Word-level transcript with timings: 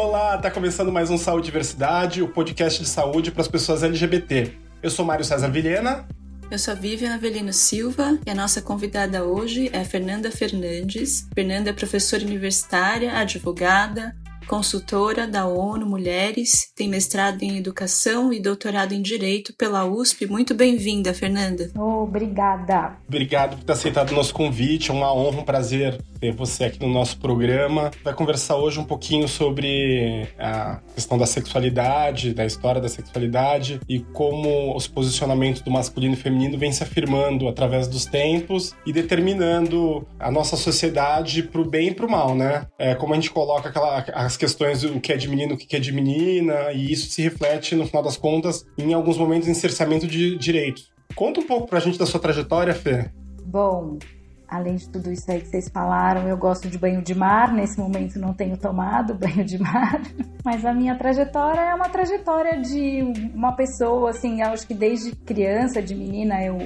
Olá, 0.00 0.38
tá 0.38 0.48
começando 0.48 0.92
mais 0.92 1.10
um 1.10 1.18
Saúde 1.18 1.46
Diversidade, 1.46 2.22
o 2.22 2.28
podcast 2.28 2.80
de 2.80 2.88
saúde 2.88 3.32
para 3.32 3.42
as 3.42 3.48
pessoas 3.48 3.82
LGBT. 3.82 4.52
Eu 4.80 4.90
sou 4.90 5.04
Mário 5.04 5.24
César 5.24 5.48
Vilhena. 5.48 6.06
Eu 6.48 6.56
sou 6.56 6.76
Vivian 6.76 7.14
Avelino 7.14 7.52
Silva 7.52 8.16
e 8.24 8.30
a 8.30 8.34
nossa 8.34 8.62
convidada 8.62 9.24
hoje 9.24 9.68
é 9.72 9.82
Fernanda 9.84 10.30
Fernandes. 10.30 11.26
Fernanda 11.34 11.70
é 11.70 11.72
professora 11.72 12.22
universitária, 12.22 13.12
advogada, 13.18 14.14
consultora 14.48 15.28
da 15.28 15.46
ONU 15.46 15.84
Mulheres, 15.86 16.72
tem 16.74 16.88
mestrado 16.88 17.42
em 17.42 17.58
Educação 17.58 18.32
e 18.32 18.40
doutorado 18.40 18.94
em 18.94 19.02
Direito 19.02 19.52
pela 19.52 19.84
USP. 19.84 20.26
Muito 20.26 20.54
bem-vinda, 20.54 21.12
Fernanda. 21.12 21.70
Obrigada. 21.76 22.96
Obrigado 23.06 23.58
por 23.58 23.64
ter 23.64 23.72
aceitado 23.72 24.10
o 24.10 24.14
nosso 24.14 24.32
convite. 24.32 24.90
É 24.90 24.94
uma 24.94 25.12
honra, 25.12 25.40
um 25.40 25.44
prazer 25.44 25.98
ter 26.18 26.32
você 26.32 26.64
aqui 26.64 26.80
no 26.80 26.88
nosso 26.88 27.18
programa. 27.18 27.90
Vai 28.02 28.14
conversar 28.14 28.56
hoje 28.56 28.80
um 28.80 28.84
pouquinho 28.84 29.28
sobre 29.28 30.26
a 30.38 30.80
questão 30.94 31.18
da 31.18 31.26
sexualidade, 31.26 32.32
da 32.34 32.46
história 32.46 32.80
da 32.80 32.88
sexualidade 32.88 33.80
e 33.88 34.00
como 34.00 34.74
os 34.74 34.88
posicionamentos 34.88 35.60
do 35.60 35.70
masculino 35.70 36.14
e 36.14 36.16
feminino 36.16 36.58
vêm 36.58 36.72
se 36.72 36.82
afirmando 36.82 37.48
através 37.48 37.86
dos 37.86 38.06
tempos 38.06 38.74
e 38.86 38.92
determinando 38.92 40.06
a 40.18 40.30
nossa 40.30 40.56
sociedade 40.56 41.42
para 41.42 41.60
o 41.60 41.64
bem 41.64 41.88
e 41.88 41.94
para 41.94 42.06
o 42.06 42.10
mal, 42.10 42.34
né? 42.34 42.66
É, 42.78 42.94
como 42.94 43.12
a 43.12 43.16
gente 43.16 43.30
coloca 43.30 43.68
aquela, 43.68 44.04
as 44.14 44.37
questões 44.38 44.82
do 44.82 45.00
que 45.00 45.12
é 45.12 45.16
de 45.16 45.28
menino, 45.28 45.54
o 45.54 45.58
que 45.58 45.76
é 45.76 45.80
de 45.80 45.92
menina, 45.92 46.72
e 46.72 46.90
isso 46.90 47.10
se 47.10 47.20
reflete, 47.20 47.74
no 47.74 47.86
final 47.86 48.02
das 48.02 48.16
contas, 48.16 48.64
em 48.78 48.94
alguns 48.94 49.18
momentos 49.18 49.48
em 49.48 49.54
cerceamento 49.54 50.06
de 50.06 50.36
direitos. 50.38 50.90
Conta 51.14 51.40
um 51.40 51.46
pouco 51.46 51.68
pra 51.68 51.80
gente 51.80 51.98
da 51.98 52.06
sua 52.06 52.20
trajetória, 52.20 52.72
Fê. 52.74 53.10
Bom, 53.44 53.98
além 54.46 54.76
de 54.76 54.88
tudo 54.88 55.12
isso 55.12 55.30
aí 55.30 55.40
que 55.40 55.48
vocês 55.48 55.68
falaram, 55.68 56.28
eu 56.28 56.36
gosto 56.36 56.68
de 56.68 56.78
banho 56.78 57.02
de 57.02 57.14
mar. 57.14 57.52
Nesse 57.52 57.78
momento 57.78 58.18
não 58.18 58.32
tenho 58.32 58.56
tomado 58.56 59.14
banho 59.18 59.44
de 59.44 59.58
mar, 59.58 60.00
mas 60.44 60.64
a 60.64 60.72
minha 60.72 60.96
trajetória 60.96 61.60
é 61.60 61.74
uma 61.74 61.88
trajetória 61.88 62.60
de 62.60 63.02
uma 63.34 63.52
pessoa, 63.52 64.10
assim, 64.10 64.42
acho 64.42 64.66
que 64.66 64.74
desde 64.74 65.12
criança, 65.12 65.82
de 65.82 65.94
menina, 65.94 66.42
eu 66.42 66.56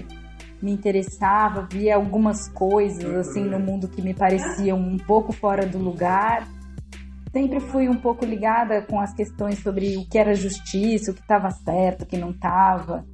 me 0.61 0.71
interessava, 0.71 1.67
via 1.71 1.97
algumas 1.97 2.49
coisas, 2.49 3.29
assim, 3.29 3.43
no 3.43 3.59
mundo 3.59 3.89
que 3.89 4.01
me 4.01 4.15
pareciam 4.15 4.79
um 4.79 4.97
pouco 4.97 5.33
fora 5.33 5.67
do 5.67 5.79
lugar 5.79 6.47
sempre 7.33 7.59
fui 7.59 7.89
um 7.89 7.97
pouco 7.97 8.25
ligada 8.25 8.83
com 8.83 9.01
as 9.01 9.13
questões 9.15 9.59
sobre 9.61 9.97
o 9.97 10.07
que 10.07 10.19
era 10.19 10.35
justiça, 10.35 11.11
o 11.11 11.15
que 11.15 11.21
estava 11.21 11.51
certo, 11.51 12.03
o 12.03 12.07
que 12.07 12.19
não 12.19 12.31
estava. 12.31 13.05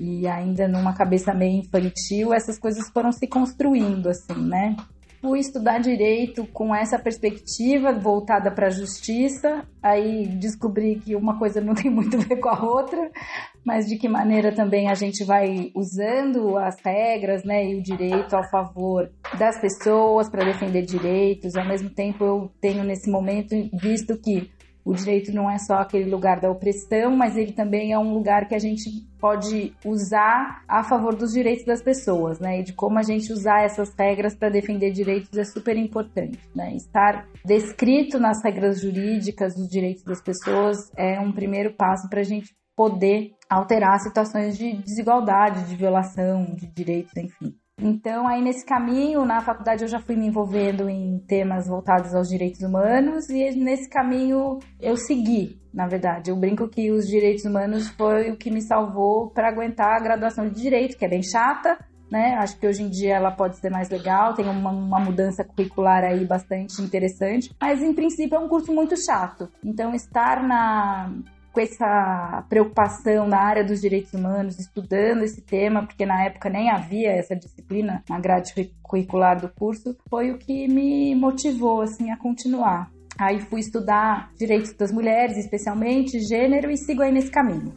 E 0.00 0.26
ainda 0.26 0.66
numa 0.66 0.94
cabeça 0.94 1.32
meio 1.32 1.60
infantil, 1.60 2.34
essas 2.34 2.58
coisas 2.58 2.88
foram 2.90 3.12
se 3.12 3.26
construindo, 3.26 4.08
assim, 4.08 4.36
né? 4.36 4.76
Fui 5.20 5.40
estudar 5.40 5.78
direito 5.78 6.46
com 6.46 6.74
essa 6.74 6.98
perspectiva 6.98 7.92
voltada 7.92 8.50
para 8.50 8.66
a 8.66 8.70
justiça, 8.70 9.64
aí 9.82 10.26
descobri 10.26 10.96
que 10.96 11.14
uma 11.14 11.38
coisa 11.38 11.60
não 11.60 11.74
tem 11.76 11.90
muito 11.90 12.16
a 12.16 12.20
ver 12.20 12.36
com 12.36 12.48
a 12.48 12.62
outra, 12.62 13.10
mas 13.64 13.86
de 13.86 13.96
que 13.96 14.08
maneira 14.08 14.54
também 14.54 14.88
a 14.88 14.94
gente 14.94 15.24
vai 15.24 15.72
usando 15.74 16.56
as 16.56 16.76
regras, 16.84 17.44
né, 17.44 17.64
e 17.66 17.76
o 17.76 17.82
direito 17.82 18.34
ao 18.34 18.48
favor 18.48 19.10
das 19.38 19.60
pessoas 19.60 20.28
para 20.28 20.44
defender 20.44 20.82
direitos. 20.82 21.56
Ao 21.56 21.66
mesmo 21.66 21.90
tempo, 21.90 22.24
eu 22.24 22.50
tenho 22.60 22.84
nesse 22.84 23.10
momento 23.10 23.54
visto 23.72 24.16
que 24.18 24.50
o 24.86 24.94
direito 24.94 25.32
não 25.32 25.50
é 25.50 25.58
só 25.58 25.74
aquele 25.78 26.08
lugar 26.08 26.38
da 26.38 26.48
opressão, 26.48 27.16
mas 27.16 27.36
ele 27.36 27.50
também 27.50 27.92
é 27.92 27.98
um 27.98 28.14
lugar 28.14 28.46
que 28.46 28.54
a 28.54 28.58
gente 28.58 28.88
pode 29.18 29.74
usar 29.84 30.62
a 30.68 30.84
favor 30.84 31.16
dos 31.16 31.32
direitos 31.32 31.66
das 31.66 31.82
pessoas, 31.82 32.38
né? 32.38 32.60
E 32.60 32.62
de 32.62 32.72
como 32.72 32.96
a 32.96 33.02
gente 33.02 33.32
usar 33.32 33.64
essas 33.64 33.92
regras 33.98 34.36
para 34.36 34.48
defender 34.48 34.92
direitos 34.92 35.36
é 35.36 35.42
super 35.42 35.76
importante, 35.76 36.38
né? 36.54 36.72
Estar 36.76 37.26
descrito 37.44 38.20
nas 38.20 38.44
regras 38.44 38.80
jurídicas 38.80 39.56
dos 39.56 39.68
direitos 39.68 40.04
das 40.04 40.22
pessoas 40.22 40.76
é 40.96 41.18
um 41.18 41.32
primeiro 41.32 41.74
passo 41.74 42.08
para 42.08 42.20
a 42.20 42.24
gente 42.24 42.54
poder 42.76 43.32
alterar 43.50 43.98
situações 43.98 44.56
de 44.56 44.76
desigualdade, 44.82 45.64
de 45.64 45.74
violação 45.74 46.44
de 46.54 46.68
direitos, 46.68 47.16
enfim. 47.16 47.56
Então, 47.78 48.26
aí 48.26 48.42
nesse 48.42 48.64
caminho, 48.64 49.26
na 49.26 49.42
faculdade 49.42 49.84
eu 49.84 49.88
já 49.88 50.00
fui 50.00 50.16
me 50.16 50.26
envolvendo 50.26 50.88
em 50.88 51.18
temas 51.18 51.68
voltados 51.68 52.14
aos 52.14 52.26
direitos 52.26 52.62
humanos 52.62 53.28
e 53.28 53.50
nesse 53.50 53.88
caminho 53.90 54.58
eu 54.80 54.96
segui, 54.96 55.60
na 55.74 55.86
verdade. 55.86 56.30
Eu 56.30 56.36
brinco 56.36 56.68
que 56.68 56.90
os 56.90 57.06
direitos 57.06 57.44
humanos 57.44 57.88
foi 57.90 58.30
o 58.30 58.36
que 58.36 58.50
me 58.50 58.62
salvou 58.62 59.28
para 59.28 59.48
aguentar 59.48 59.94
a 59.94 60.02
graduação 60.02 60.48
de 60.48 60.58
direito, 60.58 60.96
que 60.96 61.04
é 61.04 61.08
bem 61.08 61.22
chata, 61.22 61.78
né? 62.10 62.34
Acho 62.38 62.58
que 62.58 62.66
hoje 62.66 62.82
em 62.82 62.88
dia 62.88 63.16
ela 63.16 63.30
pode 63.30 63.56
ser 63.58 63.70
mais 63.70 63.90
legal, 63.90 64.32
tem 64.32 64.48
uma, 64.48 64.70
uma, 64.70 65.00
mudança 65.00 65.44
curricular 65.44 66.02
aí 66.02 66.24
bastante 66.24 66.80
interessante, 66.80 67.54
mas 67.60 67.82
em 67.82 67.92
princípio 67.92 68.36
é 68.36 68.38
um 68.38 68.48
curso 68.48 68.72
muito 68.72 68.96
chato. 68.96 69.50
Então, 69.62 69.94
estar 69.94 70.42
na, 70.42 71.12
com 71.56 71.60
essa 71.62 72.44
preocupação 72.50 73.26
na 73.26 73.38
área 73.38 73.64
dos 73.64 73.80
direitos 73.80 74.12
humanos, 74.12 74.58
estudando 74.58 75.22
esse 75.22 75.40
tema, 75.40 75.86
porque 75.86 76.04
na 76.04 76.22
época 76.22 76.50
nem 76.50 76.68
havia 76.68 77.12
essa 77.12 77.34
disciplina 77.34 78.04
na 78.10 78.20
grade 78.20 78.52
curricular 78.82 79.40
do 79.40 79.48
curso, 79.48 79.96
foi 80.10 80.30
o 80.30 80.36
que 80.36 80.68
me 80.68 81.14
motivou 81.14 81.80
assim 81.80 82.10
a 82.10 82.16
continuar. 82.18 82.90
Aí 83.18 83.40
fui 83.40 83.60
estudar 83.60 84.30
direitos 84.38 84.74
das 84.74 84.92
mulheres, 84.92 85.38
especialmente 85.38 86.20
gênero, 86.20 86.70
e 86.70 86.76
sigo 86.76 87.00
aí 87.00 87.10
nesse 87.10 87.30
caminho. 87.30 87.72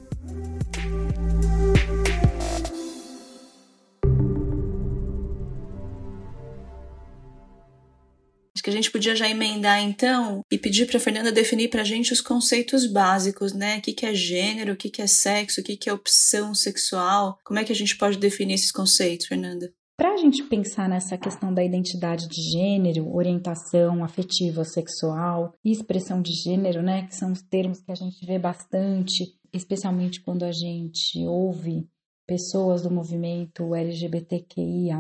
Acho 8.60 8.64
que 8.66 8.70
a 8.72 8.74
gente 8.74 8.92
podia 8.92 9.16
já 9.16 9.30
emendar 9.30 9.82
então 9.82 10.44
e 10.52 10.58
pedir 10.58 10.86
para 10.86 11.00
Fernanda 11.00 11.32
definir 11.32 11.70
para 11.70 11.80
a 11.80 11.86
gente 11.86 12.12
os 12.12 12.20
conceitos 12.20 12.86
básicos, 12.86 13.54
né? 13.54 13.78
O 13.78 13.82
que, 13.82 13.94
que 13.94 14.06
é 14.06 14.14
gênero, 14.14 14.74
o 14.74 14.76
que, 14.76 14.90
que 14.90 15.02
é 15.02 15.08
sexo, 15.08 15.62
o 15.62 15.64
que, 15.64 15.78
que 15.78 15.90
é 15.90 15.94
opção 15.94 16.54
sexual. 16.54 17.40
Como 17.46 17.58
é 17.58 17.64
que 17.64 17.72
a 17.72 17.76
gente 17.76 17.98
pode 17.98 18.18
definir 18.18 18.56
esses 18.56 18.70
conceitos, 18.70 19.28
Fernanda? 19.28 19.72
Para 19.96 20.14
a 20.14 20.18
gente 20.18 20.44
pensar 20.44 20.90
nessa 20.90 21.18
questão 21.18 21.54
da 21.54 21.64
identidade 21.64 22.28
de 22.28 22.42
gênero, 22.52 23.16
orientação 23.16 24.04
afetiva 24.04 24.66
sexual 24.66 25.54
e 25.64 25.72
expressão 25.72 26.22
de 26.22 26.34
gênero, 26.34 26.82
né, 26.82 27.08
que 27.08 27.16
são 27.16 27.32
os 27.32 27.42
termos 27.42 27.80
que 27.80 27.94
a 27.94 27.96
gente 27.96 28.26
vê 28.26 28.38
bastante, 28.38 29.26
especialmente 29.54 30.20
quando 30.20 30.44
a 30.44 30.52
gente 30.52 31.26
ouve 31.26 31.88
pessoas 32.28 32.82
do 32.82 32.92
movimento 32.92 33.74
LGBTQIA+, 33.74 35.00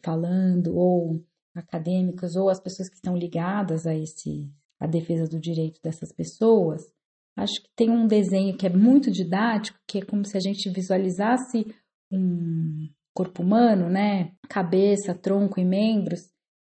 falando 0.00 0.76
ou 0.76 1.24
acadêmicas 1.54 2.36
ou 2.36 2.48
as 2.48 2.60
pessoas 2.60 2.88
que 2.88 2.96
estão 2.96 3.16
ligadas 3.16 3.86
a 3.86 3.94
esse 3.94 4.50
a 4.80 4.86
defesa 4.86 5.26
do 5.26 5.38
direito 5.38 5.80
dessas 5.82 6.12
pessoas, 6.12 6.82
acho 7.36 7.62
que 7.62 7.70
tem 7.74 7.90
um 7.90 8.06
desenho 8.06 8.56
que 8.56 8.66
é 8.66 8.70
muito 8.70 9.10
didático, 9.10 9.78
que 9.86 9.98
é 9.98 10.04
como 10.04 10.24
se 10.24 10.36
a 10.36 10.40
gente 10.40 10.68
visualizasse 10.70 11.66
um 12.12 12.88
corpo 13.14 13.42
humano, 13.42 13.88
né? 13.88 14.32
Cabeça, 14.48 15.14
tronco 15.14 15.60
e 15.60 15.64
membros. 15.64 16.20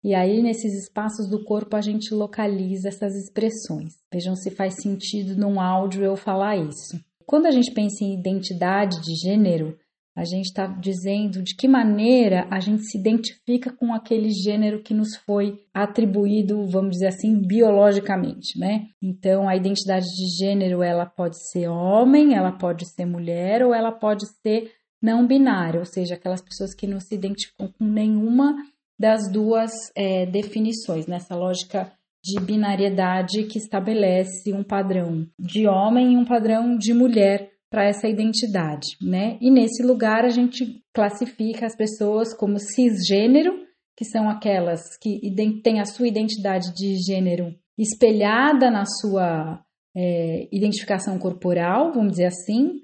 E 0.03 0.15
aí, 0.15 0.41
nesses 0.41 0.73
espaços 0.73 1.29
do 1.29 1.43
corpo, 1.43 1.75
a 1.75 1.81
gente 1.81 2.13
localiza 2.13 2.87
essas 2.87 3.15
expressões. 3.15 3.93
Vejam 4.11 4.35
se 4.35 4.49
faz 4.51 4.75
sentido 4.81 5.35
num 5.35 5.59
áudio 5.59 6.03
eu 6.03 6.15
falar 6.15 6.55
isso. 6.55 6.99
Quando 7.25 7.45
a 7.45 7.51
gente 7.51 7.73
pensa 7.73 8.03
em 8.03 8.17
identidade 8.17 9.01
de 9.01 9.15
gênero, 9.15 9.77
a 10.17 10.25
gente 10.25 10.45
está 10.45 10.65
dizendo 10.65 11.43
de 11.43 11.55
que 11.55 11.67
maneira 11.67 12.47
a 12.49 12.59
gente 12.59 12.81
se 12.85 12.97
identifica 12.97 13.71
com 13.71 13.93
aquele 13.93 14.31
gênero 14.31 14.81
que 14.81 14.91
nos 14.91 15.15
foi 15.15 15.61
atribuído, 15.71 16.65
vamos 16.65 16.93
dizer 16.93 17.09
assim, 17.09 17.39
biologicamente, 17.39 18.57
né? 18.57 18.87
Então, 18.99 19.47
a 19.47 19.55
identidade 19.55 20.07
de 20.07 20.43
gênero, 20.43 20.81
ela 20.81 21.05
pode 21.05 21.37
ser 21.51 21.67
homem, 21.67 22.33
ela 22.33 22.51
pode 22.51 22.83
ser 22.87 23.05
mulher 23.05 23.63
ou 23.63 23.75
ela 23.75 23.91
pode 23.91 24.25
ser 24.41 24.71
não 24.99 25.27
binária, 25.27 25.79
ou 25.79 25.85
seja, 25.85 26.15
aquelas 26.15 26.41
pessoas 26.41 26.73
que 26.73 26.87
não 26.87 26.99
se 26.99 27.13
identificam 27.13 27.71
com 27.77 27.85
nenhuma 27.85 28.55
das 28.99 29.31
duas 29.31 29.71
é, 29.95 30.25
definições, 30.25 31.05
nessa 31.05 31.35
lógica 31.35 31.91
de 32.23 32.39
binariedade 32.39 33.43
que 33.43 33.59
estabelece 33.59 34.51
um 34.51 34.63
padrão 34.63 35.27
de 35.37 35.67
homem 35.67 36.13
e 36.13 36.17
um 36.17 36.25
padrão 36.25 36.75
de 36.75 36.91
mulher 36.91 37.51
para 37.69 37.85
essa 37.85 38.07
identidade, 38.07 38.87
né? 39.01 39.37
E 39.41 39.51
nesse 39.51 39.83
lugar 39.83 40.23
a 40.23 40.29
gente 40.29 40.81
classifica 40.93 41.65
as 41.65 41.75
pessoas 41.75 42.33
como 42.33 42.59
cisgênero, 42.59 43.53
que 43.95 44.05
são 44.05 44.29
aquelas 44.29 44.97
que 45.01 45.19
têm 45.63 45.79
a 45.79 45.85
sua 45.85 46.07
identidade 46.07 46.73
de 46.73 46.95
gênero 46.95 47.53
espelhada 47.77 48.71
na 48.71 48.85
sua 48.85 49.63
é, 49.95 50.47
identificação 50.51 51.17
corporal, 51.17 51.91
vamos 51.93 52.11
dizer 52.11 52.27
assim, 52.27 52.81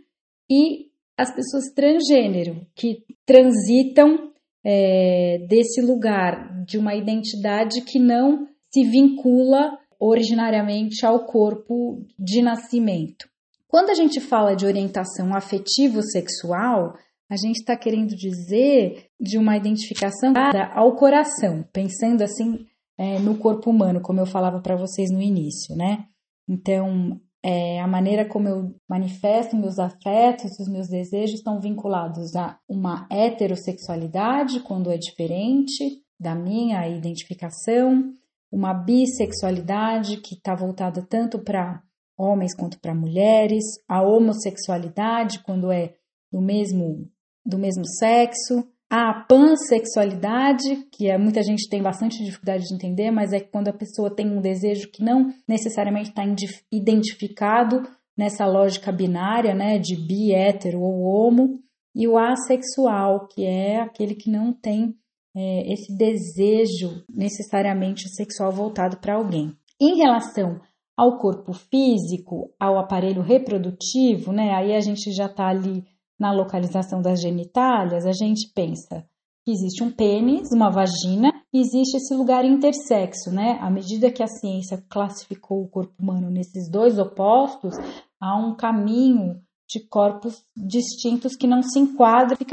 e 0.50 0.91
as 1.18 1.33
pessoas 1.33 1.71
transgênero, 1.74 2.65
que 2.75 3.03
transitam 3.25 4.31
é, 4.65 5.45
desse 5.47 5.81
lugar 5.81 6.63
de 6.65 6.77
uma 6.77 6.95
identidade 6.95 7.81
que 7.81 8.00
não 8.00 8.47
se 8.74 8.83
vincula 8.83 9.77
originariamente 10.00 11.06
ao 11.06 11.25
corpo 11.25 12.03
de 12.18 12.41
nascimento. 12.41 13.27
Quando 13.74 13.90
a 13.90 13.96
gente 13.96 14.22
fala 14.22 14.56
de 14.56 14.68
orientação 14.68 15.34
afetivo-sexual, 15.34 16.94
a 17.28 17.36
gente 17.36 17.56
está 17.56 17.75
querendo 17.75 18.16
dizer 18.16 19.08
de 19.20 19.36
uma 19.40 19.58
identificação 19.58 20.31
ao 20.75 20.96
coração, 20.96 21.68
pensando 21.74 22.22
assim 22.22 22.68
é, 23.00 23.18
no 23.18 23.36
corpo 23.36 23.72
humano, 23.72 24.00
como 24.00 24.20
eu 24.20 24.28
falava 24.28 24.62
para 24.62 24.75
vocês 24.75 25.10
no 25.10 25.20
início, 25.20 25.75
né? 25.75 26.06
Então, 26.48 27.20
é, 27.44 27.81
a 27.81 27.88
maneira 27.88 28.25
como 28.25 28.48
eu 28.48 28.75
manifesto 28.88 29.58
meus 29.58 29.80
afetos, 29.80 30.52
os 30.60 30.72
meus 30.72 30.88
desejos 30.88 31.40
estão 31.40 31.60
vinculados 31.60 32.36
a 32.36 32.60
uma 32.70 33.08
heterossexualidade, 33.10 34.60
quando 34.60 34.92
é 34.92 35.00
diferente 35.00 36.00
da 36.20 36.36
minha 36.36 36.88
identificação, 36.88 38.14
uma 38.52 38.72
bissexualidade 38.72 40.18
que 40.18 40.36
está 40.36 40.54
voltada 40.54 41.04
tanto 41.10 41.40
para 41.40 41.81
homens 42.24 42.56
quanto 42.56 42.80
para 42.80 42.96
mulheres, 42.96 43.64
a 43.88 44.02
homossexualidade, 44.02 45.44
quando 45.44 45.72
é 45.72 45.94
do 46.31 46.42
mesmo, 46.42 47.08
do 47.46 47.58
mesmo 47.58 47.86
sexo, 47.86 48.68
a 48.90 49.25
pansexualidade, 49.28 50.88
que 50.92 51.10
é, 51.10 51.18
muita 51.18 51.42
gente 51.42 51.68
tem 51.68 51.81
bastante 51.81 52.24
dificuldade 52.24 52.66
de 52.66 52.75
entender, 52.75 53.10
mas 53.10 53.34
é 53.34 53.40
quando 53.40 53.70
a 53.70 53.74
pessoa 53.74 54.16
tem 54.16 54.30
um 54.30 54.40
desejo 54.40 54.92
que 54.92 55.04
não 55.04 55.34
necessariamente 55.48 56.10
está 56.10 56.24
identificado 56.72 57.81
nessa 58.16 58.46
lógica 58.46 58.92
binária, 58.92 59.56
né, 59.56 59.80
de 59.80 59.96
bi, 59.96 60.31
hétero 60.31 60.80
ou 60.80 61.02
homo, 61.02 61.60
e 61.96 62.08
o 62.08 62.18
assexual, 62.18 63.28
que 63.28 63.46
é 63.46 63.80
aquele 63.80 64.16
que 64.16 64.30
não 64.30 64.54
tem 64.54 64.96
é, 65.36 65.74
esse 65.74 65.96
desejo 65.96 67.04
necessariamente 67.10 68.08
sexual 68.10 68.52
voltado 68.52 68.98
para 68.98 69.16
alguém. 69.16 69.58
Em 69.81 69.98
relação 69.98 70.62
ao 70.95 71.18
corpo 71.18 71.54
físico, 71.54 72.51
ao 72.60 72.78
aparelho 72.78 73.22
reprodutivo, 73.22 74.31
né, 74.31 74.54
aí 74.54 74.75
a 74.75 74.80
gente 74.80 75.12
já 75.12 75.25
está 75.25 75.48
ali 75.48 75.84
na 76.19 76.31
localização 76.31 77.01
das 77.01 77.22
genitálias, 77.22 78.06
a 78.06 78.12
gente 78.12 78.51
pensa 78.54 79.06
que 79.44 79.51
existe 79.51 79.84
um 79.84 79.92
pênis, 79.92 80.51
uma 80.54 80.69
vagina, 80.69 81.34
e 81.51 81.60
existe 81.60 81.98
esse 81.98 82.13
lugar 82.16 82.45
intersexo, 82.45 83.30
né? 83.30 83.57
À 83.60 83.69
medida 83.69 84.10
que 84.10 84.24
a 84.24 84.28
ciência 84.28 84.81
classificou 84.90 85.62
o 85.62 85.68
corpo 85.68 85.94
humano 86.01 86.30
nesses 86.30 86.69
dois 86.69 86.98
opostos, 86.98 87.75
há 88.19 88.38
um 88.38 88.56
caminho 88.56 89.42
de 89.68 89.81
corpos 89.81 90.46
distintos 90.56 91.36
que 91.36 91.48
não 91.48 91.62
se 91.62 91.78
enquadram 91.78 92.38
e 92.39 92.46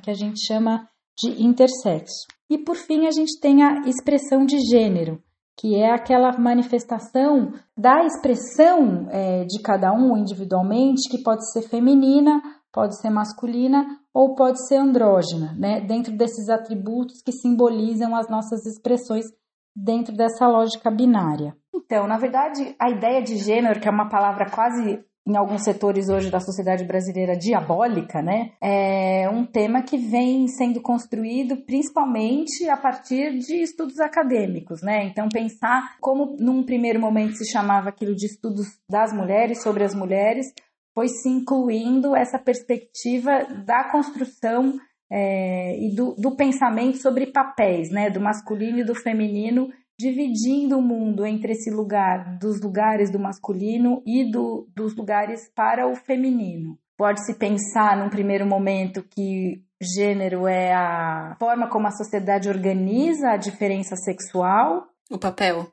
que 0.00 0.10
a 0.10 0.14
gente 0.14 0.44
chama 0.46 0.88
de 1.18 1.42
intersexo. 1.42 2.26
E 2.48 2.56
por 2.56 2.76
fim, 2.76 3.06
a 3.06 3.10
gente 3.10 3.38
tem 3.40 3.62
a 3.62 3.80
expressão 3.86 4.46
de 4.46 4.58
gênero, 4.70 5.22
que 5.58 5.74
é 5.74 5.90
aquela 5.90 6.38
manifestação 6.38 7.52
da 7.76 8.04
expressão 8.04 9.08
é, 9.10 9.44
de 9.44 9.60
cada 9.60 9.92
um 9.92 10.16
individualmente, 10.16 11.10
que 11.10 11.22
pode 11.22 11.50
ser 11.52 11.62
feminina 11.62 12.40
pode 12.72 13.00
ser 13.00 13.10
masculina 13.10 13.84
ou 14.12 14.34
pode 14.34 14.64
ser 14.66 14.76
andrógena, 14.76 15.52
né? 15.58 15.80
Dentro 15.80 16.16
desses 16.16 16.48
atributos 16.48 17.20
que 17.22 17.32
simbolizam 17.32 18.14
as 18.14 18.28
nossas 18.28 18.64
expressões 18.66 19.26
dentro 19.74 20.14
dessa 20.14 20.46
lógica 20.46 20.90
binária. 20.90 21.56
Então, 21.74 22.06
na 22.06 22.18
verdade, 22.18 22.76
a 22.80 22.90
ideia 22.90 23.22
de 23.22 23.36
gênero, 23.36 23.80
que 23.80 23.88
é 23.88 23.90
uma 23.90 24.08
palavra 24.08 24.50
quase 24.50 25.04
em 25.28 25.36
alguns 25.36 25.62
setores 25.62 26.08
hoje 26.08 26.30
da 26.30 26.40
sociedade 26.40 26.84
brasileira 26.84 27.36
diabólica, 27.36 28.22
né? 28.22 28.52
É 28.62 29.28
um 29.28 29.44
tema 29.44 29.82
que 29.82 29.98
vem 29.98 30.48
sendo 30.48 30.80
construído 30.80 31.58
principalmente 31.58 32.66
a 32.68 32.76
partir 32.78 33.38
de 33.38 33.62
estudos 33.62 34.00
acadêmicos, 34.00 34.80
né? 34.80 35.04
Então 35.04 35.28
pensar 35.28 35.98
como 36.00 36.34
num 36.40 36.62
primeiro 36.62 36.98
momento 36.98 37.36
se 37.36 37.50
chamava 37.50 37.90
aquilo 37.90 38.16
de 38.16 38.24
estudos 38.24 38.80
das 38.90 39.12
mulheres 39.12 39.62
sobre 39.62 39.84
as 39.84 39.94
mulheres, 39.94 40.46
foi 40.94 41.08
se 41.08 41.28
incluindo 41.28 42.16
essa 42.16 42.38
perspectiva 42.38 43.44
da 43.66 43.84
construção 43.84 44.80
é, 45.10 45.78
e 45.78 45.94
do, 45.94 46.14
do, 46.14 46.36
pensamento 46.36 46.98
sobre 46.98 47.26
papéis, 47.26 47.90
né, 47.90 48.10
do 48.10 48.20
masculino 48.20 48.78
e 48.78 48.84
do 48.84 48.94
feminino, 48.94 49.70
dividindo 49.98 50.78
o 50.78 50.82
mundo 50.82 51.26
entre 51.26 51.52
esse 51.52 51.70
lugar 51.70 52.38
dos 52.38 52.60
lugares 52.60 53.10
do 53.10 53.18
masculino 53.18 54.02
e 54.06 54.30
do, 54.30 54.68
dos 54.74 54.94
lugares 54.94 55.50
para 55.54 55.88
o 55.88 55.96
feminino. 55.96 56.78
Pode-se 56.96 57.34
pensar 57.34 57.96
num 57.96 58.08
primeiro 58.08 58.46
momento 58.46 59.02
que 59.02 59.62
gênero 59.80 60.46
é 60.46 60.72
a 60.72 61.36
forma 61.38 61.68
como 61.68 61.86
a 61.86 61.92
sociedade 61.92 62.48
organiza 62.48 63.30
a 63.30 63.36
diferença 63.36 63.96
sexual. 63.96 64.86
O 65.10 65.18
papel. 65.18 65.66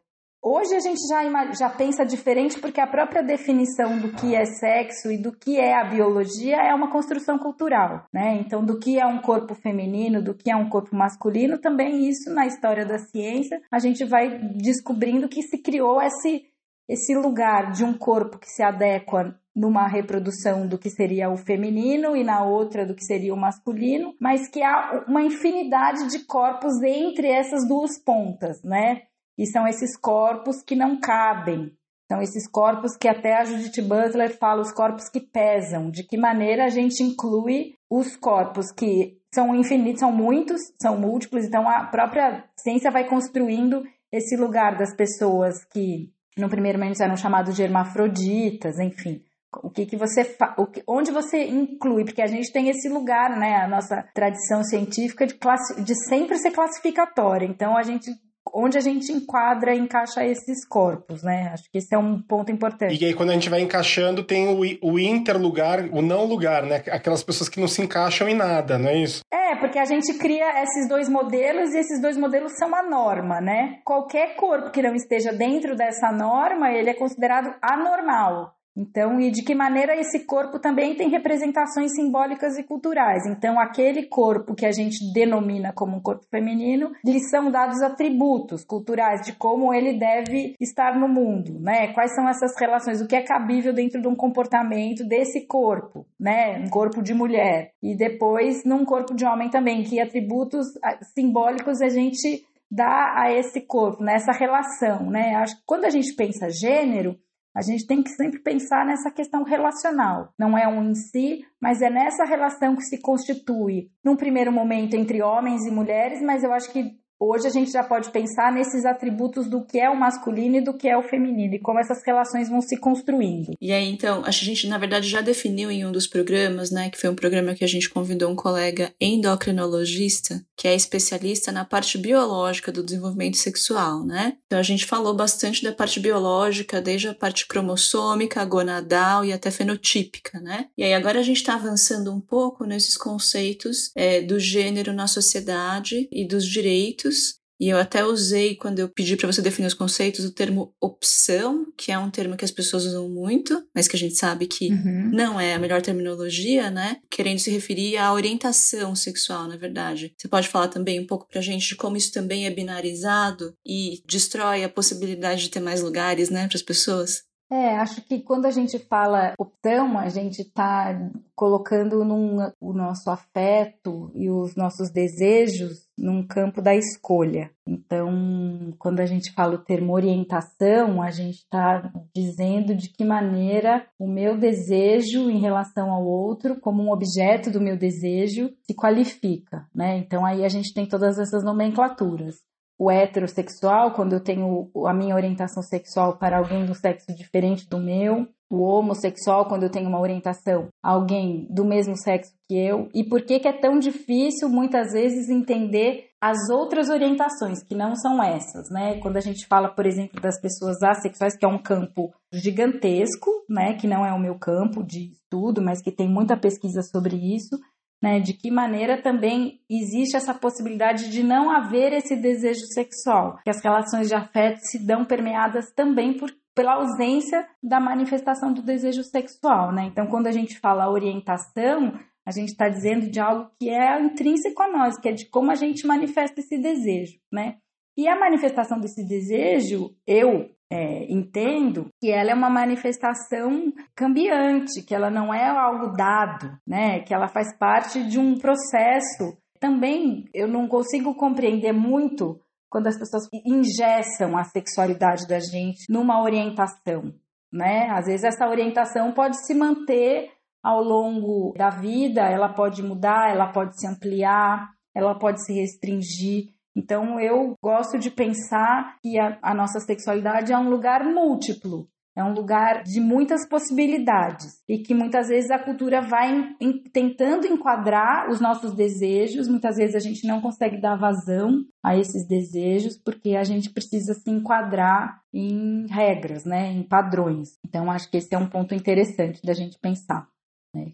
Hoje 0.47 0.75
a 0.75 0.79
gente 0.79 0.99
já, 1.07 1.23
já 1.53 1.69
pensa 1.71 2.05
diferente 2.05 2.59
porque 2.59 2.79
a 2.79 2.85
própria 2.85 3.23
definição 3.23 3.97
do 3.97 4.11
que 4.11 4.35
é 4.35 4.45
sexo 4.45 5.11
e 5.11 5.17
do 5.17 5.31
que 5.31 5.57
é 5.57 5.73
a 5.73 5.89
biologia 5.89 6.57
é 6.57 6.71
uma 6.71 6.91
construção 6.91 7.39
cultural, 7.39 8.05
né? 8.13 8.37
Então, 8.39 8.63
do 8.63 8.77
que 8.77 8.99
é 8.99 9.07
um 9.07 9.17
corpo 9.17 9.55
feminino, 9.55 10.21
do 10.21 10.35
que 10.35 10.51
é 10.51 10.55
um 10.55 10.69
corpo 10.69 10.95
masculino, 10.95 11.57
também 11.57 12.07
isso 12.07 12.31
na 12.31 12.45
história 12.45 12.85
da 12.85 12.99
ciência 12.99 13.59
a 13.71 13.79
gente 13.79 14.05
vai 14.05 14.37
descobrindo 14.55 15.27
que 15.27 15.41
se 15.41 15.57
criou 15.57 15.99
esse, 15.99 16.43
esse 16.87 17.15
lugar 17.15 17.71
de 17.71 17.83
um 17.83 17.97
corpo 17.97 18.37
que 18.37 18.47
se 18.47 18.61
adequa 18.61 19.35
numa 19.55 19.87
reprodução 19.87 20.67
do 20.67 20.77
que 20.77 20.91
seria 20.91 21.27
o 21.27 21.37
feminino 21.37 22.15
e 22.15 22.23
na 22.23 22.43
outra 22.43 22.85
do 22.85 22.93
que 22.93 23.03
seria 23.03 23.33
o 23.33 23.37
masculino, 23.37 24.13
mas 24.21 24.47
que 24.47 24.61
há 24.61 25.05
uma 25.07 25.23
infinidade 25.23 26.07
de 26.07 26.19
corpos 26.19 26.83
entre 26.83 27.29
essas 27.29 27.67
duas 27.67 27.97
pontas, 27.97 28.61
né? 28.63 29.07
E 29.37 29.45
são 29.45 29.67
esses 29.67 29.97
corpos 29.97 30.61
que 30.61 30.75
não 30.75 30.99
cabem. 30.99 31.71
São 32.07 32.21
esses 32.21 32.47
corpos 32.47 32.95
que 32.95 33.07
até 33.07 33.35
a 33.35 33.43
Judith 33.43 33.81
Butler 33.81 34.37
fala, 34.37 34.61
os 34.61 34.71
corpos 34.71 35.09
que 35.09 35.19
pesam. 35.19 35.89
De 35.89 36.03
que 36.03 36.17
maneira 36.17 36.65
a 36.65 36.69
gente 36.69 37.01
inclui 37.01 37.73
os 37.89 38.15
corpos 38.15 38.71
que 38.71 39.17
são 39.33 39.55
infinitos, 39.55 39.99
são 39.99 40.11
muitos, 40.11 40.61
são 40.81 40.99
múltiplos. 40.99 41.45
Então 41.45 41.67
a 41.67 41.85
própria 41.85 42.45
ciência 42.57 42.91
vai 42.91 43.07
construindo 43.07 43.83
esse 44.11 44.37
lugar 44.37 44.77
das 44.77 44.95
pessoas 44.95 45.65
que 45.65 46.11
no 46.37 46.49
primeiro 46.49 46.77
momento 46.77 47.01
eram 47.01 47.17
chamados 47.17 47.55
de 47.55 47.63
hermafroditas, 47.63 48.79
enfim. 48.79 49.21
O 49.63 49.69
que, 49.69 49.85
que 49.85 49.95
você 49.95 50.23
fa... 50.23 50.53
o 50.57 50.67
que... 50.67 50.83
onde 50.87 51.11
você 51.11 51.45
inclui, 51.45 52.03
porque 52.03 52.21
a 52.21 52.27
gente 52.27 52.51
tem 52.51 52.69
esse 52.69 52.89
lugar, 52.89 53.37
né, 53.37 53.55
a 53.55 53.67
nossa 53.67 54.03
tradição 54.13 54.63
científica 54.63 55.25
de, 55.25 55.33
classe... 55.35 55.81
de 55.81 55.95
sempre 56.07 56.37
ser 56.37 56.51
classificatória. 56.51 57.45
Então 57.45 57.77
a 57.77 57.83
gente 57.83 58.11
onde 58.53 58.77
a 58.77 58.81
gente 58.81 59.11
enquadra 59.11 59.73
e 59.73 59.79
encaixa 59.79 60.23
esses 60.23 60.65
corpos, 60.67 61.23
né? 61.23 61.51
Acho 61.53 61.69
que 61.71 61.77
esse 61.77 61.93
é 61.93 61.97
um 61.97 62.21
ponto 62.21 62.51
importante. 62.51 63.01
E 63.01 63.05
aí, 63.05 63.13
quando 63.13 63.29
a 63.29 63.33
gente 63.33 63.49
vai 63.49 63.61
encaixando, 63.61 64.23
tem 64.23 64.47
o, 64.47 64.61
o 64.81 64.99
interlugar, 64.99 65.89
o 65.91 66.01
não 66.01 66.25
lugar, 66.25 66.63
né? 66.63 66.83
Aquelas 66.91 67.23
pessoas 67.23 67.49
que 67.49 67.59
não 67.59 67.67
se 67.67 67.81
encaixam 67.81 68.27
em 68.29 68.35
nada, 68.35 68.77
não 68.77 68.89
é 68.89 68.97
isso? 68.97 69.21
É, 69.33 69.55
porque 69.55 69.79
a 69.79 69.85
gente 69.85 70.13
cria 70.15 70.63
esses 70.63 70.87
dois 70.87 71.09
modelos 71.09 71.73
e 71.73 71.79
esses 71.79 72.01
dois 72.01 72.17
modelos 72.17 72.53
são 72.57 72.73
a 72.75 72.83
norma, 72.83 73.39
né? 73.41 73.79
Qualquer 73.83 74.35
corpo 74.35 74.71
que 74.71 74.81
não 74.81 74.95
esteja 74.95 75.31
dentro 75.31 75.75
dessa 75.75 76.11
norma, 76.11 76.71
ele 76.71 76.89
é 76.89 76.93
considerado 76.93 77.53
anormal. 77.61 78.55
Então, 78.75 79.21
e 79.21 79.31
de 79.31 79.41
que 79.41 79.55
maneira 79.55 79.95
esse 79.95 80.25
corpo 80.25 80.59
também 80.59 80.95
tem 80.95 81.09
representações 81.09 81.93
simbólicas 81.95 82.57
e 82.57 82.63
culturais. 82.63 83.25
Então, 83.25 83.57
aquele 83.57 84.03
corpo 84.03 84.53
que 84.53 84.65
a 84.65 84.71
gente 84.71 85.13
denomina 85.13 85.71
como 85.71 85.95
um 85.95 86.01
corpo 86.01 86.25
feminino, 86.29 86.91
lhe 87.03 87.19
são 87.21 87.49
dados 87.49 87.81
atributos 87.81 88.65
culturais 88.65 89.21
de 89.21 89.33
como 89.33 89.73
ele 89.73 89.97
deve 89.97 90.55
estar 90.59 90.99
no 90.99 91.07
mundo, 91.07 91.57
né? 91.59 91.93
Quais 91.93 92.13
são 92.13 92.27
essas 92.27 92.51
relações, 92.59 93.01
o 93.01 93.07
que 93.07 93.15
é 93.15 93.21
cabível 93.21 93.73
dentro 93.73 94.01
de 94.01 94.07
um 94.07 94.15
comportamento 94.15 95.07
desse 95.07 95.47
corpo, 95.47 96.05
né? 96.19 96.59
Um 96.59 96.69
corpo 96.69 97.01
de 97.01 97.13
mulher. 97.13 97.71
E 97.81 97.95
depois, 97.95 98.65
num 98.65 98.83
corpo 98.83 99.15
de 99.15 99.25
homem 99.25 99.49
também, 99.49 99.83
que 99.83 100.01
atributos 100.01 100.67
ah, 100.83 100.97
simbólicos 101.13 101.81
a 101.81 101.87
gente 101.87 102.43
dá 102.69 103.13
a 103.15 103.31
esse 103.31 103.61
corpo, 103.61 104.03
nessa 104.03 104.31
relação, 104.31 105.09
né? 105.09 105.35
Acho 105.35 105.55
que 105.55 105.63
quando 105.65 105.85
a 105.85 105.89
gente 105.89 106.13
pensa 106.15 106.49
gênero, 106.49 107.15
a 107.55 107.61
gente 107.61 107.87
tem 107.87 108.03
que 108.03 108.09
sempre 108.09 108.39
pensar 108.39 108.85
nessa 108.85 109.09
questão 109.09 109.43
relacional. 109.43 110.33
Não 110.37 110.57
é 110.57 110.67
um 110.67 110.91
em 110.91 110.95
si, 110.95 111.45
mas 111.61 111.81
é 111.81 111.89
nessa 111.89 112.25
relação 112.25 112.75
que 112.75 112.83
se 112.83 113.01
constitui, 113.01 113.89
num 114.03 114.17
primeiro 114.17 114.51
momento, 114.51 114.93
entre 114.95 115.21
homens 115.21 115.65
e 115.65 115.71
mulheres, 115.71 116.21
mas 116.21 116.43
eu 116.43 116.51
acho 116.51 116.71
que 116.71 116.99
Hoje 117.17 117.47
a 117.47 117.49
gente 117.49 117.71
já 117.71 117.81
pode 117.81 118.11
pensar 118.11 118.51
nesses 118.51 118.83
atributos 118.83 119.49
do 119.49 119.65
que 119.65 119.79
é 119.79 119.89
o 119.89 119.97
masculino 119.97 120.57
e 120.57 120.61
do 120.61 120.73
que 120.73 120.87
é 120.87 120.97
o 120.97 121.01
feminino 121.01 121.55
e 121.55 121.59
como 121.59 121.79
essas 121.79 122.03
relações 122.05 122.49
vão 122.49 122.59
se 122.59 122.77
construindo. 122.77 123.53
E 123.61 123.71
aí, 123.71 123.89
então, 123.89 124.21
a 124.25 124.31
gente 124.31 124.67
na 124.67 124.77
verdade 124.77 125.07
já 125.07 125.21
definiu 125.21 125.71
em 125.71 125.85
um 125.85 125.93
dos 125.93 126.07
programas, 126.07 126.71
né, 126.71 126.89
que 126.89 126.99
foi 126.99 127.09
um 127.09 127.15
programa 127.15 127.55
que 127.55 127.63
a 127.63 127.67
gente 127.67 127.89
convidou 127.89 128.29
um 128.29 128.35
colega 128.35 128.93
endocrinologista, 128.99 130.45
que 130.57 130.67
é 130.67 130.75
especialista 130.75 131.51
na 131.51 131.65
parte 131.65 131.97
biológica 131.97 132.71
do 132.71 132.83
desenvolvimento 132.83 133.37
sexual, 133.37 134.05
né? 134.05 134.37
Então 134.45 134.57
a 134.59 134.63
gente 134.63 134.85
falou 134.85 135.13
bastante 135.13 135.63
da 135.63 135.71
parte 135.71 135.99
biológica, 135.99 136.81
desde 136.81 137.07
a 137.07 137.13
parte 137.13 137.47
cromossômica, 137.47 138.43
gonadal 138.45 139.25
e 139.25 139.33
até 139.33 139.51
fenotípica, 139.51 140.39
né? 140.39 140.67
E 140.77 140.83
aí 140.83 140.93
agora 140.93 141.19
a 141.19 141.23
gente 141.23 141.37
está 141.37 141.55
avançando 141.55 142.13
um 142.13 142.21
pouco 142.21 142.65
nesses 142.65 142.95
conceitos 142.95 143.91
é, 143.95 144.21
do 144.21 144.39
gênero 144.39 144.93
na 144.93 145.07
sociedade 145.07 146.07
e 146.11 146.27
dos 146.27 146.45
direitos 146.45 147.35
e 147.59 147.69
eu 147.69 147.77
até 147.77 148.03
usei, 148.03 148.55
quando 148.55 148.79
eu 148.79 148.89
pedi 148.89 149.15
para 149.15 149.31
você 149.31 149.41
definir 149.41 149.67
os 149.67 149.73
conceitos, 149.73 150.25
o 150.25 150.31
termo 150.31 150.73
opção, 150.81 151.65
que 151.77 151.91
é 151.91 151.97
um 151.97 152.09
termo 152.09 152.35
que 152.35 152.45
as 152.45 152.51
pessoas 152.51 152.85
usam 152.85 153.09
muito, 153.09 153.65
mas 153.73 153.87
que 153.87 153.95
a 153.95 153.99
gente 153.99 154.15
sabe 154.15 154.47
que 154.47 154.69
uhum. 154.71 155.09
não 155.13 155.39
é 155.39 155.53
a 155.53 155.59
melhor 155.59 155.81
terminologia, 155.81 156.69
né? 156.69 156.97
Querendo 157.09 157.39
se 157.39 157.51
referir 157.51 157.97
à 157.97 158.11
orientação 158.13 158.95
sexual, 158.95 159.47
na 159.47 159.57
verdade. 159.57 160.13
Você 160.17 160.27
pode 160.27 160.47
falar 160.47 160.67
também 160.67 160.99
um 160.99 161.07
pouco 161.07 161.27
pra 161.27 161.41
gente 161.41 161.67
de 161.67 161.75
como 161.75 161.97
isso 161.97 162.11
também 162.11 162.45
é 162.45 162.49
binarizado 162.49 163.53
e 163.65 164.01
destrói 164.05 164.63
a 164.63 164.69
possibilidade 164.69 165.43
de 165.43 165.49
ter 165.49 165.59
mais 165.59 165.81
lugares, 165.81 166.29
né, 166.29 166.47
para 166.47 166.57
as 166.57 166.63
pessoas? 166.63 167.23
É, 167.55 167.77
acho 167.77 168.01
que 168.01 168.19
quando 168.19 168.47
a 168.47 168.51
gente 168.51 168.77
fala 168.77 169.33
opção, 169.39 169.97
a 169.97 170.09
gente 170.09 170.41
está 170.41 171.09
colocando 171.33 172.03
num, 172.03 172.35
o 172.59 172.73
nosso 172.73 173.09
afeto 173.09 174.11
e 174.13 174.29
os 174.29 174.57
nossos 174.57 174.91
desejos 174.91 175.87
num 175.97 176.27
campo 176.27 176.61
da 176.61 176.75
escolha. 176.75 177.49
Então, 177.65 178.73
quando 178.77 178.99
a 178.99 179.05
gente 179.05 179.31
fala 179.31 179.55
o 179.55 179.63
termo 179.63 179.93
orientação, 179.93 181.01
a 181.01 181.09
gente 181.11 181.37
está 181.37 181.93
dizendo 182.13 182.75
de 182.75 182.89
que 182.89 183.05
maneira 183.05 183.87
o 183.97 184.05
meu 184.05 184.37
desejo 184.37 185.29
em 185.29 185.39
relação 185.39 185.93
ao 185.93 186.05
outro, 186.05 186.59
como 186.59 186.83
um 186.83 186.91
objeto 186.91 187.49
do 187.49 187.61
meu 187.61 187.77
desejo, 187.77 188.49
se 188.63 188.73
qualifica, 188.73 189.65
né? 189.73 189.97
Então, 189.97 190.25
aí 190.25 190.43
a 190.43 190.49
gente 190.49 190.73
tem 190.73 190.85
todas 190.85 191.17
essas 191.17 191.41
nomenclaturas 191.41 192.35
o 192.77 192.91
heterossexual, 192.91 193.93
quando 193.93 194.13
eu 194.13 194.19
tenho 194.19 194.69
a 194.85 194.93
minha 194.93 195.15
orientação 195.15 195.63
sexual 195.63 196.17
para 196.17 196.37
alguém 196.37 196.65
do 196.65 196.75
sexo 196.75 197.15
diferente 197.15 197.67
do 197.69 197.79
meu, 197.79 198.27
o 198.49 198.61
homossexual, 198.61 199.47
quando 199.47 199.63
eu 199.63 199.71
tenho 199.71 199.87
uma 199.87 199.99
orientação 199.99 200.67
a 200.83 200.91
alguém 200.91 201.47
do 201.49 201.65
mesmo 201.65 201.97
sexo 201.97 202.33
que 202.47 202.55
eu, 202.55 202.89
e 202.93 203.03
por 203.03 203.21
que, 203.23 203.39
que 203.39 203.47
é 203.47 203.53
tão 203.53 203.79
difícil 203.79 204.49
muitas 204.49 204.93
vezes 204.93 205.29
entender 205.29 206.09
as 206.21 206.49
outras 206.49 206.89
orientações, 206.89 207.61
que 207.63 207.75
não 207.75 207.95
são 207.95 208.21
essas, 208.23 208.69
né? 208.69 208.99
Quando 208.99 209.17
a 209.17 209.21
gente 209.21 209.45
fala, 209.47 209.69
por 209.69 209.85
exemplo, 209.85 210.19
das 210.21 210.39
pessoas 210.39 210.81
assexuais, 210.81 211.37
que 211.37 211.45
é 211.45 211.47
um 211.47 211.61
campo 211.61 212.11
gigantesco, 212.31 213.29
né? 213.49 213.73
Que 213.73 213.87
não 213.87 214.05
é 214.05 214.11
o 214.13 214.19
meu 214.19 214.35
campo 214.35 214.83
de 214.83 215.11
estudo, 215.11 215.61
mas 215.61 215.81
que 215.81 215.91
tem 215.91 216.09
muita 216.09 216.37
pesquisa 216.37 216.81
sobre 216.81 217.15
isso 217.15 217.59
né? 218.01 218.19
De 218.19 218.33
que 218.33 218.51
maneira 218.51 219.01
também 219.01 219.59
existe 219.69 220.15
essa 220.15 220.33
possibilidade 220.33 221.09
de 221.09 221.23
não 221.23 221.49
haver 221.49 221.93
esse 221.93 222.15
desejo 222.15 222.65
sexual, 222.73 223.39
que 223.43 223.49
as 223.49 223.63
relações 223.63 224.07
de 224.07 224.15
afeto 224.15 224.59
se 224.59 224.85
dão 224.85 225.05
permeadas 225.05 225.71
também 225.73 226.17
por 226.17 226.31
pela 226.55 226.75
ausência 226.75 227.45
da 227.61 227.81
manifestação 227.81 228.53
do 228.53 228.61
desejo 228.61 229.03
sexual, 229.03 229.73
né? 229.73 229.89
Então, 229.91 230.07
quando 230.07 230.27
a 230.27 230.31
gente 230.31 230.57
fala 230.57 230.89
orientação, 230.89 231.99
a 232.25 232.31
gente 232.31 232.49
está 232.49 232.69
dizendo 232.69 233.09
de 233.11 233.19
algo 233.19 233.51
que 233.59 233.69
é 233.69 234.01
intrínseco 234.01 234.63
a 234.63 234.71
nós, 234.71 234.97
que 234.97 235.09
é 235.09 235.11
de 235.11 235.25
como 235.29 235.51
a 235.51 235.55
gente 235.55 235.85
manifesta 235.85 236.39
esse 236.39 236.57
desejo, 236.57 237.19
né? 237.31 237.57
E 237.97 238.07
a 238.07 238.17
manifestação 238.17 238.79
desse 238.79 239.05
desejo, 239.05 239.93
eu 240.07 240.49
é, 240.71 241.11
entendo 241.11 241.87
que 242.01 242.11
ela 242.11 242.31
é 242.31 242.33
uma 242.33 242.49
manifestação 242.49 243.71
cambiante, 243.95 244.83
que 244.83 244.95
ela 244.95 245.09
não 245.09 245.33
é 245.33 245.47
algo 245.47 245.95
dado, 245.95 246.57
né? 246.65 247.01
Que 247.01 247.13
ela 247.13 247.27
faz 247.27 247.55
parte 247.57 248.03
de 248.07 248.19
um 248.19 248.37
processo. 248.37 249.37
Também 249.59 250.25
eu 250.33 250.47
não 250.47 250.67
consigo 250.67 251.15
compreender 251.15 251.71
muito 251.71 252.39
quando 252.69 252.87
as 252.87 252.97
pessoas 252.97 253.23
ingessam 253.45 254.37
a 254.37 254.43
sexualidade 254.43 255.27
da 255.27 255.39
gente 255.39 255.85
numa 255.89 256.21
orientação, 256.21 257.13
né? 257.51 257.87
Às 257.91 258.05
vezes 258.05 258.23
essa 258.23 258.47
orientação 258.47 259.13
pode 259.13 259.37
se 259.45 259.53
manter 259.53 260.31
ao 260.63 260.83
longo 260.83 261.53
da 261.55 261.69
vida, 261.69 262.21
ela 262.21 262.49
pode 262.49 262.81
mudar, 262.81 263.29
ela 263.29 263.51
pode 263.51 263.79
se 263.79 263.87
ampliar, 263.87 264.71
ela 264.95 265.13
pode 265.13 265.45
se 265.45 265.53
restringir. 265.53 266.54
Então 266.75 267.19
eu 267.19 267.55
gosto 267.63 267.97
de 267.97 268.11
pensar 268.11 268.97
que 269.01 269.17
a, 269.17 269.37
a 269.41 269.53
nossa 269.53 269.79
sexualidade 269.79 270.51
é 270.51 270.57
um 270.57 270.69
lugar 270.69 271.03
múltiplo, 271.05 271.87
é 272.17 272.23
um 272.23 272.33
lugar 272.33 272.83
de 272.83 273.01
muitas 273.01 273.47
possibilidades 273.47 274.61
e 274.69 274.79
que 274.79 274.93
muitas 274.93 275.27
vezes 275.27 275.51
a 275.51 275.59
cultura 275.59 276.01
vai 276.01 276.33
em, 276.33 276.55
em, 276.61 276.83
tentando 276.83 277.45
enquadrar 277.45 278.29
os 278.29 278.39
nossos 278.39 278.73
desejos. 278.73 279.49
Muitas 279.49 279.75
vezes 279.75 279.95
a 279.95 279.99
gente 279.99 280.25
não 280.25 280.39
consegue 280.39 280.79
dar 280.79 280.95
vazão 280.95 281.65
a 281.83 281.97
esses 281.97 282.25
desejos 282.25 282.97
porque 282.97 283.35
a 283.35 283.43
gente 283.43 283.69
precisa 283.69 284.13
se 284.13 284.29
enquadrar 284.31 285.21
em 285.33 285.87
regras, 285.87 286.45
né, 286.45 286.71
em 286.71 286.83
padrões. 286.83 287.57
Então 287.65 287.91
acho 287.91 288.09
que 288.09 288.17
esse 288.17 288.33
é 288.33 288.37
um 288.37 288.49
ponto 288.49 288.73
interessante 288.73 289.41
da 289.43 289.53
gente 289.53 289.77
pensar. 289.77 290.25
Né? 290.73 290.93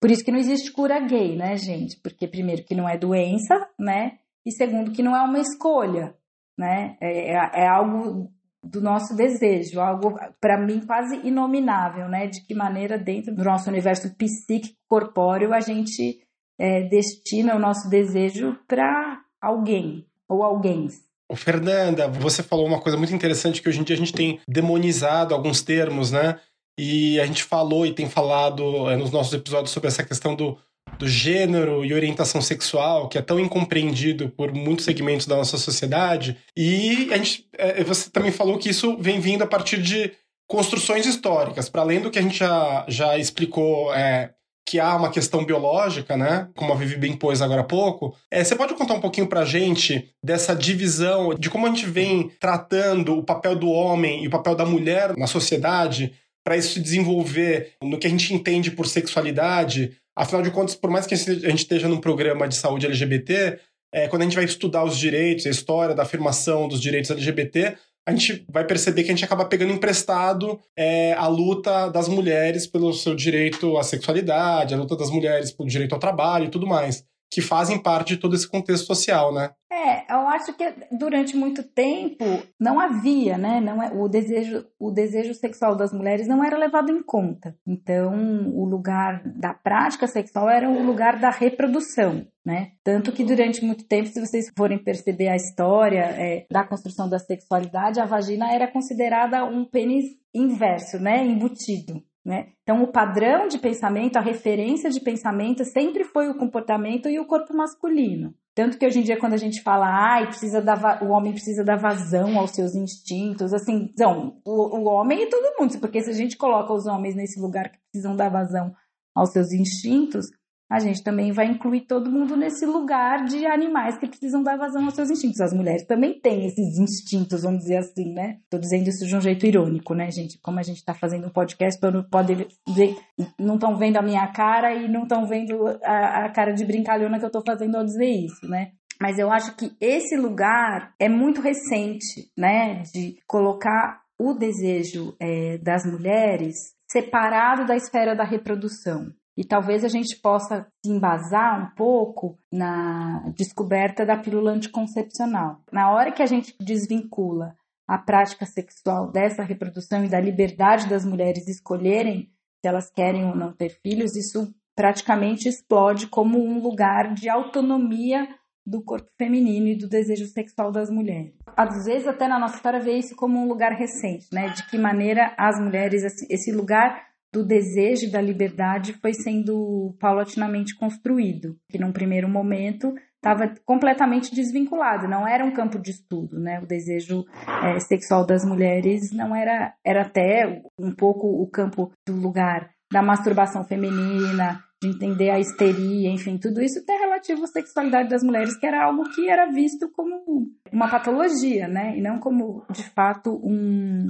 Por 0.00 0.10
isso 0.10 0.24
que 0.24 0.30
não 0.30 0.38
existe 0.38 0.70
cura 0.70 1.00
gay, 1.00 1.34
né, 1.36 1.56
gente? 1.56 1.98
Porque 2.00 2.28
primeiro 2.28 2.62
que 2.64 2.76
não 2.76 2.88
é 2.88 2.96
doença, 2.96 3.68
né? 3.76 4.18
E 4.44 4.52
segundo, 4.52 4.92
que 4.92 5.02
não 5.02 5.16
é 5.16 5.22
uma 5.22 5.40
escolha, 5.40 6.14
né? 6.58 6.96
É, 7.00 7.32
é, 7.32 7.50
é 7.62 7.66
algo 7.66 8.30
do 8.62 8.80
nosso 8.80 9.14
desejo, 9.14 9.80
algo 9.80 10.14
para 10.40 10.58
mim 10.58 10.80
quase 10.86 11.16
inominável, 11.26 12.08
né? 12.08 12.26
De 12.26 12.44
que 12.44 12.54
maneira 12.54 12.98
dentro 12.98 13.34
do 13.34 13.44
nosso 13.44 13.68
universo 13.68 14.14
psíquico 14.16 14.76
corpóreo 14.88 15.52
a 15.52 15.60
gente 15.60 16.20
é, 16.58 16.82
destina 16.82 17.54
o 17.54 17.58
nosso 17.58 17.88
desejo 17.88 18.58
para 18.66 19.20
alguém 19.40 20.06
ou 20.28 20.42
alguém. 20.42 20.88
Fernanda, 21.34 22.08
você 22.08 22.42
falou 22.42 22.66
uma 22.66 22.80
coisa 22.80 22.96
muito 22.96 23.14
interessante 23.14 23.60
que 23.60 23.68
hoje 23.68 23.80
em 23.80 23.84
dia 23.84 23.96
a 23.96 23.98
gente 23.98 24.12
tem 24.12 24.40
demonizado 24.48 25.34
alguns 25.34 25.62
termos, 25.62 26.10
né? 26.10 26.38
E 26.78 27.20
a 27.20 27.26
gente 27.26 27.44
falou 27.44 27.86
e 27.86 27.94
tem 27.94 28.08
falado 28.08 28.90
é, 28.90 28.96
nos 28.96 29.10
nossos 29.10 29.32
episódios 29.32 29.70
sobre 29.70 29.88
essa 29.88 30.04
questão 30.04 30.34
do 30.34 30.58
do 30.98 31.08
gênero 31.08 31.84
e 31.84 31.92
orientação 31.92 32.40
sexual, 32.40 33.08
que 33.08 33.18
é 33.18 33.22
tão 33.22 33.38
incompreendido 33.38 34.28
por 34.30 34.52
muitos 34.52 34.84
segmentos 34.84 35.26
da 35.26 35.36
nossa 35.36 35.56
sociedade. 35.56 36.36
E 36.56 37.08
a 37.12 37.16
gente, 37.16 37.46
é, 37.56 37.82
você 37.84 38.10
também 38.10 38.30
falou 38.30 38.58
que 38.58 38.70
isso 38.70 38.96
vem 38.98 39.20
vindo 39.20 39.42
a 39.42 39.46
partir 39.46 39.80
de 39.80 40.12
construções 40.46 41.06
históricas, 41.06 41.68
para 41.68 41.82
além 41.82 42.00
do 42.00 42.10
que 42.10 42.18
a 42.18 42.22
gente 42.22 42.38
já, 42.38 42.84
já 42.88 43.18
explicou. 43.18 43.94
É, 43.94 44.30
que 44.66 44.80
há 44.80 44.96
uma 44.96 45.10
questão 45.10 45.44
biológica, 45.44 46.16
né? 46.16 46.48
Como 46.56 46.72
a 46.72 46.76
Vivi 46.76 46.96
bem 46.96 47.14
pôs 47.14 47.42
agora 47.42 47.60
há 47.60 47.64
pouco. 47.64 48.16
É, 48.30 48.42
você 48.42 48.56
pode 48.56 48.72
contar 48.72 48.94
um 48.94 49.00
pouquinho 49.00 49.26
pra 49.26 49.44
gente 49.44 50.10
dessa 50.24 50.56
divisão, 50.56 51.34
de 51.34 51.50
como 51.50 51.66
a 51.66 51.68
gente 51.68 51.84
vem 51.84 52.30
tratando 52.40 53.18
o 53.18 53.22
papel 53.22 53.54
do 53.54 53.68
homem 53.68 54.24
e 54.24 54.26
o 54.26 54.30
papel 54.30 54.54
da 54.54 54.64
mulher 54.64 55.14
na 55.18 55.26
sociedade 55.26 56.14
para 56.44 56.56
isso 56.58 56.74
se 56.74 56.80
desenvolver 56.80 57.72
no 57.82 57.98
que 57.98 58.06
a 58.06 58.10
gente 58.10 58.34
entende 58.34 58.70
por 58.70 58.86
sexualidade, 58.86 59.96
Afinal 60.16 60.42
de 60.42 60.50
contas, 60.50 60.74
por 60.74 60.90
mais 60.90 61.06
que 61.06 61.14
a 61.14 61.16
gente 61.16 61.56
esteja 61.56 61.88
num 61.88 62.00
programa 62.00 62.46
de 62.46 62.54
saúde 62.54 62.86
LGBT, 62.86 63.58
é, 63.92 64.08
quando 64.08 64.22
a 64.22 64.24
gente 64.24 64.36
vai 64.36 64.44
estudar 64.44 64.84
os 64.84 64.96
direitos, 64.96 65.46
a 65.46 65.50
história 65.50 65.94
da 65.94 66.02
afirmação 66.02 66.68
dos 66.68 66.80
direitos 66.80 67.10
LGBT, 67.10 67.76
a 68.06 68.10
gente 68.10 68.44
vai 68.48 68.64
perceber 68.64 69.02
que 69.02 69.10
a 69.10 69.14
gente 69.14 69.24
acaba 69.24 69.44
pegando 69.46 69.72
emprestado 69.72 70.60
é, 70.76 71.14
a 71.14 71.26
luta 71.26 71.88
das 71.88 72.08
mulheres 72.08 72.66
pelo 72.66 72.92
seu 72.92 73.14
direito 73.14 73.78
à 73.78 73.82
sexualidade, 73.82 74.74
a 74.74 74.76
luta 74.76 74.96
das 74.96 75.10
mulheres 75.10 75.50
pelo 75.52 75.68
direito 75.68 75.94
ao 75.94 75.98
trabalho 75.98 76.46
e 76.46 76.50
tudo 76.50 76.66
mais 76.66 77.04
que 77.34 77.42
fazem 77.42 77.82
parte 77.82 78.14
de 78.14 78.20
todo 78.20 78.36
esse 78.36 78.48
contexto 78.48 78.86
social, 78.86 79.34
né? 79.34 79.50
É, 79.72 80.12
eu 80.14 80.28
acho 80.28 80.54
que 80.54 80.72
durante 80.92 81.36
muito 81.36 81.64
tempo 81.64 82.24
não 82.60 82.78
havia, 82.78 83.36
né? 83.36 83.60
Não 83.60 83.82
é, 83.82 83.90
o 83.92 84.06
desejo, 84.06 84.64
o 84.78 84.92
desejo 84.92 85.34
sexual 85.34 85.74
das 85.74 85.92
mulheres 85.92 86.28
não 86.28 86.44
era 86.44 86.56
levado 86.56 86.92
em 86.92 87.02
conta. 87.02 87.56
Então, 87.66 88.14
o 88.54 88.64
lugar 88.64 89.20
da 89.24 89.52
prática 89.52 90.06
sexual 90.06 90.48
era 90.48 90.70
o 90.70 90.80
lugar 90.84 91.18
da 91.18 91.30
reprodução. 91.30 92.24
Né? 92.46 92.72
Tanto 92.84 93.10
que 93.10 93.24
durante 93.24 93.64
muito 93.64 93.88
tempo, 93.88 94.06
se 94.06 94.20
vocês 94.20 94.46
forem 94.56 94.78
perceber 94.78 95.28
a 95.28 95.34
história 95.34 96.02
é, 96.02 96.46
da 96.50 96.62
construção 96.62 97.08
da 97.08 97.18
sexualidade, 97.18 97.98
a 97.98 98.04
vagina 98.04 98.52
era 98.52 98.70
considerada 98.70 99.44
um 99.44 99.64
pênis 99.64 100.04
inverso, 100.32 100.98
né? 101.00 101.24
embutido. 101.24 102.02
Né? 102.24 102.52
Então, 102.62 102.82
o 102.82 102.90
padrão 102.90 103.48
de 103.48 103.58
pensamento, 103.58 104.16
a 104.16 104.20
referência 104.20 104.88
de 104.88 104.98
pensamento 104.98 105.62
sempre 105.62 106.04
foi 106.04 106.30
o 106.30 106.38
comportamento 106.38 107.06
e 107.06 107.20
o 107.20 107.26
corpo 107.26 107.54
masculino. 107.54 108.34
Tanto 108.54 108.78
que 108.78 108.86
hoje 108.86 109.00
em 109.00 109.02
dia, 109.02 109.18
quando 109.18 109.34
a 109.34 109.38
gente 109.38 109.62
fala, 109.62 109.86
ai, 109.86 110.28
precisa 110.28 110.62
dar 110.62 111.02
o 111.02 111.10
homem 111.10 111.32
precisa 111.32 111.62
dar 111.62 111.76
vazão 111.76 112.38
aos 112.38 112.52
seus 112.52 112.74
instintos, 112.74 113.52
assim, 113.52 113.92
não, 113.98 114.40
o, 114.44 114.78
o 114.78 114.84
homem 114.84 115.24
e 115.24 115.28
todo 115.28 115.54
mundo, 115.60 115.78
porque 115.80 116.00
se 116.00 116.10
a 116.10 116.14
gente 116.14 116.36
coloca 116.36 116.72
os 116.72 116.86
homens 116.86 117.14
nesse 117.14 117.38
lugar 117.38 117.68
que 117.68 117.78
precisam 117.90 118.16
dar 118.16 118.30
vazão 118.30 118.72
aos 119.14 119.30
seus 119.30 119.52
instintos, 119.52 120.26
a 120.74 120.80
gente 120.80 121.04
também 121.04 121.30
vai 121.30 121.46
incluir 121.46 121.82
todo 121.82 122.10
mundo 122.10 122.36
nesse 122.36 122.66
lugar 122.66 123.24
de 123.26 123.46
animais 123.46 123.96
que 123.96 124.08
precisam 124.08 124.42
dar 124.42 124.56
vazão 124.56 124.84
aos 124.84 124.94
seus 124.94 125.08
instintos. 125.08 125.40
As 125.40 125.52
mulheres 125.52 125.86
também 125.86 126.18
têm 126.18 126.46
esses 126.46 126.76
instintos, 126.80 127.42
vamos 127.42 127.60
dizer 127.60 127.76
assim, 127.76 128.12
né? 128.12 128.38
Tô 128.50 128.58
dizendo 128.58 128.88
isso 128.88 129.06
de 129.06 129.14
um 129.14 129.20
jeito 129.20 129.46
irônico, 129.46 129.94
né, 129.94 130.10
gente? 130.10 130.36
Como 130.42 130.58
a 130.58 130.64
gente 130.64 130.84
tá 130.84 130.92
fazendo 130.92 131.28
um 131.28 131.30
podcast, 131.30 131.80
pode 132.10 132.34
ver, 132.34 132.96
não 133.38 133.54
estão 133.54 133.76
vendo 133.76 133.98
a 133.98 134.02
minha 134.02 134.26
cara 134.32 134.74
e 134.74 134.88
não 134.88 135.04
estão 135.04 135.24
vendo 135.28 135.64
a, 135.84 136.24
a 136.24 136.32
cara 136.32 136.52
de 136.52 136.64
brincalhona 136.64 137.20
que 137.20 137.24
eu 137.24 137.30
tô 137.30 137.40
fazendo 137.40 137.76
ao 137.76 137.84
dizer 137.84 138.10
isso, 138.10 138.44
né? 138.48 138.72
Mas 139.00 139.16
eu 139.16 139.30
acho 139.30 139.54
que 139.54 139.76
esse 139.80 140.16
lugar 140.16 140.92
é 140.98 141.08
muito 141.08 141.40
recente, 141.40 142.32
né? 142.36 142.82
De 142.92 143.16
colocar 143.28 144.00
o 144.18 144.34
desejo 144.34 145.14
é, 145.20 145.56
das 145.58 145.84
mulheres 145.86 146.56
separado 146.90 147.64
da 147.64 147.76
esfera 147.76 148.16
da 148.16 148.24
reprodução. 148.24 149.12
E 149.36 149.44
talvez 149.44 149.84
a 149.84 149.88
gente 149.88 150.16
possa 150.20 150.66
se 150.84 150.92
embasar 150.92 151.60
um 151.60 151.74
pouco 151.74 152.38
na 152.52 153.28
descoberta 153.36 154.06
da 154.06 154.16
pílula 154.16 154.52
anticoncepcional. 154.52 155.60
Na 155.72 155.90
hora 155.90 156.12
que 156.12 156.22
a 156.22 156.26
gente 156.26 156.54
desvincula 156.60 157.56
a 157.86 157.98
prática 157.98 158.46
sexual 158.46 159.10
dessa 159.10 159.42
reprodução 159.42 160.04
e 160.04 160.08
da 160.08 160.20
liberdade 160.20 160.88
das 160.88 161.04
mulheres 161.04 161.48
escolherem 161.48 162.30
se 162.60 162.68
elas 162.68 162.90
querem 162.90 163.26
ou 163.26 163.36
não 163.36 163.52
ter 163.52 163.70
filhos, 163.82 164.16
isso 164.16 164.54
praticamente 164.74 165.48
explode 165.48 166.06
como 166.06 166.42
um 166.42 166.62
lugar 166.62 167.12
de 167.12 167.28
autonomia 167.28 168.26
do 168.66 168.82
corpo 168.82 169.10
feminino 169.18 169.68
e 169.68 169.76
do 169.76 169.86
desejo 169.86 170.26
sexual 170.26 170.72
das 170.72 170.88
mulheres. 170.88 171.34
Às 171.54 171.84
vezes, 171.84 172.08
até 172.08 172.26
na 172.26 172.38
nossa 172.38 172.56
história, 172.56 172.80
vê 172.80 172.96
isso 172.96 173.14
como 173.14 173.38
um 173.38 173.46
lugar 173.46 173.72
recente, 173.72 174.26
né? 174.32 174.48
De 174.48 174.66
que 174.70 174.78
maneira 174.78 175.34
as 175.36 175.60
mulheres, 175.60 176.02
esse 176.30 176.50
lugar 176.50 177.13
do 177.34 177.44
desejo 177.44 178.12
da 178.12 178.20
liberdade 178.20 178.92
foi 179.02 179.12
sendo 179.12 179.92
paulatinamente 179.98 180.76
construído, 180.76 181.56
que 181.68 181.80
num 181.80 181.90
primeiro 181.90 182.28
momento 182.28 182.94
estava 183.16 183.52
completamente 183.64 184.32
desvinculado, 184.32 185.08
não 185.08 185.26
era 185.26 185.44
um 185.44 185.52
campo 185.52 185.80
de 185.80 185.90
estudo, 185.90 186.38
né? 186.38 186.60
O 186.60 186.66
desejo 186.66 187.24
é, 187.64 187.80
sexual 187.80 188.24
das 188.24 188.44
mulheres 188.44 189.10
não 189.10 189.34
era, 189.34 189.74
era 189.84 190.02
até 190.02 190.62
um 190.78 190.94
pouco 190.94 191.26
o 191.26 191.50
campo 191.50 191.90
do 192.06 192.14
lugar 192.14 192.70
da 192.92 193.02
masturbação 193.02 193.64
feminina, 193.64 194.62
de 194.80 194.90
entender 194.90 195.30
a 195.30 195.40
histeria, 195.40 196.10
enfim, 196.10 196.38
tudo 196.38 196.62
isso 196.62 196.78
até 196.78 196.96
relativo 196.96 197.42
à 197.42 197.46
sexualidade 197.48 198.08
das 198.08 198.22
mulheres, 198.22 198.56
que 198.56 198.66
era 198.66 198.84
algo 198.84 199.02
que 199.12 199.28
era 199.28 199.50
visto 199.50 199.90
como 199.90 200.46
uma 200.70 200.88
patologia, 200.88 201.66
né? 201.66 201.96
E 201.96 202.00
não 202.00 202.20
como, 202.20 202.64
de 202.70 202.84
fato, 202.90 203.40
um, 203.42 204.06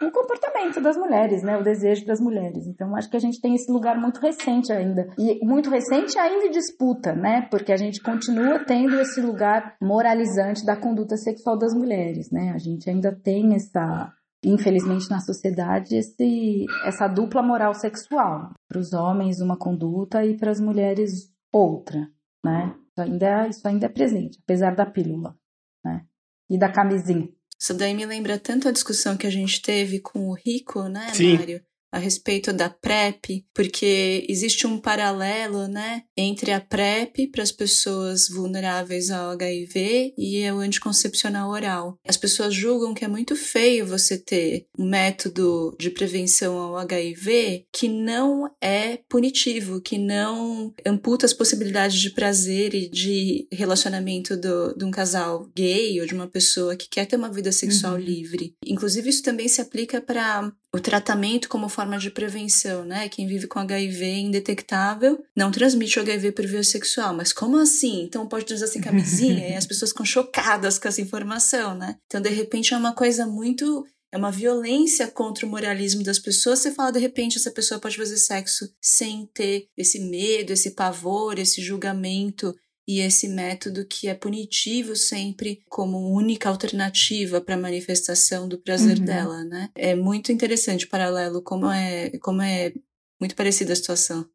um 0.00 0.10
comportamento 0.10 0.80
das 0.80 0.96
mulheres, 0.96 1.42
né? 1.42 1.56
O 1.56 1.62
desejo 1.62 2.04
das 2.06 2.20
mulheres. 2.20 2.66
Então, 2.66 2.94
acho 2.96 3.10
que 3.10 3.16
a 3.16 3.20
gente 3.20 3.40
tem 3.40 3.54
esse 3.54 3.70
lugar 3.70 3.98
muito 3.98 4.20
recente 4.20 4.72
ainda. 4.72 5.08
E 5.18 5.44
muito 5.44 5.70
recente 5.70 6.18
ainda 6.18 6.46
em 6.46 6.50
disputa, 6.50 7.14
né? 7.14 7.46
Porque 7.50 7.72
a 7.72 7.76
gente 7.76 8.00
continua 8.02 8.64
tendo 8.64 8.98
esse 9.00 9.20
lugar 9.20 9.76
moralizante 9.80 10.64
da 10.64 10.76
conduta 10.76 11.16
sexual 11.16 11.56
das 11.56 11.74
mulheres, 11.74 12.30
né? 12.30 12.52
A 12.54 12.58
gente 12.58 12.88
ainda 12.88 13.12
tem 13.12 13.54
essa 13.54 14.12
infelizmente 14.44 15.08
na 15.08 15.20
sociedade 15.20 15.94
esse, 15.94 16.66
essa 16.84 17.06
dupla 17.06 17.42
moral 17.42 17.74
sexual 17.74 18.50
para 18.68 18.80
os 18.80 18.92
homens 18.92 19.40
uma 19.40 19.56
conduta 19.56 20.24
e 20.24 20.36
para 20.36 20.50
as 20.50 20.58
mulheres 20.58 21.32
outra 21.52 22.10
né 22.44 22.74
isso 22.88 23.00
ainda 23.00 23.26
é, 23.26 23.48
isso 23.48 23.68
ainda 23.68 23.86
é 23.86 23.88
presente 23.88 24.40
apesar 24.42 24.74
da 24.74 24.84
pílula 24.84 25.36
né 25.84 26.04
e 26.50 26.58
da 26.58 26.68
camisinha 26.72 27.28
isso 27.62 27.74
daí 27.74 27.94
me 27.94 28.04
lembra 28.04 28.40
tanto 28.40 28.68
a 28.68 28.72
discussão 28.72 29.16
que 29.16 29.26
a 29.26 29.30
gente 29.30 29.62
teve 29.62 30.00
com 30.00 30.28
o 30.28 30.34
Rico 30.34 30.88
né 30.88 31.12
Sim. 31.14 31.36
Mário 31.36 31.62
a 31.92 31.98
respeito 31.98 32.52
da 32.52 32.70
PrEP, 32.70 33.44
porque 33.54 34.24
existe 34.28 34.66
um 34.66 34.78
paralelo, 34.78 35.68
né, 35.68 36.02
entre 36.16 36.50
a 36.50 36.60
PrEP 36.60 37.28
para 37.30 37.42
as 37.42 37.52
pessoas 37.52 38.28
vulneráveis 38.28 39.10
ao 39.10 39.30
HIV 39.30 40.14
e 40.16 40.50
o 40.50 40.58
anticoncepcional 40.58 41.50
oral. 41.50 41.98
As 42.08 42.16
pessoas 42.16 42.54
julgam 42.54 42.94
que 42.94 43.04
é 43.04 43.08
muito 43.08 43.36
feio 43.36 43.86
você 43.86 44.16
ter 44.16 44.66
um 44.78 44.88
método 44.88 45.76
de 45.78 45.90
prevenção 45.90 46.56
ao 46.56 46.76
HIV 46.78 47.66
que 47.72 47.88
não 47.88 48.50
é 48.60 48.98
punitivo, 49.08 49.80
que 49.80 49.98
não 49.98 50.74
amputa 50.86 51.26
as 51.26 51.34
possibilidades 51.34 52.00
de 52.00 52.10
prazer 52.10 52.74
e 52.74 52.88
de 52.88 53.46
relacionamento 53.52 54.36
do, 54.36 54.74
de 54.74 54.84
um 54.84 54.90
casal 54.90 55.50
gay 55.54 56.00
ou 56.00 56.06
de 56.06 56.14
uma 56.14 56.26
pessoa 56.26 56.74
que 56.74 56.88
quer 56.88 57.06
ter 57.06 57.16
uma 57.16 57.30
vida 57.30 57.52
sexual 57.52 57.94
uhum. 57.94 58.00
livre. 58.00 58.54
Inclusive, 58.66 59.10
isso 59.10 59.22
também 59.22 59.48
se 59.48 59.60
aplica 59.60 60.00
para 60.00 60.52
o 60.74 60.80
tratamento 60.80 61.48
como 61.48 61.68
forma 61.68 61.98
de 61.98 62.10
prevenção, 62.10 62.84
né? 62.84 63.08
Quem 63.08 63.26
vive 63.26 63.46
com 63.46 63.58
HIV 63.58 64.06
indetectável 64.20 65.22
não 65.36 65.50
transmite 65.50 65.98
o 65.98 66.02
HIV 66.02 66.32
por 66.32 66.46
via 66.46 66.64
sexual. 66.64 67.14
Mas 67.14 67.32
como 67.32 67.58
assim? 67.58 68.02
Então 68.04 68.26
pode 68.26 68.52
usar 68.52 68.66
sem 68.66 68.80
camisinha? 68.80 69.50
e 69.50 69.54
as 69.54 69.66
pessoas 69.66 69.90
ficam 69.90 70.06
chocadas 70.06 70.78
com 70.78 70.88
essa 70.88 71.02
informação, 71.02 71.74
né? 71.74 71.96
Então, 72.06 72.20
de 72.20 72.30
repente, 72.30 72.72
é 72.72 72.76
uma 72.76 72.94
coisa 72.94 73.26
muito 73.26 73.86
é 74.12 74.18
uma 74.18 74.30
violência 74.30 75.06
contra 75.06 75.46
o 75.46 75.48
moralismo 75.48 76.02
das 76.02 76.18
pessoas. 76.18 76.58
Você 76.58 76.70
fala, 76.70 76.92
de 76.92 76.98
repente, 76.98 77.38
essa 77.38 77.50
pessoa 77.50 77.80
pode 77.80 77.96
fazer 77.96 78.18
sexo 78.18 78.70
sem 78.78 79.26
ter 79.32 79.68
esse 79.74 79.98
medo, 79.98 80.52
esse 80.52 80.72
pavor, 80.72 81.38
esse 81.38 81.62
julgamento 81.62 82.54
e 82.86 83.00
esse 83.00 83.28
método 83.28 83.86
que 83.86 84.08
é 84.08 84.14
punitivo 84.14 84.96
sempre 84.96 85.62
como 85.68 86.12
única 86.12 86.48
alternativa 86.48 87.40
para 87.40 87.54
a 87.54 87.60
manifestação 87.60 88.48
do 88.48 88.58
prazer 88.58 88.98
uhum. 88.98 89.04
dela, 89.04 89.44
né? 89.44 89.70
É 89.74 89.94
muito 89.94 90.32
interessante 90.32 90.86
o 90.86 90.88
paralelo, 90.88 91.42
como 91.42 91.70
é, 91.70 92.10
como 92.18 92.42
é 92.42 92.72
muito 93.20 93.36
parecida 93.36 93.72
a 93.72 93.76
situação. 93.76 94.26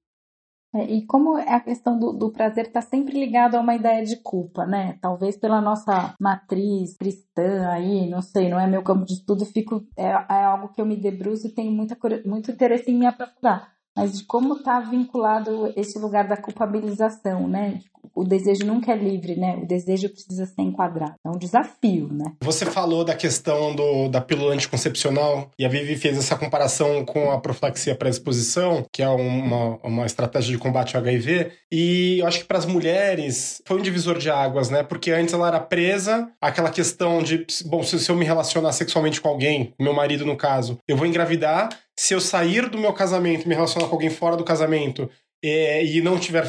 É, 0.76 0.84
e 0.84 1.06
como 1.06 1.38
a 1.38 1.60
questão 1.60 1.98
do, 1.98 2.12
do 2.12 2.32
prazer 2.32 2.68
está 2.68 2.82
sempre 2.82 3.18
ligada 3.18 3.58
a 3.58 3.62
uma 3.62 3.76
ideia 3.76 4.04
de 4.06 4.18
culpa, 4.18 4.66
né? 4.66 4.98
Talvez 5.02 5.38
pela 5.38 5.62
nossa 5.62 6.14
matriz 6.20 6.96
cristã 6.96 7.70
aí, 7.70 8.10
não 8.10 8.22
sei, 8.22 8.50
não 8.50 8.60
é 8.60 8.68
meu 8.68 8.84
campo 8.84 9.06
de 9.06 9.14
estudo, 9.14 9.46
fico, 9.46 9.86
é, 9.98 10.08
é 10.08 10.44
algo 10.44 10.70
que 10.70 10.82
eu 10.82 10.86
me 10.86 10.96
debruço 10.96 11.48
e 11.48 11.54
tenho 11.54 11.72
muita, 11.72 11.98
muito 12.26 12.52
interesse 12.52 12.92
em 12.92 12.98
me 12.98 13.06
aprofundar 13.06 13.78
mas 13.98 14.16
de 14.16 14.26
como 14.26 14.58
está 14.58 14.80
vinculado 14.80 15.74
esse 15.76 15.98
lugar 15.98 16.28
da 16.28 16.38
culpabilização, 16.38 17.48
né? 17.48 17.80
O 18.18 18.24
desejo 18.24 18.66
nunca 18.66 18.94
é 18.94 18.96
livre, 18.96 19.36
né? 19.36 19.56
O 19.62 19.66
desejo 19.68 20.10
precisa 20.10 20.48
ser 20.48 20.64
enquadrado. 20.64 21.14
É 21.24 21.30
um 21.30 21.38
desafio, 21.38 22.10
né? 22.12 22.34
Você 22.42 22.66
falou 22.66 23.06
da 23.06 23.14
questão 23.14 23.76
do, 23.76 24.10
da 24.10 24.20
pílula 24.20 24.56
anticoncepcional 24.56 25.52
e 25.58 25.64
a 25.64 25.70
Vivi 25.70 25.96
fez 25.96 26.18
essa 26.18 26.36
comparação 26.36 27.06
com 27.06 27.30
a 27.30 27.40
profilaxia 27.40 27.96
pré-exposição, 27.96 28.84
que 28.92 29.04
é 29.04 29.08
uma, 29.08 29.78
uma 29.84 30.06
estratégia 30.08 30.52
de 30.52 30.58
combate 30.58 30.98
ao 30.98 31.04
HIV. 31.04 31.52
E 31.72 32.18
eu 32.18 32.26
acho 32.26 32.40
que 32.40 32.46
para 32.46 32.58
as 32.58 32.66
mulheres 32.66 33.62
foi 33.68 33.78
um 33.78 33.84
divisor 33.84 34.18
de 34.18 34.32
águas, 34.32 34.72
né? 34.72 34.82
Porque 34.82 35.12
antes 35.12 35.36
ela 35.36 35.50
era 35.50 35.60
presa 35.60 36.28
àquela 36.42 36.72
questão 36.72 37.22
de, 37.22 37.46
bom, 37.68 37.84
se, 37.84 38.10
eu 38.10 38.16
me 38.16 38.26
relacionar 38.26 38.72
sexualmente 38.72 39.22
com 39.22 39.30
alguém, 39.30 39.76
meu 39.80 39.94
marido 39.94 40.26
no 40.26 40.36
caso, 40.36 40.80
eu 40.88 40.98
vou 40.98 41.06
engravidar 41.06 41.70
se 42.00 42.14
eu 42.14 42.22
sair 42.22 42.70
do 42.70 42.78
meu 42.78 42.94
casamento 42.94 43.48
me 43.48 43.56
relacionar 43.56 43.88
com 43.88 43.96
alguém 43.96 44.10
fora 44.10 44.38
do 44.38 44.44
casamento 44.44 45.10
é, 45.43 45.86
e 45.86 46.02
não 46.02 46.15
estiver 46.15 46.45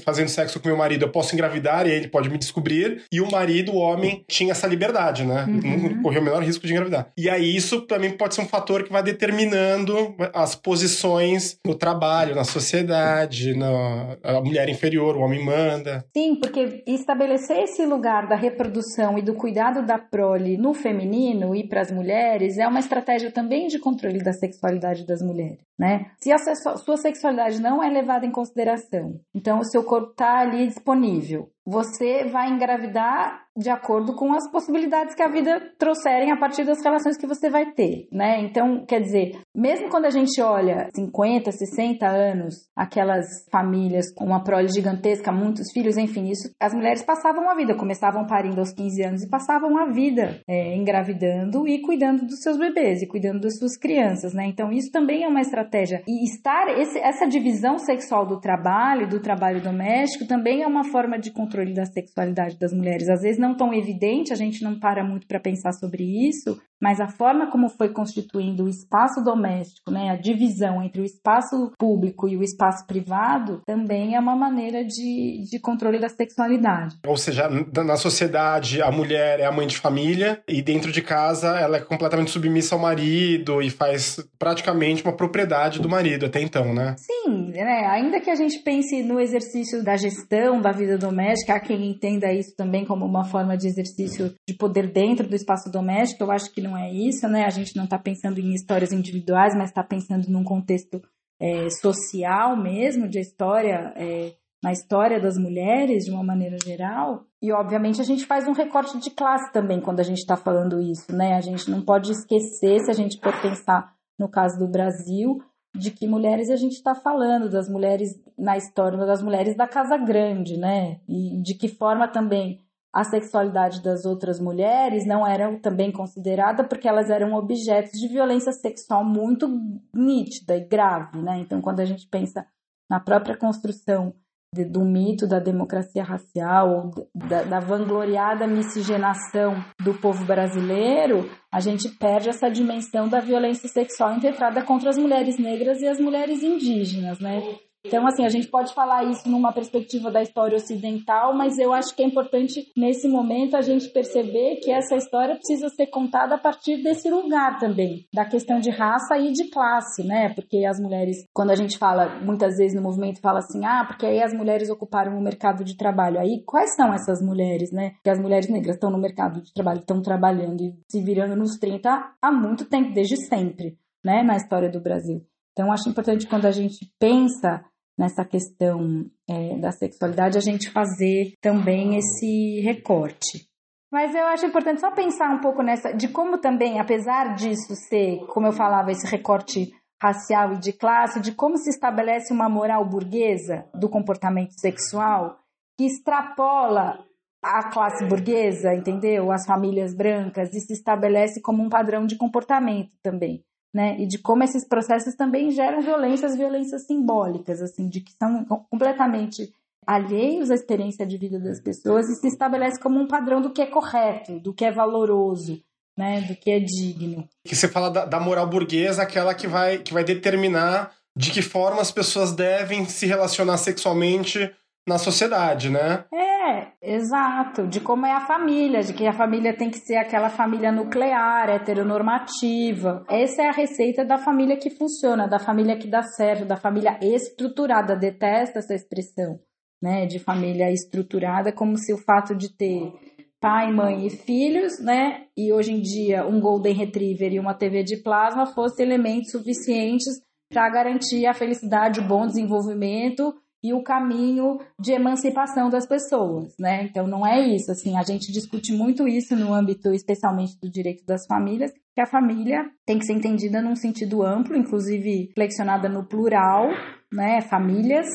fazendo 0.00 0.28
sexo 0.28 0.60
com 0.60 0.68
meu 0.68 0.76
marido, 0.76 1.04
eu 1.04 1.10
posso 1.10 1.34
engravidar 1.34 1.86
e 1.86 1.90
ele 1.90 2.08
pode 2.08 2.30
me 2.30 2.38
descobrir. 2.38 3.02
E 3.12 3.20
o 3.20 3.30
marido, 3.30 3.72
o 3.72 3.76
homem, 3.76 4.24
tinha 4.28 4.52
essa 4.52 4.66
liberdade, 4.66 5.24
né? 5.24 5.44
Uhum. 5.48 5.94
Não 5.94 6.02
correu 6.02 6.20
o 6.20 6.24
menor 6.24 6.42
risco 6.42 6.66
de 6.66 6.72
engravidar. 6.72 7.10
E 7.16 7.28
aí 7.28 7.54
isso 7.54 7.82
também 7.82 8.10
pode 8.10 8.34
ser 8.34 8.42
um 8.42 8.48
fator 8.48 8.82
que 8.82 8.92
vai 8.92 9.02
determinando 9.02 10.14
as 10.34 10.54
posições 10.54 11.58
no 11.66 11.74
trabalho, 11.74 12.34
na 12.34 12.44
sociedade, 12.44 13.56
na 13.56 14.16
a 14.22 14.40
mulher 14.40 14.68
inferior, 14.68 15.16
o 15.16 15.20
homem 15.20 15.44
manda. 15.44 16.04
Sim, 16.16 16.36
porque 16.36 16.82
estabelecer 16.86 17.58
esse 17.58 17.84
lugar 17.84 18.28
da 18.28 18.36
reprodução 18.36 19.18
e 19.18 19.22
do 19.22 19.34
cuidado 19.34 19.84
da 19.84 19.98
prole 19.98 20.56
no 20.56 20.74
feminino 20.74 21.54
e 21.54 21.66
para 21.66 21.80
as 21.80 21.90
mulheres 21.90 22.58
é 22.58 22.66
uma 22.66 22.80
estratégia 22.80 23.30
também 23.30 23.68
de 23.68 23.78
controle 23.78 24.22
da 24.22 24.32
sexualidade 24.32 25.06
das 25.06 25.22
mulheres, 25.22 25.58
né? 25.82 26.12
Se 26.16 26.30
a 26.30 26.38
sua 26.38 26.96
sexualidade 26.96 27.60
não 27.60 27.82
é 27.82 27.90
levada 27.90 28.24
em 28.24 28.30
consideração. 28.30 29.20
Então, 29.34 29.58
o 29.58 29.64
seu 29.64 29.82
corpo 29.82 30.12
está 30.12 30.38
ali 30.38 30.68
disponível. 30.68 31.50
Você 31.66 32.24
vai 32.26 32.50
engravidar 32.50 33.46
de 33.56 33.68
acordo 33.68 34.14
com 34.14 34.32
as 34.32 34.50
possibilidades 34.50 35.14
que 35.14 35.22
a 35.22 35.28
vida 35.28 35.60
trouxerem 35.78 36.30
a 36.30 36.36
partir 36.36 36.64
das 36.64 36.82
relações 36.82 37.18
que 37.18 37.26
você 37.26 37.50
vai 37.50 37.72
ter, 37.72 38.08
né? 38.10 38.40
Então, 38.40 38.84
quer 38.86 39.00
dizer, 39.00 39.38
mesmo 39.54 39.90
quando 39.90 40.06
a 40.06 40.10
gente 40.10 40.40
olha 40.40 40.88
50, 40.94 41.52
60 41.52 42.06
anos, 42.06 42.54
aquelas 42.74 43.26
famílias 43.50 44.12
com 44.14 44.24
uma 44.24 44.42
prole 44.42 44.68
gigantesca, 44.68 45.30
muitos 45.30 45.70
filhos, 45.72 45.96
enfim, 45.98 46.30
isso, 46.30 46.50
as 46.58 46.72
mulheres 46.72 47.02
passavam 47.02 47.50
a 47.50 47.54
vida, 47.54 47.76
começavam 47.76 48.26
parindo 48.26 48.58
aos 48.58 48.72
15 48.72 49.02
anos 49.02 49.22
e 49.22 49.28
passavam 49.28 49.76
a 49.76 49.92
vida 49.92 50.40
é, 50.48 50.74
engravidando 50.74 51.68
e 51.68 51.82
cuidando 51.82 52.24
dos 52.24 52.40
seus 52.40 52.56
bebês 52.56 53.02
e 53.02 53.06
cuidando 53.06 53.40
das 53.40 53.58
suas 53.58 53.76
crianças, 53.76 54.32
né? 54.32 54.46
Então, 54.46 54.72
isso 54.72 54.90
também 54.90 55.24
é 55.24 55.28
uma 55.28 55.40
estratégia. 55.40 56.02
E 56.08 56.24
estar, 56.24 56.68
esse, 56.78 56.98
essa 56.98 57.26
divisão 57.26 57.76
sexual 57.78 58.26
do 58.26 58.40
trabalho, 58.40 59.08
do 59.08 59.20
trabalho 59.20 59.62
doméstico, 59.62 60.26
também 60.26 60.62
é 60.62 60.66
uma 60.66 60.84
forma 60.84 61.18
de 61.18 61.30
controle 61.30 61.74
da 61.74 61.84
sexualidade 61.84 62.58
das 62.58 62.72
mulheres. 62.72 63.08
Às 63.08 63.20
vezes 63.20 63.41
não 63.42 63.54
tão 63.56 63.74
evidente, 63.74 64.32
a 64.32 64.36
gente 64.36 64.62
não 64.62 64.78
para 64.78 65.04
muito 65.04 65.26
para 65.26 65.40
pensar 65.40 65.72
sobre 65.72 66.04
isso, 66.28 66.58
mas 66.82 67.00
a 67.00 67.06
forma 67.06 67.48
como 67.48 67.68
foi 67.68 67.90
constituindo 67.90 68.64
o 68.64 68.68
espaço 68.68 69.22
doméstico, 69.22 69.92
né, 69.92 70.10
a 70.10 70.16
divisão 70.16 70.82
entre 70.82 71.00
o 71.00 71.04
espaço 71.04 71.72
público 71.78 72.28
e 72.28 72.36
o 72.36 72.42
espaço 72.42 72.84
privado, 72.86 73.62
também 73.64 74.16
é 74.16 74.20
uma 74.20 74.34
maneira 74.34 74.84
de, 74.84 75.44
de 75.48 75.60
controle 75.60 76.00
da 76.00 76.08
sexualidade. 76.08 76.96
Ou 77.06 77.16
seja, 77.16 77.48
na 77.48 77.96
sociedade, 77.96 78.82
a 78.82 78.90
mulher 78.90 79.38
é 79.38 79.44
a 79.44 79.52
mãe 79.52 79.66
de 79.66 79.78
família 79.78 80.42
e 80.48 80.60
dentro 80.60 80.90
de 80.90 81.00
casa 81.00 81.56
ela 81.56 81.76
é 81.76 81.80
completamente 81.80 82.32
submissa 82.32 82.74
ao 82.74 82.80
marido 82.80 83.62
e 83.62 83.70
faz 83.70 84.18
praticamente 84.36 85.04
uma 85.04 85.12
propriedade 85.12 85.80
do 85.80 85.88
marido 85.88 86.26
até 86.26 86.40
então, 86.40 86.74
né? 86.74 86.96
Sim, 86.98 87.52
né? 87.52 87.86
Ainda 87.90 88.20
que 88.20 88.30
a 88.30 88.34
gente 88.34 88.58
pense 88.58 89.02
no 89.04 89.20
exercício 89.20 89.84
da 89.84 89.96
gestão 89.96 90.60
da 90.60 90.72
vida 90.72 90.98
doméstica, 90.98 91.54
há 91.54 91.60
quem 91.60 91.88
entenda 91.90 92.32
isso 92.32 92.56
também 92.56 92.84
como 92.84 93.04
uma 93.04 93.24
forma 93.24 93.56
de 93.56 93.68
exercício 93.68 94.34
de 94.48 94.54
poder 94.54 94.90
dentro 94.90 95.28
do 95.28 95.36
espaço 95.36 95.70
doméstico, 95.70 96.24
eu 96.24 96.30
acho 96.32 96.52
que 96.52 96.60
não 96.60 96.71
não 96.72 96.78
é 96.78 96.90
isso, 96.90 97.28
né? 97.28 97.44
A 97.44 97.50
gente 97.50 97.76
não 97.76 97.84
está 97.84 97.98
pensando 97.98 98.40
em 98.40 98.54
histórias 98.54 98.92
individuais, 98.92 99.54
mas 99.54 99.68
está 99.68 99.84
pensando 99.84 100.28
num 100.28 100.42
contexto 100.42 101.02
é, 101.38 101.68
social 101.68 102.56
mesmo, 102.56 103.06
de 103.06 103.20
história, 103.20 103.92
é, 103.94 104.32
na 104.62 104.72
história 104.72 105.20
das 105.20 105.36
mulheres 105.36 106.04
de 106.04 106.10
uma 106.10 106.24
maneira 106.24 106.56
geral. 106.64 107.26
E, 107.42 107.52
obviamente, 107.52 108.00
a 108.00 108.04
gente 108.04 108.24
faz 108.24 108.48
um 108.48 108.52
recorte 108.52 108.98
de 108.98 109.10
classe 109.10 109.52
também 109.52 109.80
quando 109.80 110.00
a 110.00 110.04
gente 110.04 110.18
está 110.18 110.36
falando 110.36 110.80
isso, 110.80 111.14
né? 111.14 111.34
A 111.34 111.40
gente 111.40 111.70
não 111.70 111.82
pode 111.82 112.10
esquecer, 112.10 112.80
se 112.80 112.90
a 112.90 112.94
gente 112.94 113.20
for 113.20 113.38
pensar 113.42 113.92
no 114.18 114.28
caso 114.28 114.58
do 114.58 114.68
Brasil, 114.68 115.42
de 115.76 115.90
que 115.90 116.06
mulheres 116.06 116.48
a 116.48 116.56
gente 116.56 116.74
está 116.74 116.94
falando, 116.94 117.50
das 117.50 117.68
mulheres 117.68 118.10
na 118.38 118.56
história, 118.56 118.96
das 118.98 119.22
mulheres 119.22 119.56
da 119.56 119.66
Casa 119.66 119.98
Grande, 119.98 120.56
né? 120.56 121.00
E 121.08 121.42
de 121.42 121.54
que 121.54 121.68
forma 121.68 122.08
também 122.08 122.60
a 122.92 123.04
sexualidade 123.04 123.82
das 123.82 124.04
outras 124.04 124.38
mulheres 124.38 125.06
não 125.06 125.26
era 125.26 125.58
também 125.60 125.90
considerada 125.90 126.62
porque 126.62 126.86
elas 126.86 127.08
eram 127.08 127.32
objetos 127.34 127.92
de 127.92 128.08
violência 128.08 128.52
sexual 128.52 129.02
muito 129.02 129.48
nítida 129.94 130.56
e 130.56 130.66
grave, 130.68 131.20
né? 131.22 131.38
Então, 131.38 131.62
quando 131.62 131.80
a 131.80 131.84
gente 131.86 132.06
pensa 132.06 132.46
na 132.90 133.00
própria 133.00 133.36
construção 133.36 134.14
de, 134.54 134.66
do 134.66 134.84
mito 134.84 135.26
da 135.26 135.38
democracia 135.38 136.04
racial, 136.04 136.90
da, 137.14 137.42
da 137.42 137.60
vangloriada 137.60 138.46
miscigenação 138.46 139.64
do 139.82 139.94
povo 139.94 140.26
brasileiro, 140.26 141.30
a 141.50 141.60
gente 141.60 141.88
perde 141.88 142.28
essa 142.28 142.50
dimensão 142.50 143.08
da 143.08 143.20
violência 143.20 143.68
sexual 143.70 144.14
impetrada 144.14 144.62
contra 144.62 144.90
as 144.90 144.98
mulheres 144.98 145.38
negras 145.38 145.80
e 145.80 145.88
as 145.88 145.98
mulheres 145.98 146.42
indígenas, 146.42 147.18
né? 147.18 147.40
Então, 147.84 148.06
assim, 148.06 148.24
a 148.24 148.28
gente 148.28 148.46
pode 148.46 148.72
falar 148.72 149.04
isso 149.04 149.28
numa 149.28 149.52
perspectiva 149.52 150.10
da 150.10 150.22
história 150.22 150.56
ocidental, 150.56 151.34
mas 151.34 151.58
eu 151.58 151.72
acho 151.72 151.94
que 151.96 152.02
é 152.02 152.06
importante, 152.06 152.70
nesse 152.76 153.08
momento, 153.08 153.56
a 153.56 153.60
gente 153.60 153.88
perceber 153.88 154.56
que 154.62 154.70
essa 154.70 154.94
história 154.94 155.34
precisa 155.34 155.68
ser 155.68 155.88
contada 155.88 156.36
a 156.36 156.38
partir 156.38 156.80
desse 156.80 157.10
lugar 157.10 157.58
também, 157.58 158.06
da 158.14 158.24
questão 158.24 158.60
de 158.60 158.70
raça 158.70 159.18
e 159.18 159.32
de 159.32 159.50
classe, 159.50 160.04
né? 160.06 160.32
Porque 160.32 160.64
as 160.64 160.78
mulheres, 160.78 161.16
quando 161.34 161.50
a 161.50 161.56
gente 161.56 161.76
fala, 161.76 162.20
muitas 162.20 162.56
vezes 162.56 162.76
no 162.76 162.82
movimento, 162.82 163.20
fala 163.20 163.40
assim, 163.40 163.64
ah, 163.64 163.84
porque 163.84 164.06
aí 164.06 164.22
as 164.22 164.32
mulheres 164.32 164.70
ocuparam 164.70 165.18
o 165.18 165.22
mercado 165.22 165.64
de 165.64 165.76
trabalho. 165.76 166.20
Aí, 166.20 166.42
quais 166.46 166.76
são 166.76 166.94
essas 166.94 167.20
mulheres, 167.20 167.72
né? 167.72 167.94
Que 168.04 168.10
as 168.10 168.20
mulheres 168.20 168.48
negras 168.48 168.76
estão 168.76 168.90
no 168.90 168.98
mercado 168.98 169.42
de 169.42 169.52
trabalho, 169.52 169.80
estão 169.80 170.00
trabalhando 170.00 170.62
e 170.62 170.72
se 170.88 171.02
virando 171.02 171.34
nos 171.34 171.58
30 171.58 172.14
há 172.22 172.32
muito 172.32 172.64
tempo, 172.64 172.94
desde 172.94 173.16
sempre, 173.26 173.76
né? 174.04 174.22
Na 174.22 174.36
história 174.36 174.70
do 174.70 174.80
Brasil. 174.80 175.26
Então, 175.52 175.70
acho 175.70 175.88
importante 175.88 176.26
quando 176.26 176.46
a 176.46 176.50
gente 176.50 176.90
pensa 176.98 177.62
nessa 177.98 178.24
questão 178.24 179.06
é, 179.28 179.58
da 179.58 179.70
sexualidade, 179.70 180.38
a 180.38 180.40
gente 180.40 180.70
fazer 180.70 181.34
também 181.40 181.96
esse 181.96 182.60
recorte. 182.60 183.46
Mas 183.90 184.14
eu 184.14 184.26
acho 184.26 184.46
importante 184.46 184.80
só 184.80 184.90
pensar 184.90 185.30
um 185.30 185.40
pouco 185.40 185.62
nessa, 185.62 185.92
de 185.92 186.08
como 186.08 186.38
também, 186.38 186.80
apesar 186.80 187.34
disso 187.34 187.74
ser, 187.74 188.24
como 188.28 188.46
eu 188.46 188.52
falava, 188.52 188.90
esse 188.90 189.06
recorte 189.06 189.70
racial 190.02 190.54
e 190.54 190.58
de 190.58 190.72
classe, 190.72 191.20
de 191.20 191.32
como 191.32 191.56
se 191.58 191.70
estabelece 191.70 192.32
uma 192.32 192.48
moral 192.48 192.88
burguesa 192.88 193.66
do 193.74 193.88
comportamento 193.88 194.52
sexual 194.58 195.36
que 195.78 195.84
extrapola 195.84 197.04
a 197.42 197.70
classe 197.70 198.06
burguesa, 198.06 198.74
entendeu? 198.74 199.30
As 199.30 199.44
famílias 199.44 199.94
brancas 199.94 200.54
e 200.54 200.60
se 200.60 200.72
estabelece 200.72 201.40
como 201.40 201.62
um 201.62 201.68
padrão 201.68 202.06
de 202.06 202.16
comportamento 202.16 202.96
também 203.02 203.44
né? 203.72 203.96
E 204.00 204.06
de 204.06 204.18
como 204.18 204.42
esses 204.42 204.66
processos 204.66 205.14
também 205.14 205.50
geram 205.50 205.80
violências, 205.80 206.36
violências 206.36 206.86
simbólicas, 206.86 207.62
assim, 207.62 207.88
de 207.88 208.00
que 208.00 208.12
são 208.12 208.44
completamente 208.70 209.52
alheios 209.86 210.50
à 210.50 210.54
experiência 210.54 211.06
de 211.06 211.16
vida 211.16 211.40
das 211.40 211.60
pessoas 211.60 212.08
e 212.08 212.14
se 212.14 212.28
estabelece 212.28 212.80
como 212.80 213.00
um 213.00 213.08
padrão 213.08 213.40
do 213.40 213.52
que 213.52 213.62
é 213.62 213.66
correto, 213.66 214.38
do 214.38 214.52
que 214.52 214.64
é 214.64 214.70
valoroso, 214.70 215.62
né? 215.96 216.20
Do 216.22 216.36
que 216.36 216.50
é 216.50 216.60
digno. 216.60 217.28
Que 217.44 217.56
você 217.56 217.68
fala 217.68 217.90
da, 217.90 218.04
da 218.04 218.20
moral 218.20 218.46
burguesa, 218.46 219.02
aquela 219.02 219.34
que 219.34 219.46
vai, 219.46 219.78
que 219.78 219.92
vai 219.92 220.04
determinar 220.04 220.92
de 221.16 221.30
que 221.30 221.42
forma 221.42 221.82
as 221.82 221.90
pessoas 221.90 222.32
devem 222.32 222.86
se 222.86 223.06
relacionar 223.06 223.58
sexualmente 223.58 224.50
na 224.86 224.98
sociedade, 224.98 225.70
né? 225.70 226.04
É, 226.12 226.72
exato. 226.82 227.66
De 227.66 227.80
como 227.80 228.04
é 228.04 228.12
a 228.12 228.26
família, 228.26 228.82
de 228.82 228.92
que 228.92 229.06
a 229.06 229.12
família 229.12 229.56
tem 229.56 229.70
que 229.70 229.78
ser 229.78 229.96
aquela 229.96 230.28
família 230.28 230.72
nuclear, 230.72 231.48
heteronormativa. 231.48 233.04
Essa 233.08 233.42
é 233.42 233.48
a 233.48 233.52
receita 233.52 234.04
da 234.04 234.18
família 234.18 234.56
que 234.56 234.70
funciona, 234.70 235.28
da 235.28 235.38
família 235.38 235.78
que 235.78 235.88
dá 235.88 236.02
certo, 236.02 236.44
da 236.44 236.56
família 236.56 236.98
estruturada. 237.00 237.96
Detesta 237.96 238.58
essa 238.58 238.74
expressão, 238.74 239.38
né? 239.80 240.06
De 240.06 240.18
família 240.18 240.70
estruturada, 240.72 241.52
como 241.52 241.76
se 241.76 241.92
o 241.92 241.98
fato 241.98 242.34
de 242.34 242.54
ter 242.56 242.92
pai, 243.40 243.72
mãe 243.72 244.06
e 244.06 244.10
filhos, 244.10 244.80
né? 244.80 245.26
E 245.36 245.52
hoje 245.52 245.72
em 245.72 245.80
dia 245.80 246.26
um 246.26 246.40
Golden 246.40 246.74
Retriever 246.74 247.32
e 247.32 247.40
uma 247.40 247.54
TV 247.54 247.82
de 247.82 247.96
plasma 247.96 248.46
fossem 248.46 248.86
elementos 248.86 249.30
suficientes 249.30 250.20
para 250.48 250.68
garantir 250.68 251.26
a 251.26 251.34
felicidade, 251.34 251.98
o 251.98 252.06
bom 252.06 252.26
desenvolvimento 252.26 253.34
e 253.62 253.72
o 253.72 253.82
caminho 253.82 254.58
de 254.78 254.92
emancipação 254.92 255.70
das 255.70 255.86
pessoas, 255.86 256.54
né? 256.58 256.84
Então 256.84 257.06
não 257.06 257.26
é 257.26 257.40
isso, 257.40 257.70
assim, 257.70 257.96
a 257.96 258.02
gente 258.02 258.32
discute 258.32 258.72
muito 258.72 259.06
isso 259.06 259.36
no 259.36 259.54
âmbito 259.54 259.92
especialmente 259.92 260.58
do 260.60 260.68
direito 260.68 261.04
das 261.06 261.26
famílias, 261.26 261.72
que 261.94 262.00
a 262.00 262.06
família 262.06 262.64
tem 262.84 262.98
que 262.98 263.04
ser 263.04 263.12
entendida 263.12 263.62
num 263.62 263.76
sentido 263.76 264.22
amplo, 264.22 264.56
inclusive 264.56 265.30
flexionada 265.34 265.88
no 265.88 266.04
plural, 266.04 266.68
né? 267.12 267.40
Famílias, 267.42 268.08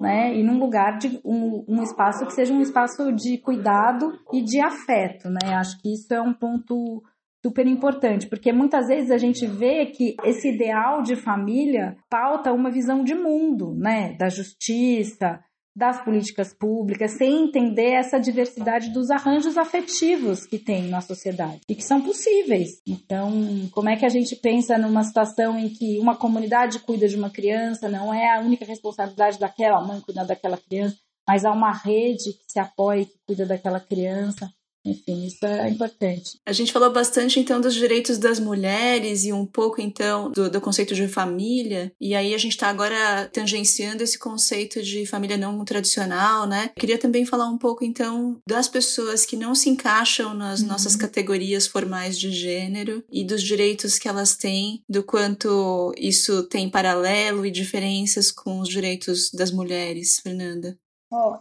né? 0.00 0.34
E 0.34 0.42
num 0.42 0.58
lugar 0.58 0.98
de 0.98 1.20
um, 1.24 1.64
um 1.68 1.82
espaço 1.82 2.26
que 2.26 2.32
seja 2.32 2.52
um 2.52 2.62
espaço 2.62 3.12
de 3.12 3.38
cuidado 3.38 4.12
e 4.32 4.42
de 4.42 4.60
afeto, 4.60 5.28
né? 5.28 5.54
Acho 5.54 5.80
que 5.80 5.92
isso 5.92 6.12
é 6.12 6.20
um 6.20 6.32
ponto 6.32 7.02
super 7.44 7.66
importante, 7.66 8.26
porque 8.26 8.52
muitas 8.52 8.88
vezes 8.88 9.10
a 9.10 9.18
gente 9.18 9.46
vê 9.46 9.86
que 9.86 10.16
esse 10.24 10.48
ideal 10.48 11.02
de 11.02 11.16
família 11.16 11.96
pauta 12.10 12.52
uma 12.52 12.70
visão 12.70 13.04
de 13.04 13.14
mundo, 13.14 13.74
né, 13.74 14.14
da 14.18 14.28
justiça, 14.28 15.40
das 15.78 16.02
políticas 16.02 16.52
públicas, 16.52 17.12
sem 17.12 17.44
entender 17.44 17.92
essa 17.92 18.18
diversidade 18.18 18.92
dos 18.92 19.10
arranjos 19.10 19.56
afetivos 19.56 20.44
que 20.44 20.58
tem 20.58 20.88
na 20.88 21.00
sociedade 21.00 21.60
e 21.68 21.74
que 21.76 21.84
são 21.84 22.02
possíveis. 22.02 22.82
Então, 22.84 23.30
como 23.70 23.88
é 23.88 23.96
que 23.96 24.04
a 24.04 24.08
gente 24.08 24.34
pensa 24.34 24.76
numa 24.76 25.04
situação 25.04 25.56
em 25.56 25.68
que 25.68 26.00
uma 26.00 26.16
comunidade 26.16 26.80
cuida 26.80 27.06
de 27.06 27.14
uma 27.14 27.30
criança, 27.30 27.88
não 27.88 28.12
é 28.12 28.36
a 28.36 28.40
única 28.40 28.64
responsabilidade 28.64 29.38
daquela 29.38 29.80
mãe 29.80 30.00
cuidar 30.00 30.24
daquela 30.24 30.56
criança, 30.56 30.96
mas 31.28 31.44
há 31.44 31.52
uma 31.52 31.72
rede 31.72 32.32
que 32.32 32.52
se 32.52 32.58
apoia 32.58 33.02
e 33.02 33.06
que 33.06 33.18
cuida 33.24 33.46
daquela 33.46 33.78
criança. 33.78 34.50
Enfim, 34.84 35.26
isso 35.26 35.44
é 35.44 35.68
importante. 35.68 36.38
A 36.46 36.52
gente 36.52 36.72
falou 36.72 36.92
bastante 36.92 37.38
então 37.38 37.60
dos 37.60 37.74
direitos 37.74 38.18
das 38.18 38.40
mulheres 38.40 39.24
e 39.24 39.32
um 39.32 39.44
pouco 39.44 39.80
então 39.80 40.30
do, 40.30 40.50
do 40.50 40.60
conceito 40.60 40.94
de 40.94 41.08
família. 41.08 41.92
E 42.00 42.14
aí 42.14 42.34
a 42.34 42.38
gente 42.38 42.52
está 42.52 42.68
agora 42.68 43.28
tangenciando 43.32 44.02
esse 44.02 44.18
conceito 44.18 44.82
de 44.82 45.06
família 45.06 45.36
não 45.36 45.64
tradicional, 45.64 46.46
né? 46.46 46.70
queria 46.78 46.98
também 46.98 47.26
falar 47.26 47.48
um 47.48 47.58
pouco 47.58 47.84
então 47.84 48.40
das 48.46 48.68
pessoas 48.68 49.26
que 49.26 49.36
não 49.36 49.54
se 49.54 49.68
encaixam 49.68 50.32
nas 50.32 50.60
uhum. 50.60 50.68
nossas 50.68 50.96
categorias 50.96 51.66
formais 51.66 52.18
de 52.18 52.30
gênero 52.30 53.04
e 53.12 53.24
dos 53.24 53.42
direitos 53.42 53.98
que 53.98 54.08
elas 54.08 54.36
têm, 54.36 54.82
do 54.88 55.02
quanto 55.02 55.92
isso 55.98 56.44
tem 56.44 56.70
paralelo 56.70 57.44
e 57.44 57.50
diferenças 57.50 58.30
com 58.30 58.60
os 58.60 58.68
direitos 58.68 59.30
das 59.32 59.50
mulheres, 59.50 60.20
Fernanda. 60.20 60.78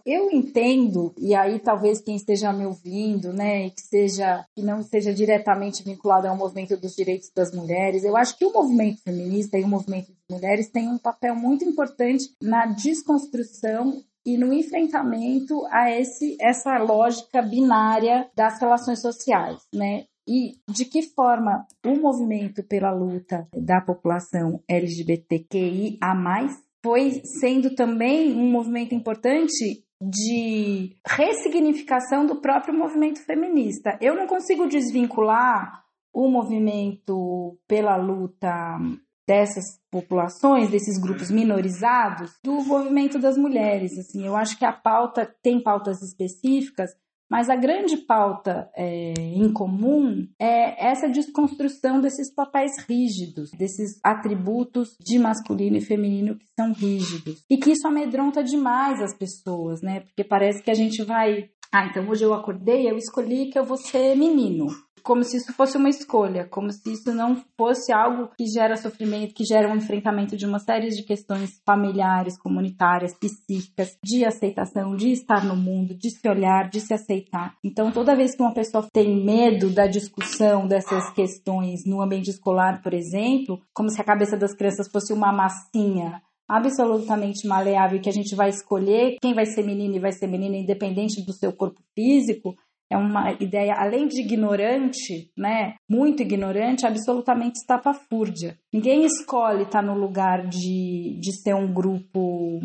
Eu 0.06 0.32
entendo, 0.32 1.14
e 1.18 1.36
aí 1.36 1.60
talvez 1.60 2.00
quem 2.00 2.16
esteja 2.16 2.54
me 2.54 2.66
ouvindo, 2.66 3.34
né, 3.34 3.68
e 3.68 3.72
que 3.72 3.82
seja 3.82 4.46
que 4.56 4.62
não 4.62 4.82
seja 4.82 5.14
diretamente 5.14 5.84
vinculado 5.84 6.28
ao 6.28 6.38
movimento 6.38 6.78
dos 6.78 6.96
direitos 6.96 7.30
das 7.36 7.54
mulheres, 7.54 8.04
eu 8.04 8.16
acho 8.16 8.38
que 8.38 8.46
o 8.46 8.54
movimento 8.54 9.02
feminista 9.04 9.58
e 9.58 9.64
o 9.64 9.68
movimento 9.68 10.08
de 10.08 10.36
mulheres 10.36 10.70
têm 10.70 10.88
um 10.88 10.98
papel 10.98 11.36
muito 11.36 11.66
importante 11.66 12.32
na 12.42 12.66
desconstrução 12.66 14.02
e 14.26 14.38
no 14.38 14.52
enfrentamento 14.52 15.66
a 15.72 15.90
esse 15.90 16.38
essa 16.42 16.78
lógica 16.78 17.42
binária 17.42 18.30
das 18.36 18.60
relações 18.60 19.02
sociais, 19.02 19.66
né? 19.74 20.04
E 20.28 20.58
de 20.70 20.84
que 20.84 21.02
forma 21.02 21.66
o 21.86 21.96
movimento 21.96 22.62
pela 22.62 22.92
luta 22.92 23.48
da 23.56 23.80
população 23.80 24.62
LGBTQI 24.68 25.98
a 26.02 26.14
mais 26.14 26.67
foi 26.88 27.22
sendo 27.42 27.76
também 27.76 28.34
um 28.34 28.50
movimento 28.50 28.96
importante 28.96 29.84
de 30.02 30.96
ressignificação 31.06 32.26
do 32.26 32.38
próprio 32.38 32.74
movimento 32.74 33.20
feminista. 33.26 33.98
Eu 34.00 34.16
não 34.16 34.26
consigo 34.26 34.68
desvincular 34.68 35.84
o 36.14 36.30
movimento 36.30 37.58
pela 37.68 37.98
luta 37.98 38.80
dessas 39.28 39.66
populações, 39.92 40.72
desses 40.72 40.98
grupos 40.98 41.30
minorizados, 41.30 42.32
do 42.42 42.54
movimento 42.64 43.20
das 43.20 43.38
mulheres. 43.38 43.98
Assim, 44.00 44.26
eu 44.26 44.38
acho 44.38 44.58
que 44.58 44.64
a 44.64 44.72
pauta 44.72 45.30
tem 45.44 45.62
pautas 45.62 46.02
específicas, 46.02 46.92
mas 47.30 47.50
a 47.50 47.56
grande 47.56 47.98
pauta 47.98 48.70
é, 48.76 49.14
em 49.18 49.52
comum 49.52 50.28
é 50.40 50.90
essa 50.90 51.10
desconstrução 51.10 52.00
desses 52.00 52.34
papéis 52.34 52.72
rígidos, 52.88 53.52
desses 53.52 54.00
atributos 54.04 54.96
de 55.00 55.20
masculino 55.20 55.78
e 55.78 55.82
feminino 55.82 56.38
que 56.38 56.46
são 56.58 56.74
rígidos. 56.74 57.44
E 57.50 57.58
que 57.58 57.72
isso 57.72 57.88
amedronta 57.88 58.44
demais 58.44 59.02
as 59.02 59.14
pessoas, 59.14 59.82
né? 59.82 60.02
Porque 60.02 60.24
parece 60.24 60.64
que 60.64 60.72
a 60.72 60.76
gente 60.76 61.04
vai. 61.04 61.50
Ah, 61.72 61.86
então 61.86 62.08
hoje 62.08 62.24
eu 62.24 62.34
acordei, 62.34 62.90
eu 62.90 62.98
escolhi 62.98 63.50
que 63.50 63.60
eu 63.60 63.66
vou 63.66 63.78
ser 63.78 64.16
menino. 64.16 64.68
Como 65.08 65.24
se 65.24 65.38
isso 65.38 65.54
fosse 65.54 65.78
uma 65.78 65.88
escolha, 65.88 66.46
como 66.50 66.70
se 66.70 66.92
isso 66.92 67.14
não 67.14 67.42
fosse 67.58 67.94
algo 67.94 68.30
que 68.38 68.46
gera 68.46 68.76
sofrimento, 68.76 69.34
que 69.34 69.46
gera 69.46 69.72
um 69.72 69.78
enfrentamento 69.78 70.36
de 70.36 70.46
uma 70.46 70.60
série 70.60 70.90
de 70.90 71.02
questões 71.02 71.62
familiares, 71.66 72.38
comunitárias, 72.38 73.18
psíquicas, 73.18 73.98
de 74.04 74.26
aceitação, 74.26 74.98
de 74.98 75.10
estar 75.14 75.46
no 75.46 75.56
mundo, 75.56 75.96
de 75.96 76.10
se 76.10 76.28
olhar, 76.28 76.70
de 76.70 76.82
se 76.82 76.94
aceitar. 76.94 77.56
Então, 77.64 77.90
toda 77.90 78.18
vez 78.18 78.36
que 78.36 78.42
uma 78.42 78.54
pessoa 78.54 78.86
tem 78.92 79.24
medo 79.24 79.70
da 79.70 79.88
discussão 79.88 80.68
dessas 80.68 81.10
questões 81.14 81.86
no 81.86 82.02
ambiente 82.02 82.30
escolar, 82.30 82.82
por 82.82 82.94
exemplo, 82.94 83.62
como 83.74 83.90
se 83.90 84.02
a 84.02 84.04
cabeça 84.04 84.36
das 84.36 84.54
crianças 84.54 84.92
fosse 84.92 85.14
uma 85.14 85.32
massinha 85.32 86.22
absolutamente 86.48 87.46
maleável 87.46 88.00
que 88.00 88.10
a 88.10 88.14
gente 88.14 88.34
vai 88.34 88.50
escolher 88.50 89.18
quem 89.22 89.34
vai 89.34 89.46
ser 89.46 89.64
menino 89.64 89.96
e 89.96 90.00
vai 90.00 90.14
ser 90.14 90.28
menina 90.28 90.56
independente 90.56 91.26
do 91.26 91.34
seu 91.34 91.52
corpo 91.52 91.82
físico, 91.94 92.56
é 92.90 92.98
uma 92.98 93.34
ideia, 93.34 93.74
além 93.78 94.08
de 94.08 94.22
ignorante, 94.22 95.32
né, 95.38 95.76
muito 95.90 96.22
ignorante, 96.22 96.86
absolutamente 96.86 97.60
estapafúrdia. 97.60 98.58
Ninguém 98.74 99.06
escolhe 99.06 99.64
estar 99.64 99.82
no 99.82 99.94
lugar 99.94 100.48
de, 100.48 101.20
de 101.20 101.32
ser 101.42 101.54
um 101.54 101.72
grupo 101.74 102.60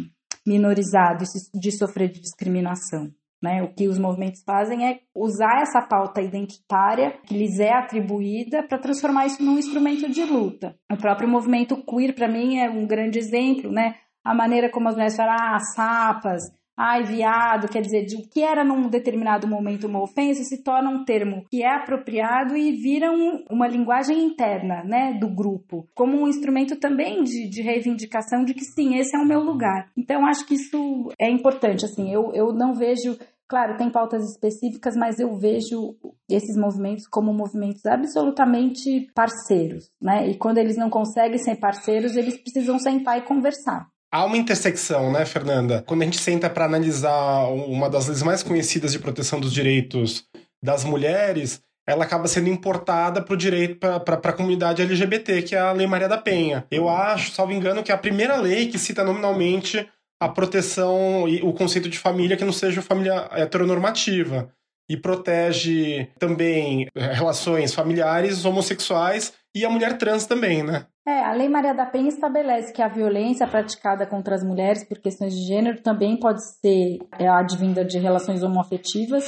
minorizado, 0.47 1.25
de 1.55 1.73
sofrer 1.73 2.09
de 2.09 2.21
discriminação. 2.21 3.11
Né? 3.43 3.61
O 3.61 3.75
que 3.75 3.89
os 3.89 3.99
movimentos 3.99 4.43
fazem 4.45 4.87
é 4.87 5.01
usar 5.13 5.63
essa 5.63 5.83
pauta 5.83 6.23
identitária 6.23 7.19
que 7.27 7.37
lhes 7.37 7.59
é 7.59 7.73
atribuída 7.73 8.63
para 8.63 8.79
transformar 8.79 9.27
isso 9.27 9.43
num 9.43 9.59
instrumento 9.59 10.09
de 10.09 10.25
luta. 10.25 10.77
O 10.91 10.97
próprio 10.97 11.29
movimento 11.29 11.83
queer, 11.85 12.15
para 12.15 12.29
mim, 12.29 12.59
é 12.59 12.71
um 12.71 12.87
grande 12.87 13.19
exemplo, 13.19 13.73
né? 13.73 13.97
A 14.25 14.33
maneira 14.33 14.71
como 14.71 14.89
as 14.89 14.95
mulheres 14.95 15.17
falam, 15.17 15.35
ah, 15.37 15.59
sapas, 15.75 16.41
ai, 16.77 17.03
viado, 17.05 17.69
quer 17.69 17.83
dizer, 17.83 18.05
de 18.05 18.17
o 18.17 18.29
que 18.29 18.43
era 18.43 18.65
num 18.65 18.89
determinado 18.89 19.47
momento 19.47 19.87
uma 19.87 20.03
ofensa 20.03 20.43
se 20.45 20.63
torna 20.63 20.91
um 20.91 21.05
termo 21.05 21.45
que 21.51 21.63
é 21.63 21.75
apropriado 21.75 22.57
e 22.57 22.73
vira 22.73 23.11
um, 23.11 23.45
uma 23.51 23.69
linguagem 23.69 24.25
interna, 24.25 24.83
né, 24.85 25.15
do 25.19 25.29
grupo, 25.29 25.87
como 25.95 26.17
um 26.17 26.29
instrumento 26.29 26.77
também 26.77 27.23
de, 27.23 27.49
de 27.49 27.63
reivindicação 27.63 28.45
de 28.45 28.55
que 28.55 28.65
sim, 28.65 28.97
esse 28.97 29.17
é 29.17 29.21
o 29.21 29.27
meu 29.27 29.41
lugar. 29.41 29.91
Então, 29.97 30.27
acho 30.27 30.47
que 30.47 30.55
isso 30.55 31.13
é 31.19 31.31
importante, 31.31 31.85
assim, 31.85 32.13
eu, 32.13 32.33
eu 32.35 32.53
não 32.53 32.75
vejo 32.75 33.17
Claro, 33.53 33.77
tem 33.77 33.91
pautas 33.91 34.25
específicas, 34.31 34.97
mas 34.97 35.21
eu 35.21 35.37
vejo 35.37 35.95
esses 36.27 36.57
movimentos 36.57 37.07
como 37.07 37.35
movimentos 37.35 37.85
absolutamente 37.85 39.11
parceiros, 39.15 39.91
né? 40.01 40.27
E 40.27 40.39
quando 40.39 40.57
eles 40.57 40.79
não 40.79 40.89
conseguem 40.89 41.37
ser 41.37 41.57
parceiros, 41.57 42.17
eles 42.17 42.39
precisam 42.39 42.79
sentar 42.79 43.19
e 43.19 43.27
conversar. 43.27 43.92
Há 44.15 44.27
uma 44.27 44.37
intersecção, 44.37 45.11
né, 45.11 45.25
Fernanda? 45.25 45.83
Quando 45.87 46.03
a 46.03 46.05
gente 46.05 46.19
senta 46.19 46.51
para 46.51 46.67
analisar 46.67 47.47
uma 47.47 47.89
das 47.89 48.09
leis 48.09 48.23
mais 48.23 48.43
conhecidas 48.43 48.93
de 48.93 48.99
proteção 48.99 49.41
dos 49.41 49.51
direitos 49.51 50.27
das 50.63 50.85
mulheres, 50.85 51.63
ela 51.89 52.05
acaba 52.05 52.29
sendo 52.29 52.51
importada 52.51 53.23
para 53.23 53.33
o 53.33 53.37
direito 53.37 53.79
para 53.79 54.15
a 54.15 54.33
comunidade 54.35 54.83
LGBT, 54.83 55.41
que 55.41 55.55
é 55.55 55.59
a 55.59 55.73
Lei 55.73 55.87
Maria 55.87 56.11
da 56.11 56.19
Penha. 56.19 56.67
Eu 56.71 56.91
acho, 56.91 57.33
salvo 57.33 57.55
engano, 57.55 57.83
que 57.83 57.91
é 57.91 57.95
a 57.95 57.99
primeira 57.99 58.37
lei 58.37 58.69
que 58.69 58.79
cita 58.79 59.03
nominalmente 59.03 59.89
a 60.21 60.29
proteção 60.29 61.27
e 61.27 61.41
o 61.43 61.55
conceito 61.55 61.89
de 61.89 61.99
família 61.99 62.37
que 62.37 62.45
não 62.45 62.53
seja 62.53 62.83
família 62.83 63.31
heteronormativa. 63.33 64.53
E 64.91 64.97
protege 64.97 66.07
também 66.19 66.87
eh, 66.95 67.13
relações 67.15 67.73
familiares, 67.73 68.45
homossexuais 68.45 69.33
e 69.55 69.65
a 69.65 69.71
mulher 69.71 69.99
trans 69.99 70.27
também, 70.27 70.63
né? 70.63 70.87
É, 71.07 71.21
a 71.25 71.33
Lei 71.33 71.49
Maria 71.49 71.75
da 71.75 71.85
Penha 71.85 72.09
estabelece 72.09 72.73
que 72.73 72.81
a 72.81 72.89
violência 72.89 73.47
praticada 73.47 74.07
contra 74.07 74.35
as 74.35 74.45
mulheres 74.45 74.85
por 74.85 74.99
questões 74.99 75.35
de 75.35 75.45
gênero 75.45 75.83
também 75.83 76.19
pode 76.19 76.45
ser 76.45 76.99
é, 77.19 77.29
advinda 77.29 77.85
de 77.85 77.99
relações 77.99 78.43
homoafetivas, 78.43 79.25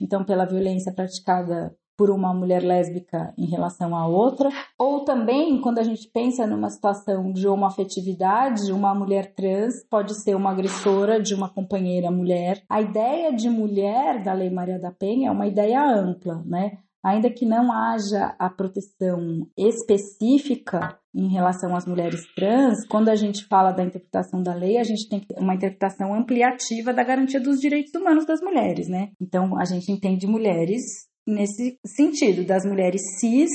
então 0.00 0.24
pela 0.24 0.46
violência 0.46 0.92
praticada 0.92 1.76
por 1.98 2.10
uma 2.10 2.32
mulher 2.32 2.62
lésbica 2.62 3.34
em 3.36 3.46
relação 3.46 3.94
à 3.94 4.06
outra, 4.06 4.48
ou 4.78 5.04
também 5.04 5.60
quando 5.60 5.80
a 5.80 5.82
gente 5.82 6.08
pensa 6.08 6.46
numa 6.46 6.70
situação 6.70 7.32
de 7.32 7.46
homoafetividade, 7.48 8.70
uma 8.70 8.94
mulher 8.94 9.34
trans 9.34 9.84
pode 9.90 10.14
ser 10.14 10.36
uma 10.36 10.52
agressora 10.52 11.20
de 11.20 11.34
uma 11.34 11.48
companheira 11.48 12.08
mulher. 12.08 12.62
A 12.70 12.80
ideia 12.80 13.32
de 13.32 13.50
mulher 13.50 14.22
da 14.22 14.32
Lei 14.32 14.48
Maria 14.48 14.78
da 14.78 14.92
Penha 14.92 15.28
é 15.28 15.32
uma 15.32 15.48
ideia 15.48 15.82
ampla, 15.82 16.40
né? 16.46 16.78
Ainda 17.04 17.30
que 17.30 17.46
não 17.46 17.72
haja 17.72 18.34
a 18.38 18.50
proteção 18.50 19.46
específica 19.56 20.98
em 21.14 21.28
relação 21.28 21.74
às 21.76 21.86
mulheres 21.86 22.20
trans, 22.34 22.86
quando 22.88 23.08
a 23.08 23.14
gente 23.14 23.46
fala 23.46 23.72
da 23.72 23.84
interpretação 23.84 24.42
da 24.42 24.54
lei, 24.54 24.78
a 24.78 24.84
gente 24.84 25.08
tem 25.08 25.24
uma 25.36 25.54
interpretação 25.54 26.12
ampliativa 26.12 26.92
da 26.92 27.04
garantia 27.04 27.40
dos 27.40 27.60
direitos 27.60 27.94
humanos 27.94 28.26
das 28.26 28.40
mulheres, 28.40 28.88
né? 28.88 29.10
Então, 29.20 29.58
a 29.58 29.64
gente 29.64 29.90
entende 29.92 30.26
mulheres 30.26 30.82
nesse 31.26 31.78
sentido, 31.84 32.44
das 32.44 32.64
mulheres 32.64 33.02
cis, 33.20 33.50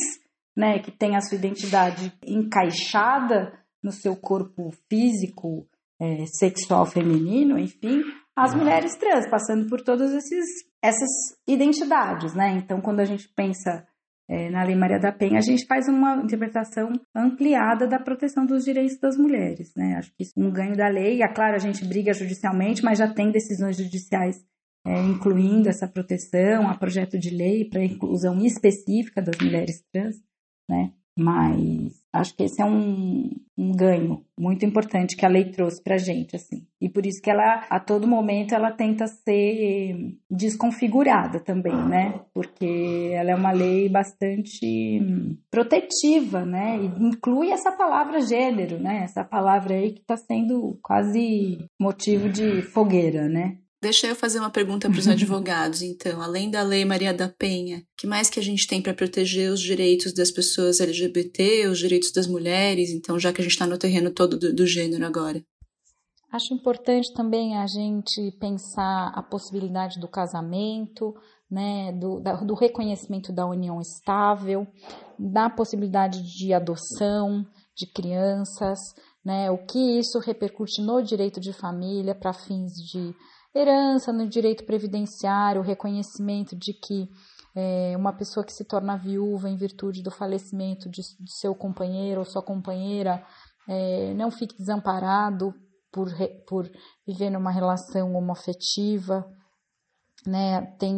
né, 0.56 0.80
que 0.80 0.92
têm 0.92 1.16
a 1.16 1.22
sua 1.22 1.38
identidade 1.38 2.14
encaixada 2.26 3.52
no 3.84 3.92
seu 3.92 4.16
corpo 4.16 4.70
físico, 4.90 5.68
é, 6.00 6.26
sexual 6.26 6.86
feminino, 6.86 7.58
enfim, 7.58 8.02
as 8.36 8.56
mulheres 8.56 8.96
trans, 8.96 9.30
passando 9.30 9.68
por 9.68 9.82
todas 9.82 10.12
esses, 10.12 10.46
essas 10.84 11.10
identidades, 11.48 12.36
né? 12.36 12.58
Então, 12.58 12.82
quando 12.82 13.00
a 13.00 13.06
gente 13.06 13.30
pensa 13.30 13.88
é, 14.30 14.50
na 14.50 14.64
Lei 14.64 14.76
Maria 14.76 15.00
da 15.00 15.14
Penha, 15.14 15.38
a 15.38 15.42
gente 15.42 15.66
faz 15.66 15.88
uma 15.88 16.18
interpretação 16.18 16.92
ampliada 17.16 17.88
da 17.88 18.00
proteção 18.00 18.46
dos 18.46 18.66
direitos 18.66 19.00
das 19.00 19.18
mulheres, 19.18 19.74
né? 19.76 19.96
Acho 19.98 20.12
que 20.14 20.24
isso 20.24 20.34
é 20.38 20.44
um 20.44 20.52
ganho 20.52 20.76
da 20.76 20.90
lei. 20.90 21.22
É 21.24 21.34
claro, 21.34 21.56
a 21.56 21.60
gente 21.60 21.86
briga 21.86 22.14
judicialmente, 22.14 22.84
mas 22.84 23.00
já 23.00 23.08
tem 23.08 23.32
decisões 23.32 23.78
judiciais 23.78 24.44
é, 24.86 25.00
incluindo 25.02 25.70
essa 25.70 25.88
proteção, 25.88 26.68
a 26.68 26.78
projeto 26.78 27.18
de 27.18 27.30
lei 27.30 27.70
para 27.70 27.84
inclusão 27.84 28.38
específica 28.46 29.22
das 29.22 29.38
mulheres 29.42 29.82
trans, 29.92 30.18
né? 30.70 30.92
Mas 31.18 32.04
acho 32.12 32.36
que 32.36 32.44
esse 32.44 32.62
é 32.62 32.66
um, 32.66 33.30
um 33.58 33.72
ganho 33.72 34.24
muito 34.38 34.66
importante 34.66 35.16
que 35.16 35.26
a 35.26 35.30
lei 35.30 35.46
trouxe 35.52 35.82
para 35.82 35.96
a 35.96 35.98
gente, 35.98 36.36
assim. 36.36 36.66
E 36.82 36.90
por 36.90 37.06
isso 37.06 37.22
que 37.22 37.30
ela, 37.30 37.66
a 37.70 37.80
todo 37.80 38.08
momento, 38.08 38.54
ela 38.54 38.72
tenta 38.72 39.08
ser 39.08 40.18
desconfigurada 40.30 41.40
também, 41.40 41.76
né? 41.76 42.20
Porque 42.34 43.12
ela 43.14 43.32
é 43.32 43.36
uma 43.36 43.52
lei 43.52 43.90
bastante 43.90 45.02
protetiva, 45.52 46.46
né? 46.46 46.78
E 46.78 46.86
inclui 47.04 47.52
essa 47.52 47.72
palavra 47.72 48.20
gênero, 48.22 48.80
né? 48.80 49.04
Essa 49.04 49.24
palavra 49.24 49.76
aí 49.76 49.94
que 49.94 50.02
está 50.02 50.18
sendo 50.18 50.78
quase 50.82 51.60
motivo 51.80 52.28
de 52.28 52.62
fogueira, 52.64 53.30
né? 53.30 53.58
Deixa 53.84 54.08
eu 54.08 54.16
fazer 54.16 54.40
uma 54.40 54.50
pergunta 54.50 54.90
para 54.90 54.98
os 54.98 55.08
advogados, 55.10 55.82
então. 55.82 56.22
Além 56.22 56.50
da 56.50 56.64
Lei 56.64 56.86
Maria 56.86 57.14
da 57.14 57.28
Penha, 57.28 57.84
que 57.98 58.08
mais 58.08 58.30
que 58.30 58.40
a 58.40 58.44
gente 58.44 58.66
tem 58.66 58.82
para 58.82 58.94
proteger 58.94 59.52
os 59.52 59.60
direitos 59.60 60.14
das 60.14 60.32
pessoas 60.32 60.80
LGBT, 60.80 61.68
os 61.68 61.80
direitos 61.80 62.10
das 62.14 62.26
mulheres, 62.26 62.92
então, 62.92 63.20
já 63.20 63.34
que 63.34 63.42
a 63.42 63.44
gente 63.44 63.52
está 63.52 63.68
no 63.68 63.78
terreno 63.78 64.10
todo 64.10 64.40
do, 64.40 64.56
do 64.56 64.66
gênero 64.66 65.06
agora? 65.06 65.44
Acho 66.32 66.54
importante 66.54 67.14
também 67.14 67.58
a 67.58 67.68
gente 67.68 68.32
pensar 68.40 69.12
a 69.14 69.22
possibilidade 69.22 70.00
do 70.00 70.08
casamento, 70.08 71.14
né, 71.52 71.92
do, 71.92 72.22
da, 72.22 72.36
do 72.38 72.54
reconhecimento 72.54 73.34
da 73.34 73.46
união 73.46 73.82
estável, 73.82 74.66
da 75.20 75.50
possibilidade 75.50 76.24
de 76.24 76.54
adoção 76.54 77.46
de 77.76 77.86
crianças, 77.94 78.80
né, 79.26 79.52
o 79.52 79.58
que 79.58 80.00
isso 80.00 80.20
repercute 80.20 80.82
no 80.82 81.04
direito 81.04 81.42
de 81.42 81.52
família 81.52 82.16
para 82.16 82.32
fins 82.32 82.72
de 82.76 83.14
herança 83.56 84.12
no 84.12 84.28
direito 84.28 84.66
previdenciário, 84.66 85.62
o 85.62 85.64
reconhecimento 85.64 86.56
de 86.56 86.74
que 86.74 87.10
é, 87.56 87.96
uma 87.96 88.14
pessoa 88.14 88.46
que 88.46 88.54
se 88.54 88.66
torna 88.66 88.98
viúva 88.98 89.50
em 89.50 89.56
virtude 89.56 90.02
do 90.02 90.10
falecimento 90.10 90.90
de, 90.90 91.02
de 91.02 91.38
seu 91.40 91.54
companheiro 91.54 92.20
ou 92.20 92.26
sua 92.26 92.42
companheira 92.42 93.24
é, 93.68 94.14
não 94.16 94.32
fique 94.32 94.58
desamparado 94.58 95.54
por, 95.92 96.10
por 96.48 96.70
viver 97.06 97.30
numa 97.30 97.52
relação 97.52 98.14
homoafetiva, 98.16 99.24
né? 100.26 100.62
Tem, 100.80 100.96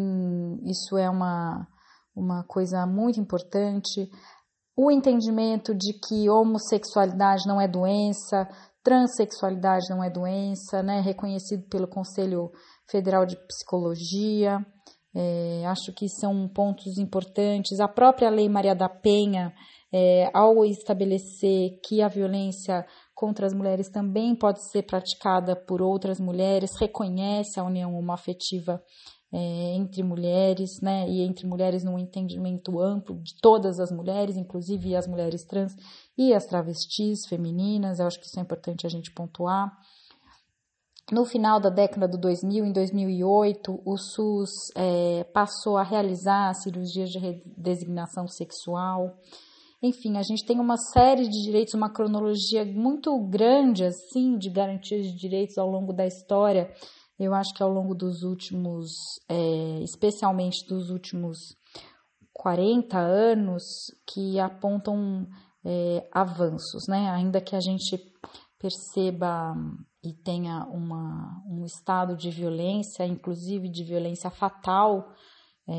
isso 0.63 0.97
é 0.97 1.09
uma, 1.09 1.67
uma 2.15 2.43
coisa 2.45 2.85
muito 2.85 3.19
importante. 3.19 4.09
O 4.75 4.89
entendimento 4.89 5.75
de 5.75 5.93
que 6.07 6.29
homossexualidade 6.29 7.45
não 7.45 7.59
é 7.59 7.67
doença, 7.67 8.47
Transsexualidade 8.85 9.89
não 9.89 10.03
é 10.03 10.11
doença, 10.11 10.83
né? 10.83 11.01
Reconhecido 11.01 11.67
pelo 11.67 11.87
Conselho 11.87 12.51
Federal 12.87 13.25
de 13.25 13.35
Psicologia. 13.47 14.63
É, 15.15 15.65
acho 15.65 15.91
que 15.91 16.07
são 16.07 16.47
pontos 16.47 16.99
importantes. 16.99 17.79
A 17.79 17.87
própria 17.87 18.29
Lei 18.29 18.47
Maria 18.47 18.75
da 18.75 18.87
Penha, 18.87 19.51
é, 19.91 20.29
ao 20.31 20.63
estabelecer 20.63 21.79
que 21.83 22.03
a 22.03 22.07
violência 22.07 22.85
contra 23.15 23.47
as 23.47 23.55
mulheres 23.55 23.89
também 23.89 24.35
pode 24.35 24.63
ser 24.69 24.83
praticada 24.83 25.55
por 25.55 25.81
outras 25.81 26.19
mulheres, 26.19 26.69
reconhece 26.79 27.59
a 27.59 27.63
união 27.63 27.97
homoafetiva 27.97 28.83
é, 29.31 29.75
entre 29.75 30.01
mulheres, 30.03 30.79
né, 30.81 31.09
e 31.09 31.21
entre 31.21 31.45
mulheres 31.45 31.83
num 31.83 31.99
entendimento 31.99 32.79
amplo 32.79 33.19
de 33.21 33.35
todas 33.41 33.79
as 33.79 33.91
mulheres, 33.91 34.37
inclusive 34.37 34.95
as 34.95 35.07
mulheres 35.07 35.43
trans 35.43 35.75
e 36.17 36.33
as 36.33 36.45
travestis 36.45 37.25
femininas, 37.27 37.99
eu 37.99 38.07
acho 38.07 38.19
que 38.19 38.25
isso 38.25 38.39
é 38.39 38.41
importante 38.41 38.85
a 38.85 38.89
gente 38.89 39.11
pontuar. 39.11 39.71
no 41.11 41.23
final 41.23 41.59
da 41.59 41.69
década 41.69 42.07
do 42.07 42.17
2000, 42.17 42.65
em 42.65 42.71
2008, 42.71 43.81
o 43.85 43.97
SUS 43.97 44.49
é, 44.75 45.23
passou 45.25 45.77
a 45.77 45.83
realizar 45.83 46.53
cirurgias 46.55 47.11
de 47.11 47.19
redesignação 47.19 48.27
sexual. 48.27 49.15
Enfim, 49.83 50.17
a 50.17 50.23
gente 50.23 50.43
tem 50.43 50.59
uma 50.59 50.77
série 50.77 51.27
de 51.27 51.43
direitos, 51.43 51.75
uma 51.75 51.91
cronologia 51.91 52.65
muito 52.65 53.15
grande, 53.27 53.83
assim, 53.83 54.35
de 54.35 54.49
garantias 54.49 55.05
de 55.05 55.15
direitos 55.15 55.59
ao 55.59 55.69
longo 55.69 55.93
da 55.93 56.07
história. 56.07 56.73
Eu 57.17 57.33
acho 57.33 57.53
que 57.53 57.63
ao 57.63 57.69
longo 57.69 57.95
dos 57.95 58.23
últimos, 58.23 58.91
é, 59.29 59.79
especialmente 59.81 60.67
dos 60.67 60.89
últimos 60.89 61.37
40 62.33 62.97
anos, 62.97 63.63
que 64.05 64.39
apontam 64.39 65.27
é, 65.65 66.07
avanços, 66.11 66.87
né? 66.87 67.09
Ainda 67.09 67.39
que 67.39 67.55
a 67.55 67.61
gente 67.61 67.97
perceba 68.59 69.55
e 70.03 70.13
tenha 70.13 70.65
uma, 70.65 71.41
um 71.47 71.65
estado 71.65 72.15
de 72.15 72.29
violência, 72.29 73.05
inclusive 73.05 73.69
de 73.69 73.83
violência 73.83 74.29
fatal, 74.29 75.07
é, 75.67 75.73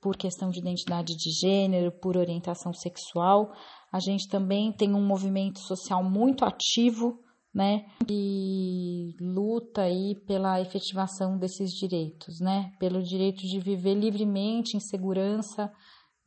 por 0.00 0.16
questão 0.16 0.50
de 0.50 0.60
identidade 0.60 1.16
de 1.16 1.30
gênero, 1.30 1.90
por 1.90 2.16
orientação 2.16 2.72
sexual. 2.72 3.52
A 3.92 3.98
gente 3.98 4.28
também 4.28 4.72
tem 4.72 4.94
um 4.94 5.04
movimento 5.04 5.58
social 5.60 6.04
muito 6.04 6.44
ativo, 6.44 7.18
né, 7.56 7.86
e 8.06 9.16
luta 9.18 9.80
aí 9.80 10.14
pela 10.26 10.60
efetivação 10.60 11.38
desses 11.38 11.70
direitos, 11.72 12.38
né, 12.38 12.70
pelo 12.78 13.02
direito 13.02 13.46
de 13.46 13.58
viver 13.58 13.94
livremente 13.94 14.76
em 14.76 14.80
segurança, 14.80 15.72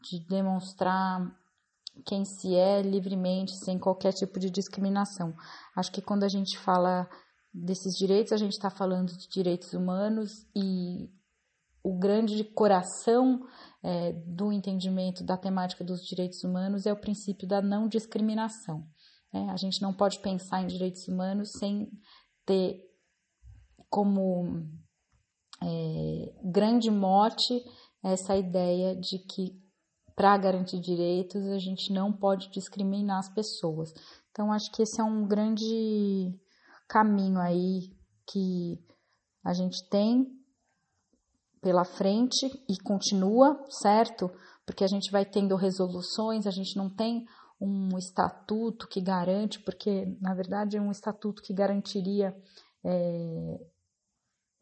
de 0.02 0.26
demonstrar 0.28 1.22
quem 2.04 2.26
se 2.26 2.56
é 2.56 2.82
livremente, 2.82 3.52
sem 3.64 3.78
qualquer 3.78 4.12
tipo 4.12 4.40
de 4.40 4.50
discriminação. 4.50 5.36
Acho 5.76 5.92
que 5.92 6.02
quando 6.02 6.24
a 6.24 6.28
gente 6.28 6.58
fala 6.58 7.08
desses 7.54 7.94
direitos, 7.96 8.34
a 8.34 8.38
gente 8.38 8.54
está 8.54 8.72
falando 8.72 9.16
de 9.16 9.28
direitos 9.30 9.74
humanos 9.74 10.32
e 10.56 11.12
o 11.84 11.96
grande 11.96 12.44
coração 12.44 13.46
é, 13.84 14.14
do 14.26 14.52
entendimento 14.52 15.24
da 15.24 15.38
temática 15.38 15.84
dos 15.84 16.02
direitos 16.02 16.44
humanos 16.44 16.88
é 16.88 16.92
o 16.92 17.00
princípio 17.00 17.48
da 17.48 17.62
não 17.62 17.88
discriminação. 17.88 18.84
Né? 19.34 19.50
A 19.50 19.58
gente 19.58 19.82
não 19.82 19.94
pode 19.94 20.20
pensar 20.20 20.62
em 20.62 20.68
direitos 20.68 21.08
humanos 21.08 21.52
sem 21.52 21.90
ter 22.46 22.82
como 23.90 24.66
é, 25.62 26.34
grande 26.44 26.90
mote 26.90 27.64
essa 28.04 28.36
ideia 28.36 28.96
de 28.96 29.20
que 29.20 29.60
para 30.16 30.38
garantir 30.38 30.80
direitos 30.80 31.46
a 31.48 31.60
gente 31.60 31.94
não 31.94 32.12
pode 32.12 32.50
discriminar 32.52 33.20
as 33.20 33.30
pessoas. 33.30 33.94
Então 34.32 34.52
acho 34.52 34.72
que 34.72 34.82
esse 34.82 35.00
é 35.00 35.04
um 35.04 35.28
grande 35.28 36.38
caminho 36.88 37.40
aí 37.40 37.96
que 38.28 38.78
a 39.44 39.54
gente 39.54 39.88
tem 39.90 40.28
pela 41.62 41.84
frente 41.84 42.48
e 42.68 42.78
continua, 42.78 43.66
certo? 43.70 44.32
Porque 44.66 44.84
a 44.84 44.88
gente 44.88 45.12
vai 45.12 45.26
tendo 45.26 45.56
resoluções, 45.56 46.48
a 46.48 46.52
gente 46.52 46.76
não 46.78 46.90
tem 46.90 47.26
um 47.60 47.98
estatuto 47.98 48.88
que 48.88 49.02
garante, 49.02 49.60
porque 49.60 50.18
na 50.22 50.34
verdade 50.34 50.78
é 50.78 50.82
um 50.82 50.92
estatuto 50.92 51.42
que 51.42 51.54
garantiria 51.54 52.36
é, 52.84 53.60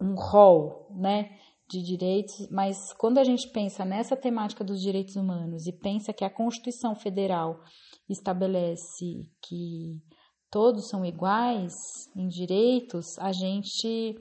um 0.01 0.15
rol, 0.15 0.88
né? 0.95 1.38
de 1.69 1.83
direitos, 1.83 2.47
mas 2.49 2.93
quando 2.93 3.17
a 3.17 3.23
gente 3.23 3.49
pensa 3.49 3.83
nessa 3.83 4.15
temática 4.15 4.63
dos 4.63 4.81
direitos 4.81 5.17
humanos 5.17 5.67
e 5.67 5.73
pensa 5.73 6.13
que 6.13 6.23
a 6.23 6.29
Constituição 6.29 6.95
Federal 6.95 7.62
estabelece 8.07 9.29
que 9.41 10.01
todos 10.49 10.88
são 10.88 11.05
iguais 11.05 12.10
em 12.15 12.27
direitos, 12.29 13.19
a 13.19 13.33
gente 13.33 14.15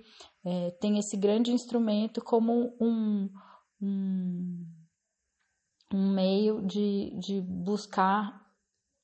é, 0.44 0.70
tem 0.72 0.98
esse 0.98 1.16
grande 1.16 1.52
instrumento 1.52 2.20
como 2.20 2.74
um, 2.80 3.30
um, 3.80 4.66
um 5.94 6.10
meio 6.12 6.66
de, 6.66 7.16
de 7.20 7.40
buscar 7.40 8.44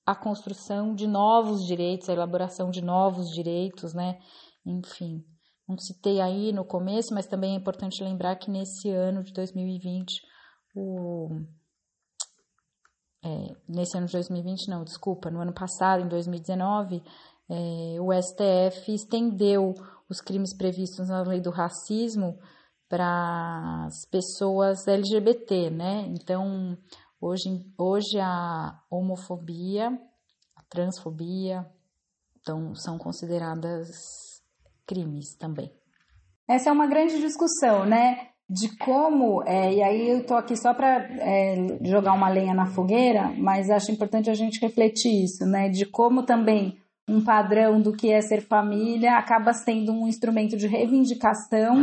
a 0.05 0.15
construção 0.15 0.95
de 0.95 1.07
novos 1.07 1.65
direitos, 1.65 2.09
a 2.09 2.13
elaboração 2.13 2.71
de 2.71 2.83
novos 2.83 3.31
direitos, 3.31 3.95
né? 3.95 4.19
Enfim, 4.67 5.25
não 5.69 5.79
citei 5.79 6.21
aí 6.21 6.53
no 6.53 6.65
começo, 6.65 7.15
mas 7.15 7.27
também 7.27 7.55
é 7.55 7.57
importante 7.57 8.03
lembrar 8.03 8.37
que 8.37 8.51
nesse 8.51 8.91
ano 8.91 9.23
de 9.23 9.33
2020, 9.33 10.21
o, 10.75 11.29
é, 13.25 13.55
nesse 13.69 13.97
ano 13.97 14.07
de 14.07 14.13
2020, 14.13 14.69
não, 14.69 14.85
desculpa, 14.85 15.31
no 15.31 15.41
ano 15.41 15.53
passado, 15.53 16.03
em 16.03 16.09
2019, 16.09 17.03
é, 17.49 18.01
o 18.01 18.13
STF 18.13 18.93
estendeu 18.93 19.75
os 20.09 20.21
crimes 20.21 20.57
previstos 20.57 21.09
na 21.09 21.23
lei 21.23 21.41
do 21.41 21.51
racismo 21.51 22.39
para 22.89 23.87
as 23.87 24.05
pessoas 24.11 24.87
LGBT, 24.87 25.71
né? 25.71 26.05
Então, 26.09 26.77
hoje, 27.23 27.49
hoje 27.79 28.19
a 28.21 28.77
homofobia, 28.91 29.89
a 30.57 30.63
transfobia, 30.69 31.65
então, 32.43 32.75
são 32.75 32.99
consideradas 32.99 33.89
crimes 34.85 35.37
também. 35.37 35.73
Essa 36.49 36.71
é 36.71 36.73
uma 36.73 36.89
grande 36.89 37.21
discussão, 37.21 37.87
né? 37.87 38.29
De 38.51 38.77
como, 38.77 39.43
é, 39.47 39.73
e 39.73 39.83
aí 39.83 40.11
eu 40.11 40.19
estou 40.19 40.37
aqui 40.37 40.57
só 40.57 40.75
para 40.75 41.07
é, 41.21 41.79
jogar 41.83 42.13
uma 42.13 42.29
lenha 42.29 42.53
na 42.53 42.67
fogueira, 42.67 43.33
mas 43.39 43.71
acho 43.71 43.93
importante 43.93 44.29
a 44.29 44.35
gente 44.35 44.61
refletir 44.61 45.25
isso, 45.25 45.47
né? 45.47 45.69
De 45.69 45.87
como 45.87 46.25
também 46.25 46.77
um 47.09 47.23
padrão 47.23 47.81
do 47.81 47.93
que 47.93 48.11
é 48.11 48.21
ser 48.21 48.43
família 48.43 49.17
acaba 49.17 49.53
sendo 49.53 49.93
um 49.93 50.07
instrumento 50.07 50.57
de 50.57 50.67
reivindicação 50.67 51.77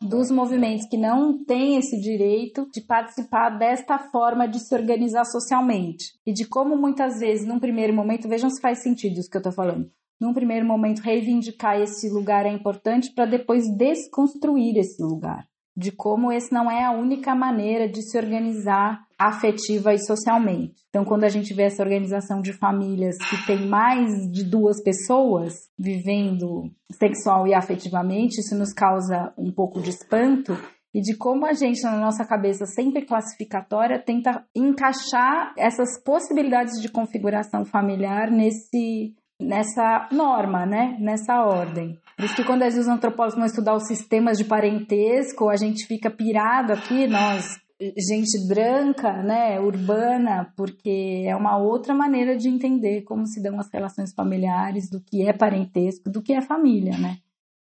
dos 0.00 0.30
movimentos 0.30 0.86
que 0.88 0.96
não 0.96 1.44
têm 1.44 1.76
esse 1.76 2.00
direito 2.00 2.68
de 2.72 2.80
participar 2.80 3.50
desta 3.50 3.98
forma 3.98 4.46
de 4.46 4.60
se 4.60 4.74
organizar 4.74 5.24
socialmente. 5.24 6.12
E 6.26 6.32
de 6.32 6.46
como 6.46 6.76
muitas 6.76 7.18
vezes, 7.20 7.46
num 7.46 7.58
primeiro 7.58 7.94
momento, 7.94 8.28
vejam 8.28 8.50
se 8.50 8.60
faz 8.60 8.82
sentido 8.82 9.18
isso 9.18 9.30
que 9.30 9.36
eu 9.36 9.40
estou 9.40 9.52
falando, 9.52 9.90
num 10.20 10.32
primeiro 10.32 10.64
momento, 10.64 11.00
reivindicar 11.00 11.80
esse 11.80 12.08
lugar 12.08 12.46
é 12.46 12.50
importante 12.50 13.12
para 13.12 13.26
depois 13.26 13.64
desconstruir 13.76 14.78
esse 14.78 15.02
lugar. 15.02 15.46
De 15.76 15.90
como 15.90 16.32
esse 16.32 16.52
não 16.52 16.70
é 16.70 16.84
a 16.84 16.92
única 16.92 17.34
maneira 17.34 17.88
de 17.88 18.00
se 18.00 18.16
organizar 18.16 19.03
afetiva 19.18 19.92
e 19.92 19.98
socialmente. 19.98 20.74
Então, 20.88 21.04
quando 21.04 21.24
a 21.24 21.28
gente 21.28 21.52
vê 21.54 21.64
essa 21.64 21.82
organização 21.82 22.40
de 22.40 22.52
famílias 22.52 23.16
que 23.18 23.46
tem 23.46 23.66
mais 23.66 24.30
de 24.30 24.44
duas 24.44 24.82
pessoas 24.82 25.54
vivendo 25.78 26.70
sexual 26.92 27.46
e 27.46 27.54
afetivamente, 27.54 28.40
isso 28.40 28.54
nos 28.54 28.72
causa 28.72 29.32
um 29.36 29.52
pouco 29.52 29.80
de 29.80 29.90
espanto 29.90 30.56
e 30.94 31.00
de 31.00 31.16
como 31.16 31.44
a 31.44 31.52
gente, 31.52 31.82
na 31.82 31.98
nossa 31.98 32.24
cabeça 32.24 32.64
sempre 32.66 33.04
classificatória, 33.04 33.98
tenta 33.98 34.44
encaixar 34.54 35.52
essas 35.58 36.00
possibilidades 36.04 36.80
de 36.80 36.88
configuração 36.88 37.64
familiar 37.64 38.30
nesse 38.30 39.12
nessa 39.40 40.08
norma, 40.12 40.64
né? 40.64 40.96
Nessa 41.00 41.44
ordem. 41.44 41.98
Por 42.16 42.24
isso 42.24 42.36
que 42.36 42.44
quando 42.44 42.62
às 42.62 42.74
vezes 42.74 42.86
os 42.86 42.92
antropólogos 42.92 43.34
vão 43.34 43.44
estudar 43.44 43.74
os 43.74 43.88
sistemas 43.88 44.38
de 44.38 44.44
parentesco, 44.44 45.48
a 45.48 45.56
gente 45.56 45.86
fica 45.86 46.08
pirado 46.08 46.72
aqui, 46.72 47.08
nós, 47.08 47.58
gente 47.96 48.46
branca, 48.46 49.22
né, 49.22 49.60
urbana, 49.60 50.52
porque 50.56 51.24
é 51.26 51.34
uma 51.34 51.58
outra 51.58 51.94
maneira 51.94 52.36
de 52.36 52.48
entender 52.48 53.02
como 53.02 53.26
se 53.26 53.42
dão 53.42 53.58
as 53.58 53.70
relações 53.70 54.12
familiares, 54.12 54.88
do 54.88 55.00
que 55.00 55.26
é 55.26 55.32
parentesco, 55.32 56.10
do 56.10 56.22
que 56.22 56.32
é 56.32 56.40
família, 56.40 56.96
né? 56.96 57.18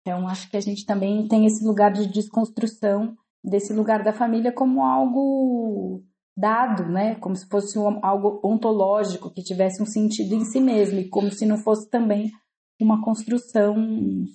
Então 0.00 0.28
acho 0.28 0.48
que 0.48 0.56
a 0.56 0.60
gente 0.60 0.86
também 0.86 1.26
tem 1.26 1.46
esse 1.46 1.64
lugar 1.64 1.92
de 1.92 2.06
desconstrução 2.06 3.16
desse 3.42 3.72
lugar 3.72 4.02
da 4.02 4.12
família 4.12 4.52
como 4.52 4.84
algo 4.84 6.02
dado, 6.36 6.84
né? 6.86 7.14
Como 7.16 7.34
se 7.34 7.48
fosse 7.48 7.78
um, 7.78 7.98
algo 8.04 8.40
ontológico 8.44 9.30
que 9.30 9.42
tivesse 9.42 9.82
um 9.82 9.86
sentido 9.86 10.34
em 10.34 10.44
si 10.44 10.60
mesmo 10.60 10.98
e 11.00 11.08
como 11.08 11.30
se 11.32 11.46
não 11.46 11.58
fosse 11.58 11.88
também 11.90 12.30
uma 12.80 13.02
construção 13.02 13.76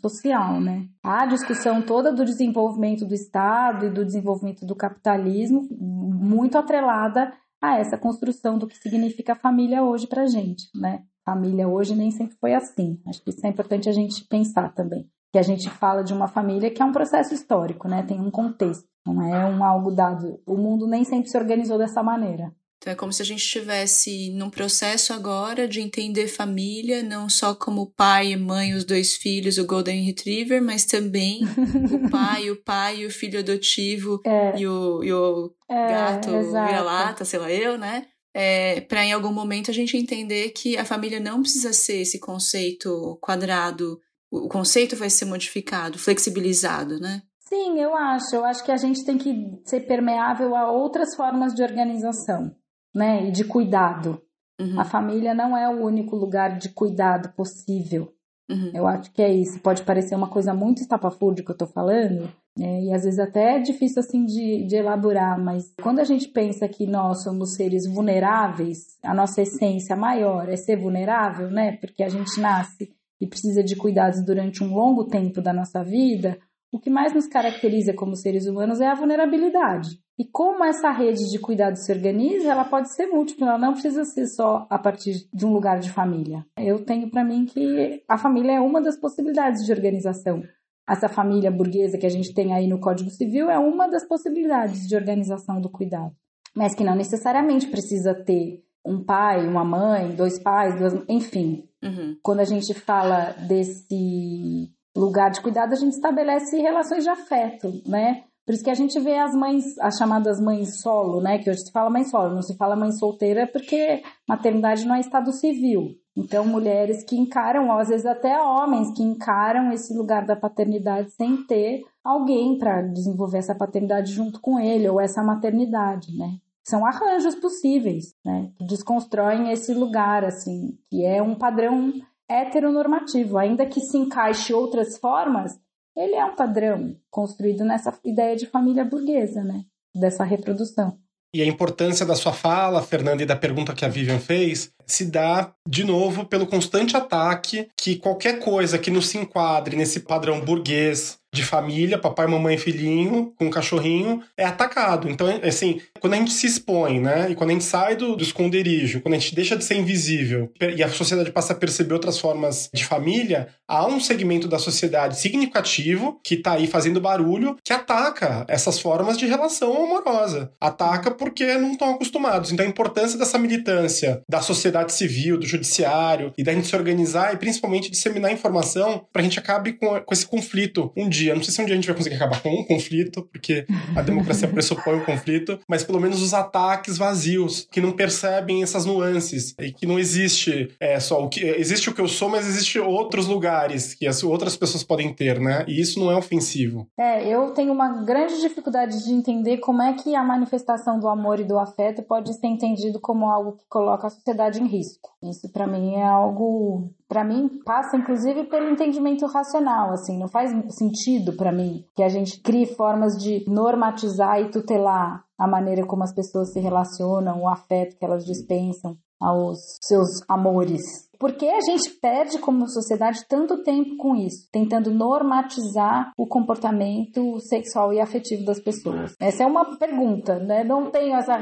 social, 0.01 0.59
né? 0.59 0.87
A 1.03 1.25
discussão 1.25 1.81
toda 1.81 2.11
do 2.11 2.25
desenvolvimento 2.25 3.05
do 3.05 3.13
Estado 3.13 3.85
e 3.85 3.89
do 3.89 4.03
desenvolvimento 4.03 4.65
do 4.65 4.75
capitalismo 4.75 5.67
muito 5.79 6.57
atrelada 6.57 7.31
a 7.61 7.77
essa 7.77 7.97
construção 7.97 8.57
do 8.57 8.67
que 8.67 8.77
significa 8.77 9.35
família 9.35 9.83
hoje 9.83 10.07
para 10.07 10.25
gente, 10.25 10.63
né? 10.75 11.03
Família 11.23 11.67
hoje 11.67 11.95
nem 11.95 12.09
sempre 12.09 12.35
foi 12.37 12.55
assim. 12.55 12.99
Acho 13.07 13.23
que 13.23 13.29
isso 13.29 13.45
é 13.45 13.49
importante 13.49 13.87
a 13.87 13.91
gente 13.91 14.25
pensar 14.27 14.73
também. 14.73 15.07
Que 15.31 15.37
a 15.37 15.43
gente 15.43 15.69
fala 15.69 16.03
de 16.03 16.11
uma 16.11 16.27
família 16.27 16.71
que 16.71 16.81
é 16.81 16.85
um 16.85 16.91
processo 16.91 17.33
histórico, 17.33 17.87
né? 17.87 18.01
Tem 18.03 18.19
um 18.19 18.31
contexto. 18.31 18.89
Não 19.05 19.21
é 19.21 19.45
um 19.45 19.63
algo 19.63 19.91
dado. 19.91 20.39
O 20.45 20.57
mundo 20.57 20.87
nem 20.87 21.03
sempre 21.03 21.29
se 21.29 21.37
organizou 21.37 21.77
dessa 21.77 22.01
maneira. 22.01 22.51
Então 22.81 22.93
é 22.93 22.95
como 22.95 23.13
se 23.13 23.21
a 23.21 23.25
gente 23.25 23.43
estivesse 23.43 24.31
num 24.31 24.49
processo 24.49 25.13
agora 25.13 25.67
de 25.67 25.79
entender 25.79 26.27
família, 26.27 27.03
não 27.03 27.29
só 27.29 27.53
como 27.53 27.91
pai 27.91 28.31
e 28.31 28.35
mãe, 28.35 28.73
os 28.73 28.83
dois 28.83 29.15
filhos, 29.15 29.59
o 29.59 29.67
Golden 29.67 30.03
Retriever, 30.03 30.63
mas 30.63 30.83
também 30.83 31.41
o 31.43 32.09
pai, 32.09 32.49
o 32.49 32.55
pai, 32.55 33.05
o 33.05 33.11
filho 33.11 33.37
adotivo 33.37 34.19
é. 34.25 34.59
e 34.59 34.67
o, 34.67 35.03
e 35.03 35.13
o 35.13 35.53
é, 35.69 35.87
gato 35.87 36.31
vira-lata, 36.31 37.23
sei 37.23 37.37
lá 37.37 37.51
eu, 37.51 37.77
né? 37.77 38.07
É, 38.33 38.81
para 38.81 39.05
em 39.05 39.13
algum 39.13 39.31
momento 39.31 39.69
a 39.69 39.73
gente 39.73 39.95
entender 39.95 40.49
que 40.49 40.75
a 40.75 40.85
família 40.85 41.19
não 41.19 41.41
precisa 41.41 41.73
ser 41.73 42.01
esse 42.01 42.19
conceito 42.19 43.19
quadrado 43.21 43.99
o 44.31 44.47
conceito 44.47 44.95
vai 44.95 45.09
ser 45.09 45.25
modificado, 45.25 45.99
flexibilizado, 45.99 46.99
né? 46.99 47.21
Sim, 47.39 47.81
eu 47.81 47.93
acho. 47.93 48.33
Eu 48.33 48.45
acho 48.45 48.63
que 48.63 48.71
a 48.71 48.77
gente 48.77 49.03
tem 49.03 49.17
que 49.17 49.59
ser 49.65 49.81
permeável 49.81 50.55
a 50.55 50.71
outras 50.71 51.13
formas 51.17 51.53
de 51.53 51.61
organização, 51.61 52.55
né? 52.93 53.27
E 53.27 53.31
de 53.31 53.43
cuidado. 53.43 54.21
Uhum. 54.59 54.79
A 54.79 54.83
família 54.85 55.33
não 55.33 55.57
é 55.57 55.67
o 55.67 55.83
único 55.83 56.15
lugar 56.15 56.57
de 56.57 56.69
cuidado 56.69 57.33
possível. 57.33 58.13
Uhum. 58.49 58.71
Eu 58.73 58.85
acho 58.87 59.11
que 59.11 59.21
é 59.21 59.33
isso. 59.33 59.59
Pode 59.59 59.83
parecer 59.83 60.13
uma 60.13 60.29
coisa 60.29 60.53
muito 60.53 60.81
estapafúrdia 60.81 61.43
que 61.43 61.51
eu 61.51 61.57
tô 61.57 61.65
falando, 61.65 62.29
né? 62.57 62.83
e 62.83 62.93
às 62.93 63.03
vezes 63.03 63.17
até 63.17 63.55
é 63.55 63.59
difícil 63.59 64.01
assim 64.01 64.25
de, 64.25 64.65
de 64.65 64.75
elaborar, 64.75 65.41
mas 65.41 65.73
quando 65.81 65.99
a 65.99 66.03
gente 66.03 66.27
pensa 66.27 66.67
que 66.67 66.85
nós 66.85 67.23
somos 67.23 67.55
seres 67.55 67.87
vulneráveis, 67.87 68.97
a 69.01 69.13
nossa 69.13 69.41
essência 69.41 69.95
maior 69.95 70.49
é 70.49 70.57
ser 70.57 70.75
vulnerável, 70.75 71.49
né? 71.49 71.77
Porque 71.77 72.03
a 72.03 72.09
gente 72.09 72.39
nasce 72.39 72.91
e 73.21 73.27
precisa 73.27 73.63
de 73.63 73.75
cuidados 73.75 74.23
durante 74.25 74.63
um 74.63 74.73
longo 74.73 75.05
tempo 75.05 75.41
da 75.41 75.53
nossa 75.53 75.83
vida, 75.83 76.37
o 76.71 76.79
que 76.79 76.89
mais 76.89 77.13
nos 77.13 77.27
caracteriza 77.27 77.93
como 77.93 78.15
seres 78.15 78.47
humanos 78.47 78.81
é 78.81 78.87
a 78.87 78.95
vulnerabilidade. 78.95 79.99
E 80.21 80.25
como 80.25 80.63
essa 80.63 80.91
rede 80.91 81.31
de 81.31 81.39
cuidados 81.39 81.83
se 81.83 81.91
organiza, 81.91 82.47
ela 82.47 82.63
pode 82.63 82.93
ser 82.93 83.07
múltipla, 83.07 83.47
ela 83.47 83.57
não 83.57 83.73
precisa 83.73 84.05
ser 84.05 84.27
só 84.27 84.67
a 84.69 84.77
partir 84.77 85.27
de 85.33 85.47
um 85.47 85.51
lugar 85.51 85.79
de 85.79 85.91
família. 85.91 86.45
Eu 86.55 86.85
tenho 86.85 87.09
para 87.09 87.23
mim 87.23 87.43
que 87.43 88.03
a 88.07 88.19
família 88.19 88.51
é 88.51 88.59
uma 88.59 88.79
das 88.79 88.95
possibilidades 88.99 89.65
de 89.65 89.71
organização. 89.71 90.43
Essa 90.87 91.09
família 91.09 91.49
burguesa 91.49 91.97
que 91.97 92.05
a 92.05 92.09
gente 92.09 92.35
tem 92.35 92.53
aí 92.53 92.67
no 92.67 92.79
Código 92.79 93.09
Civil 93.09 93.49
é 93.49 93.57
uma 93.57 93.87
das 93.87 94.07
possibilidades 94.07 94.87
de 94.87 94.95
organização 94.95 95.59
do 95.59 95.71
cuidado. 95.71 96.15
Mas 96.55 96.75
que 96.75 96.83
não 96.83 96.93
necessariamente 96.93 97.65
precisa 97.65 98.13
ter 98.13 98.63
um 98.85 99.03
pai, 99.03 99.47
uma 99.47 99.65
mãe, 99.65 100.13
dois 100.13 100.37
pais, 100.37 100.77
duas, 100.77 100.93
enfim. 101.09 101.67
Uhum. 101.81 102.15
Quando 102.21 102.41
a 102.41 102.45
gente 102.45 102.75
fala 102.75 103.31
desse 103.47 104.69
lugar 104.95 105.31
de 105.31 105.41
cuidado, 105.41 105.73
a 105.73 105.77
gente 105.77 105.93
estabelece 105.93 106.61
relações 106.61 107.03
de 107.03 107.09
afeto, 107.09 107.81
né? 107.87 108.25
Por 108.51 108.55
isso 108.55 108.65
que 108.65 108.69
a 108.69 108.75
gente 108.75 108.99
vê 108.99 109.17
as 109.17 109.33
mães, 109.33 109.79
as 109.79 109.95
chamadas 109.95 110.37
mães 110.41 110.81
solo, 110.81 111.21
né? 111.21 111.37
Que 111.37 111.49
hoje 111.49 111.61
se 111.61 111.71
fala 111.71 111.89
mãe 111.89 112.03
solo, 112.03 112.35
não 112.35 112.41
se 112.41 112.57
fala 112.57 112.75
mãe 112.75 112.91
solteira 112.91 113.47
porque 113.47 114.03
maternidade 114.27 114.85
não 114.85 114.93
é 114.93 114.99
estado 114.99 115.31
civil. 115.31 115.95
Então, 116.17 116.43
mulheres 116.43 117.01
que 117.05 117.15
encaram, 117.15 117.71
às 117.71 117.87
vezes 117.87 118.05
até 118.05 118.37
homens 118.41 118.91
que 118.93 119.01
encaram 119.01 119.71
esse 119.71 119.93
lugar 119.93 120.25
da 120.25 120.35
paternidade 120.35 121.11
sem 121.11 121.45
ter 121.45 121.83
alguém 122.03 122.57
para 122.57 122.81
desenvolver 122.81 123.37
essa 123.37 123.55
paternidade 123.55 124.11
junto 124.11 124.41
com 124.41 124.59
ele 124.59 124.89
ou 124.89 124.99
essa 124.99 125.23
maternidade, 125.23 126.13
né? 126.17 126.35
São 126.61 126.85
arranjos 126.85 127.35
possíveis, 127.35 128.13
né? 128.25 128.51
Que 128.57 128.65
desconstroem 128.65 129.49
esse 129.49 129.73
lugar, 129.73 130.25
assim, 130.25 130.77
que 130.89 131.05
é 131.05 131.21
um 131.21 131.35
padrão 131.35 131.93
heteronormativo, 132.27 133.37
ainda 133.37 133.65
que 133.65 133.79
se 133.79 133.97
encaixe 133.97 134.53
outras 134.53 134.97
formas, 134.97 135.57
ele 135.95 136.15
é 136.15 136.25
um 136.25 136.35
padrão 136.35 136.95
construído 137.09 137.63
nessa 137.63 137.97
ideia 138.03 138.35
de 138.35 138.45
família 138.45 138.85
burguesa, 138.85 139.43
né? 139.43 139.63
Dessa 139.93 140.23
reprodução. 140.23 140.97
E 141.33 141.41
a 141.41 141.45
importância 141.45 142.05
da 142.05 142.15
sua 142.15 142.33
fala, 142.33 142.81
Fernanda, 142.81 143.23
e 143.23 143.25
da 143.25 143.37
pergunta 143.37 143.73
que 143.73 143.85
a 143.85 143.87
Vivian 143.87 144.19
fez, 144.19 144.73
se 144.85 145.05
dá, 145.05 145.51
de 145.67 145.83
novo, 145.83 146.25
pelo 146.25 146.47
constante 146.47 146.97
ataque 146.97 147.67
que 147.77 147.95
qualquer 147.95 148.39
coisa 148.39 148.77
que 148.77 148.91
não 148.91 149.01
se 149.01 149.17
enquadre 149.17 149.75
nesse 149.75 150.01
padrão 150.01 150.41
burguês 150.41 151.21
de 151.33 151.43
família, 151.43 151.97
papai, 151.97 152.27
mamãe, 152.27 152.57
filhinho, 152.57 153.33
com 153.37 153.45
um 153.45 153.49
cachorrinho, 153.49 154.21
é 154.35 154.43
atacado. 154.43 155.09
Então, 155.09 155.29
é, 155.29 155.47
assim, 155.47 155.79
quando 155.99 156.13
a 156.13 156.17
gente 156.17 156.33
se 156.33 156.45
expõe, 156.45 156.99
né, 156.99 157.27
e 157.29 157.35
quando 157.35 157.51
a 157.51 157.53
gente 157.53 157.63
sai 157.63 157.95
do, 157.95 158.17
do 158.17 158.23
esconderijo, 158.23 158.99
quando 158.99 159.15
a 159.15 159.17
gente 159.17 159.33
deixa 159.33 159.55
de 159.55 159.63
ser 159.63 159.75
invisível 159.75 160.51
e 160.59 160.83
a 160.83 160.89
sociedade 160.89 161.31
passa 161.31 161.53
a 161.53 161.55
perceber 161.55 161.93
outras 161.93 162.19
formas 162.19 162.69
de 162.73 162.83
família, 162.83 163.47
há 163.65 163.87
um 163.87 163.99
segmento 163.99 164.47
da 164.47 164.59
sociedade 164.59 165.17
significativo 165.17 166.19
que 166.21 166.35
está 166.35 166.53
aí 166.53 166.67
fazendo 166.67 166.99
barulho 166.99 167.55
que 167.63 167.71
ataca 167.71 168.45
essas 168.49 168.79
formas 168.79 169.17
de 169.17 169.25
relação 169.25 169.85
amorosa. 169.85 170.51
Ataca 170.59 171.11
porque 171.11 171.57
não 171.57 171.71
estão 171.71 171.91
acostumados. 171.91 172.51
Então, 172.51 172.65
a 172.65 172.69
importância 172.69 173.17
dessa 173.17 173.39
militância 173.39 174.21
da 174.29 174.41
sociedade 174.41 174.70
civil, 174.89 175.37
do 175.37 175.45
judiciário 175.45 176.33
e 176.37 176.43
da 176.43 176.53
gente 176.53 176.67
se 176.67 176.75
organizar 176.75 177.33
e 177.33 177.37
principalmente 177.37 177.89
disseminar 177.89 178.31
informação 178.31 179.05
para 179.11 179.21
a 179.21 179.23
gente 179.23 179.39
acabe 179.39 179.73
com, 179.73 179.99
com 179.99 180.13
esse 180.13 180.25
conflito 180.25 180.91
um 180.95 181.07
dia 181.07 181.21
dia. 181.21 181.35
Não 181.35 181.43
sei 181.43 181.53
se 181.53 181.61
um 181.61 181.65
dia 181.65 181.73
a 181.73 181.75
gente 181.75 181.87
vai 181.87 181.95
conseguir 181.95 182.15
acabar 182.15 182.41
com 182.41 182.49
um 182.49 182.63
conflito, 182.63 183.27
porque 183.31 183.65
a 183.95 184.01
democracia 184.01 184.47
pressupõe 184.49 184.95
o 184.95 184.97
um 184.97 185.05
conflito, 185.05 185.59
mas 185.67 185.83
pelo 185.83 185.99
menos 185.99 186.21
os 186.21 186.33
ataques 186.33 186.97
vazios, 186.97 187.67
que 187.71 187.81
não 187.81 187.91
percebem 187.91 188.63
essas 188.63 188.85
nuances 188.85 189.53
e 189.59 189.71
que 189.71 189.85
não 189.85 189.99
existe 189.99 190.73
é, 190.79 190.99
só 190.99 191.23
o 191.23 191.29
que 191.29 191.41
existe 191.41 191.89
o 191.89 191.93
que 191.93 192.01
eu 192.01 192.07
sou, 192.07 192.29
mas 192.29 192.47
existe 192.47 192.79
outros 192.79 193.27
lugares 193.27 193.93
que 193.93 194.07
as 194.07 194.23
outras 194.23 194.57
pessoas 194.57 194.83
podem 194.83 195.13
ter, 195.13 195.39
né? 195.39 195.63
E 195.67 195.79
isso 195.79 195.99
não 195.99 196.11
é 196.11 196.15
ofensivo. 196.15 196.87
É, 196.97 197.27
eu 197.27 197.51
tenho 197.51 197.71
uma 197.71 198.03
grande 198.03 198.39
dificuldade 198.41 199.03
de 199.03 199.11
entender 199.11 199.57
como 199.57 199.81
é 199.81 199.93
que 199.93 200.15
a 200.15 200.23
manifestação 200.23 200.99
do 200.99 201.07
amor 201.07 201.39
e 201.39 201.43
do 201.43 201.57
afeto 201.57 202.01
pode 202.03 202.33
ser 202.33 202.47
entendido 202.47 202.99
como 202.99 203.29
algo 203.29 203.53
que 203.53 203.63
coloca 203.69 204.07
a 204.07 204.09
sociedade 204.09 204.60
em 204.61 204.67
risco. 204.67 205.09
Isso 205.23 205.51
para 205.51 205.67
mim 205.67 205.95
é 205.95 206.05
algo 206.05 206.89
para 207.07 207.23
mim 207.23 207.49
passa 207.65 207.97
inclusive 207.97 208.45
pelo 208.45 208.69
entendimento 208.69 209.25
racional, 209.25 209.91
assim, 209.91 210.17
não 210.17 210.27
faz 210.27 210.51
sentido 210.73 211.33
para 211.33 211.51
mim 211.51 211.83
que 211.95 212.03
a 212.03 212.09
gente 212.09 212.41
crie 212.41 212.65
formas 212.65 213.17
de 213.17 213.43
normatizar 213.47 214.39
e 214.39 214.49
tutelar 214.49 215.23
a 215.37 215.47
maneira 215.47 215.85
como 215.85 216.03
as 216.03 216.13
pessoas 216.13 216.53
se 216.53 216.59
relacionam, 216.59 217.41
o 217.41 217.49
afeto 217.49 217.97
que 217.97 218.05
elas 218.05 218.23
dispensam 218.25 218.97
aos 219.21 219.57
seus 219.81 220.07
amores. 220.27 220.81
Porque 221.19 221.45
a 221.45 221.59
gente 221.61 221.91
perde 222.01 222.39
como 222.39 222.67
sociedade 222.67 223.19
tanto 223.29 223.61
tempo 223.61 223.95
com 223.97 224.15
isso, 224.15 224.47
tentando 224.51 224.89
normatizar 224.89 226.11
o 226.17 226.25
comportamento 226.25 227.39
sexual 227.41 227.93
e 227.93 227.99
afetivo 227.99 228.43
das 228.43 228.59
pessoas? 228.59 229.13
Essa 229.19 229.43
é 229.43 229.45
uma 229.45 229.77
pergunta, 229.77 230.39
né? 230.39 230.63
Não 230.63 230.89
tenho 230.89 231.15
essa. 231.15 231.37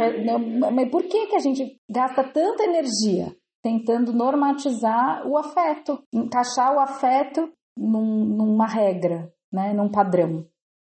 Mas 0.74 0.90
por 0.92 1.04
que, 1.04 1.28
que 1.28 1.36
a 1.36 1.40
gente 1.40 1.80
gasta 1.90 2.26
tanta 2.26 2.64
energia 2.66 3.34
tentando 3.62 4.14
normatizar 4.14 5.26
o 5.28 5.38
afeto, 5.38 6.02
encaixar 6.14 6.74
o 6.76 6.80
afeto 6.80 7.50
num, 7.78 8.26
numa 8.26 8.68
regra, 8.68 9.32
né, 9.52 9.74
num 9.74 9.90
padrão. 9.90 10.46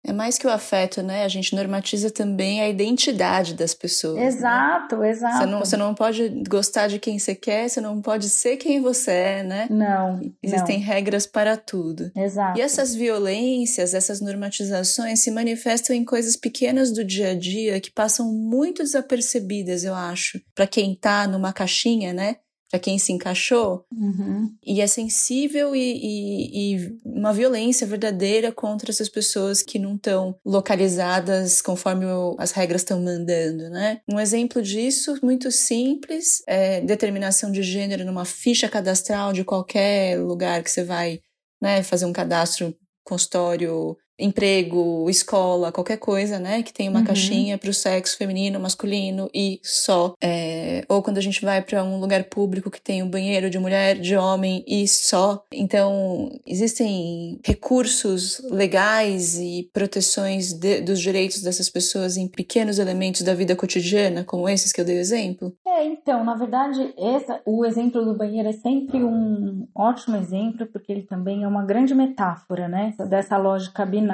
É 0.05 0.13
mais 0.13 0.37
que 0.37 0.47
o 0.47 0.49
afeto, 0.49 1.03
né? 1.03 1.25
A 1.25 1.27
gente 1.27 1.53
normatiza 1.55 2.09
também 2.09 2.61
a 2.61 2.69
identidade 2.69 3.53
das 3.53 3.73
pessoas. 3.73 4.21
Exato, 4.21 4.97
né? 4.97 5.09
exato. 5.09 5.37
Você 5.37 5.45
não, 5.45 5.59
você 5.59 5.77
não 5.77 5.93
pode 5.93 6.43
gostar 6.47 6.87
de 6.87 6.99
quem 6.99 7.19
você 7.19 7.35
quer, 7.35 7.69
você 7.69 7.81
não 7.81 8.01
pode 8.01 8.29
ser 8.29 8.57
quem 8.57 8.81
você 8.81 9.11
é, 9.11 9.43
né? 9.43 9.67
Não. 9.69 10.19
Existem 10.41 10.79
não. 10.79 10.85
regras 10.85 11.25
para 11.25 11.57
tudo. 11.57 12.11
Exato. 12.15 12.57
E 12.57 12.61
essas 12.61 12.95
violências, 12.95 13.93
essas 13.93 14.21
normatizações 14.21 15.19
se 15.19 15.31
manifestam 15.31 15.95
em 15.95 16.05
coisas 16.05 16.35
pequenas 16.35 16.91
do 16.91 17.03
dia 17.03 17.31
a 17.31 17.35
dia 17.35 17.79
que 17.81 17.91
passam 17.91 18.31
muito 18.31 18.81
desapercebidas, 18.83 19.83
eu 19.83 19.93
acho, 19.93 20.41
para 20.55 20.65
quem 20.65 20.95
tá 20.95 21.27
numa 21.27 21.51
caixinha, 21.51 22.13
né? 22.13 22.37
Para 22.69 22.79
quem 22.79 22.99
se 22.99 23.11
encaixou 23.11 23.85
uhum. 23.91 24.53
e 24.65 24.79
é 24.79 24.87
sensível 24.87 25.75
e, 25.75 25.79
e, 25.79 26.75
e, 26.75 26.99
uma 27.03 27.33
violência 27.33 27.87
verdadeira 27.87 28.51
contra 28.51 28.91
essas 28.91 29.09
pessoas 29.09 29.63
que 29.63 29.79
não 29.79 29.95
estão 29.95 30.35
localizadas 30.45 31.61
conforme 31.61 32.05
o, 32.05 32.35
as 32.37 32.51
regras 32.51 32.81
estão 32.81 33.01
mandando, 33.01 33.69
né? 33.69 34.01
Um 34.07 34.19
exemplo 34.19 34.61
disso 34.61 35.17
muito 35.23 35.51
simples 35.51 36.43
é 36.47 36.81
determinação 36.81 37.51
de 37.51 37.63
gênero 37.63 38.05
numa 38.05 38.25
ficha 38.25 38.69
cadastral 38.69 39.33
de 39.33 39.43
qualquer 39.43 40.19
lugar 40.19 40.63
que 40.63 40.69
você 40.69 40.83
vai, 40.83 41.19
né, 41.61 41.81
fazer 41.81 42.05
um 42.05 42.13
cadastro 42.13 42.75
consultório 43.03 43.97
emprego, 44.19 45.09
escola, 45.09 45.71
qualquer 45.71 45.97
coisa, 45.97 46.37
né? 46.37 46.61
Que 46.61 46.73
tem 46.73 46.89
uma 46.89 46.99
uhum. 46.99 47.05
caixinha 47.05 47.57
para 47.57 47.69
o 47.69 47.73
sexo 47.73 48.17
feminino, 48.17 48.59
masculino 48.59 49.29
e 49.33 49.59
só. 49.63 50.13
É, 50.21 50.83
ou 50.89 51.01
quando 51.01 51.17
a 51.17 51.21
gente 51.21 51.43
vai 51.43 51.61
para 51.61 51.83
um 51.83 51.99
lugar 51.99 52.25
público 52.25 52.69
que 52.69 52.81
tem 52.81 53.01
um 53.01 53.09
banheiro 53.09 53.49
de 53.49 53.57
mulher, 53.57 53.97
de 53.97 54.15
homem 54.15 54.63
e 54.67 54.87
só. 54.87 55.43
Então, 55.51 56.29
existem 56.45 57.39
recursos 57.43 58.41
legais 58.51 59.39
e 59.39 59.69
proteções 59.73 60.53
de, 60.53 60.81
dos 60.81 60.99
direitos 60.99 61.41
dessas 61.41 61.69
pessoas 61.69 62.17
em 62.17 62.27
pequenos 62.27 62.79
elementos 62.79 63.21
da 63.21 63.33
vida 63.33 63.55
cotidiana, 63.55 64.23
como 64.23 64.49
esses 64.49 64.71
que 64.71 64.81
eu 64.81 64.85
dei 64.85 64.97
exemplo? 64.97 65.53
É, 65.65 65.85
então, 65.85 66.23
na 66.23 66.35
verdade, 66.35 66.93
essa, 66.97 67.41
o 67.45 67.65
exemplo 67.65 68.03
do 68.03 68.15
banheiro 68.15 68.49
é 68.49 68.53
sempre 68.53 69.01
um 69.03 69.67
ótimo 69.73 70.17
exemplo, 70.17 70.67
porque 70.67 70.91
ele 70.91 71.03
também 71.03 71.43
é 71.43 71.47
uma 71.47 71.63
grande 71.63 71.95
metáfora, 71.95 72.67
né? 72.67 72.93
Dessa 73.07 73.37
lógica 73.37 73.85
binária 73.85 74.08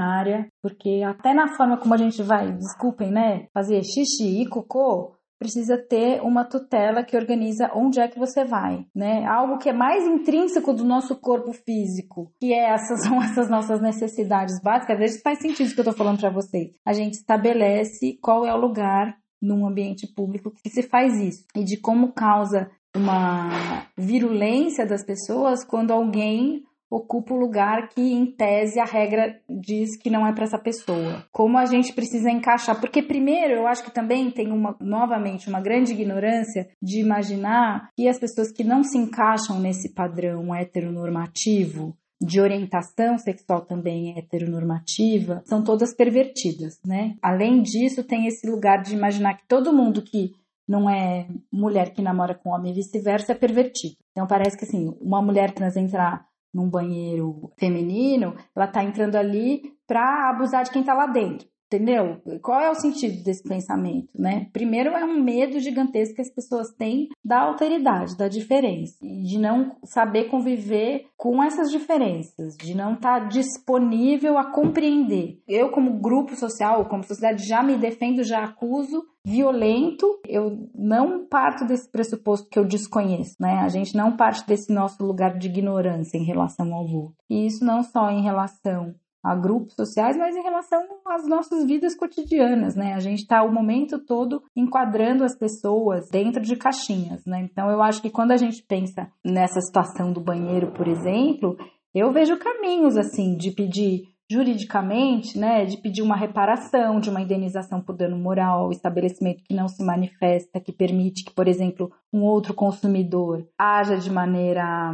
porque 0.61 1.01
até 1.05 1.33
na 1.33 1.55
forma 1.55 1.77
como 1.77 1.93
a 1.93 1.97
gente 1.97 2.21
vai, 2.23 2.51
desculpem, 2.51 3.11
né, 3.11 3.47
fazer 3.53 3.81
xixi 3.83 4.41
e 4.41 4.49
cocô, 4.49 5.15
precisa 5.37 5.77
ter 5.77 6.21
uma 6.21 6.45
tutela 6.45 7.03
que 7.03 7.15
organiza 7.15 7.69
onde 7.75 7.99
é 7.99 8.07
que 8.07 8.17
você 8.17 8.45
vai, 8.45 8.85
né? 8.95 9.25
Algo 9.25 9.57
que 9.57 9.69
é 9.69 9.73
mais 9.73 10.05
intrínseco 10.05 10.73
do 10.73 10.83
nosso 10.83 11.15
corpo 11.15 11.51
físico, 11.51 12.31
que 12.39 12.53
é 12.53 12.69
essas 12.73 13.03
são 13.05 13.21
essas 13.21 13.49
nossas 13.49 13.81
necessidades 13.81 14.59
básicas. 14.61 14.95
Às 14.95 14.99
vezes 14.99 15.21
faz 15.21 15.39
sentido 15.39 15.69
o 15.69 15.73
que 15.73 15.79
eu 15.81 15.85
tô 15.85 15.93
falando 15.93 16.19
para 16.19 16.29
vocês. 16.29 16.71
A 16.85 16.93
gente 16.93 17.13
estabelece 17.13 18.17
qual 18.21 18.45
é 18.45 18.53
o 18.53 18.59
lugar 18.59 19.17
num 19.41 19.67
ambiente 19.67 20.07
público 20.07 20.51
que 20.51 20.69
se 20.69 20.81
faz 20.81 21.19
isso 21.19 21.45
e 21.55 21.63
de 21.63 21.77
como 21.77 22.13
causa 22.13 22.69
uma 22.95 23.85
virulência 23.97 24.85
das 24.85 25.03
pessoas 25.03 25.63
quando 25.63 25.91
alguém 25.91 26.63
ocupa 26.89 27.33
o 27.33 27.37
lugar 27.37 27.89
que, 27.89 28.01
em 28.01 28.25
tese, 28.25 28.79
a 28.79 28.85
regra 28.85 29.39
diz 29.49 29.97
que 29.97 30.09
não 30.09 30.25
é 30.25 30.33
para 30.33 30.43
essa 30.43 30.59
pessoa. 30.59 31.25
Como 31.31 31.57
a 31.57 31.65
gente 31.65 31.93
precisa 31.93 32.29
encaixar? 32.29 32.79
Porque, 32.79 33.01
primeiro, 33.01 33.53
eu 33.53 33.67
acho 33.67 33.83
que 33.83 33.91
também 33.91 34.31
tem 34.31 34.51
uma, 34.51 34.75
novamente, 34.79 35.49
uma 35.49 35.61
grande 35.61 35.93
ignorância 35.93 36.69
de 36.81 36.99
imaginar 36.99 37.89
que 37.95 38.07
as 38.07 38.19
pessoas 38.19 38.51
que 38.51 38.63
não 38.63 38.83
se 38.83 38.97
encaixam 38.97 39.59
nesse 39.59 39.93
padrão 39.93 40.53
heteronormativo 40.53 41.95
de 42.21 42.39
orientação 42.39 43.17
sexual 43.17 43.61
também 43.65 44.17
heteronormativa, 44.17 45.43
são 45.45 45.63
todas 45.63 45.93
pervertidas, 45.93 46.79
né? 46.85 47.15
Além 47.21 47.61
disso, 47.61 48.03
tem 48.03 48.25
esse 48.25 48.49
lugar 48.49 48.81
de 48.81 48.95
imaginar 48.95 49.35
que 49.35 49.47
todo 49.47 49.73
mundo 49.73 50.01
que 50.01 50.31
não 50.67 50.89
é 50.89 51.27
mulher 51.51 51.93
que 51.93 52.01
namora 52.01 52.33
com 52.33 52.49
homem 52.49 52.71
e 52.71 52.75
vice-versa 52.75 53.33
é 53.33 53.35
pervertido. 53.35 53.97
Então 54.11 54.25
parece 54.25 54.57
que 54.57 54.65
assim, 54.65 54.95
uma 54.99 55.21
mulher 55.21 55.51
trans 55.51 55.75
entrar 55.75 56.25
num 56.55 56.69
banheiro 56.69 57.51
feminino, 57.57 58.33
ela 58.55 58.65
tá 58.65 58.81
entrando 58.81 59.17
ali 59.17 59.77
para 59.85 60.29
abusar 60.29 60.63
de 60.63 60.71
quem 60.71 60.83
tá 60.83 60.93
lá 60.93 61.05
dentro. 61.05 61.45
Entendeu? 61.75 62.21
Qual 62.41 62.59
é 62.61 62.69
o 62.69 62.75
sentido 62.75 63.21
desse 63.23 63.43
pensamento, 63.43 64.09
né? 64.17 64.47
Primeiro 64.53 64.91
é 64.91 65.03
um 65.03 65.21
medo 65.21 65.59
gigantesco 65.59 66.15
que 66.15 66.21
as 66.21 66.33
pessoas 66.33 66.69
têm 66.77 67.09
da 67.23 67.41
alteridade, 67.41 68.17
da 68.17 68.29
diferença, 68.29 68.95
de 69.01 69.37
não 69.37 69.75
saber 69.83 70.29
conviver 70.29 71.07
com 71.17 71.43
essas 71.43 71.69
diferenças, 71.69 72.55
de 72.55 72.75
não 72.75 72.93
estar 72.93 73.21
tá 73.21 73.27
disponível 73.27 74.37
a 74.37 74.51
compreender. 74.51 75.41
Eu 75.47 75.69
como 75.69 75.99
grupo 75.99 76.35
social, 76.35 76.85
como 76.85 77.03
sociedade 77.03 77.45
já 77.45 77.61
me 77.61 77.77
defendo, 77.77 78.23
já 78.23 78.43
acuso 78.43 79.03
violento, 79.25 80.19
eu 80.27 80.69
não 80.75 81.25
parto 81.25 81.65
desse 81.65 81.91
pressuposto 81.91 82.47
que 82.47 82.59
eu 82.59 82.63
desconheço, 82.65 83.35
né? 83.39 83.59
A 83.63 83.69
gente 83.69 83.97
não 83.97 84.15
parte 84.15 84.45
desse 84.45 84.71
nosso 84.71 85.03
lugar 85.03 85.37
de 85.37 85.47
ignorância 85.47 86.17
em 86.17 86.23
relação 86.23 86.73
ao 86.73 86.85
outro. 86.85 87.15
E 87.27 87.47
isso 87.47 87.65
não 87.65 87.81
só 87.81 88.11
em 88.11 88.21
relação 88.21 88.93
a 89.25 89.33
grupos 89.33 89.73
sociais, 89.73 90.15
mas 90.15 90.35
em 90.35 90.43
relação 90.43 90.83
às 91.07 91.27
nossas 91.27 91.65
vidas 91.65 91.95
cotidianas, 91.95 92.75
né? 92.75 92.93
A 92.93 92.99
gente 92.99 93.23
está 93.23 93.41
o 93.41 93.51
momento 93.51 93.97
todo 93.97 94.43
enquadrando 94.55 95.23
as 95.23 95.35
pessoas 95.35 96.07
dentro 96.11 96.43
de 96.43 96.55
caixinhas, 96.55 97.25
né? 97.25 97.41
Então 97.41 97.71
eu 97.71 97.81
acho 97.81 98.03
que 98.03 98.11
quando 98.11 98.31
a 98.31 98.37
gente 98.37 98.61
pensa 98.61 99.09
nessa 99.25 99.59
situação 99.61 100.13
do 100.13 100.21
banheiro, 100.21 100.71
por 100.73 100.87
exemplo, 100.87 101.57
eu 101.91 102.11
vejo 102.11 102.37
caminhos 102.37 102.95
assim 102.97 103.35
de 103.35 103.49
pedir 103.49 104.03
juridicamente, 104.29 105.37
né, 105.37 105.65
de 105.65 105.77
pedir 105.77 106.01
uma 106.01 106.15
reparação, 106.15 106.99
de 106.99 107.09
uma 107.11 107.21
indenização 107.21 107.79
por 107.79 107.95
dano 107.95 108.17
moral, 108.17 108.71
estabelecimento 108.71 109.43
que 109.43 109.53
não 109.53 109.67
se 109.67 109.83
manifesta, 109.83 110.59
que 110.59 110.71
permite 110.71 111.23
que, 111.23 111.31
por 111.31 111.47
exemplo, 111.47 111.91
um 112.11 112.23
outro 112.23 112.53
consumidor 112.53 113.47
haja 113.57 113.97
de 113.97 114.11
maneira 114.11 114.93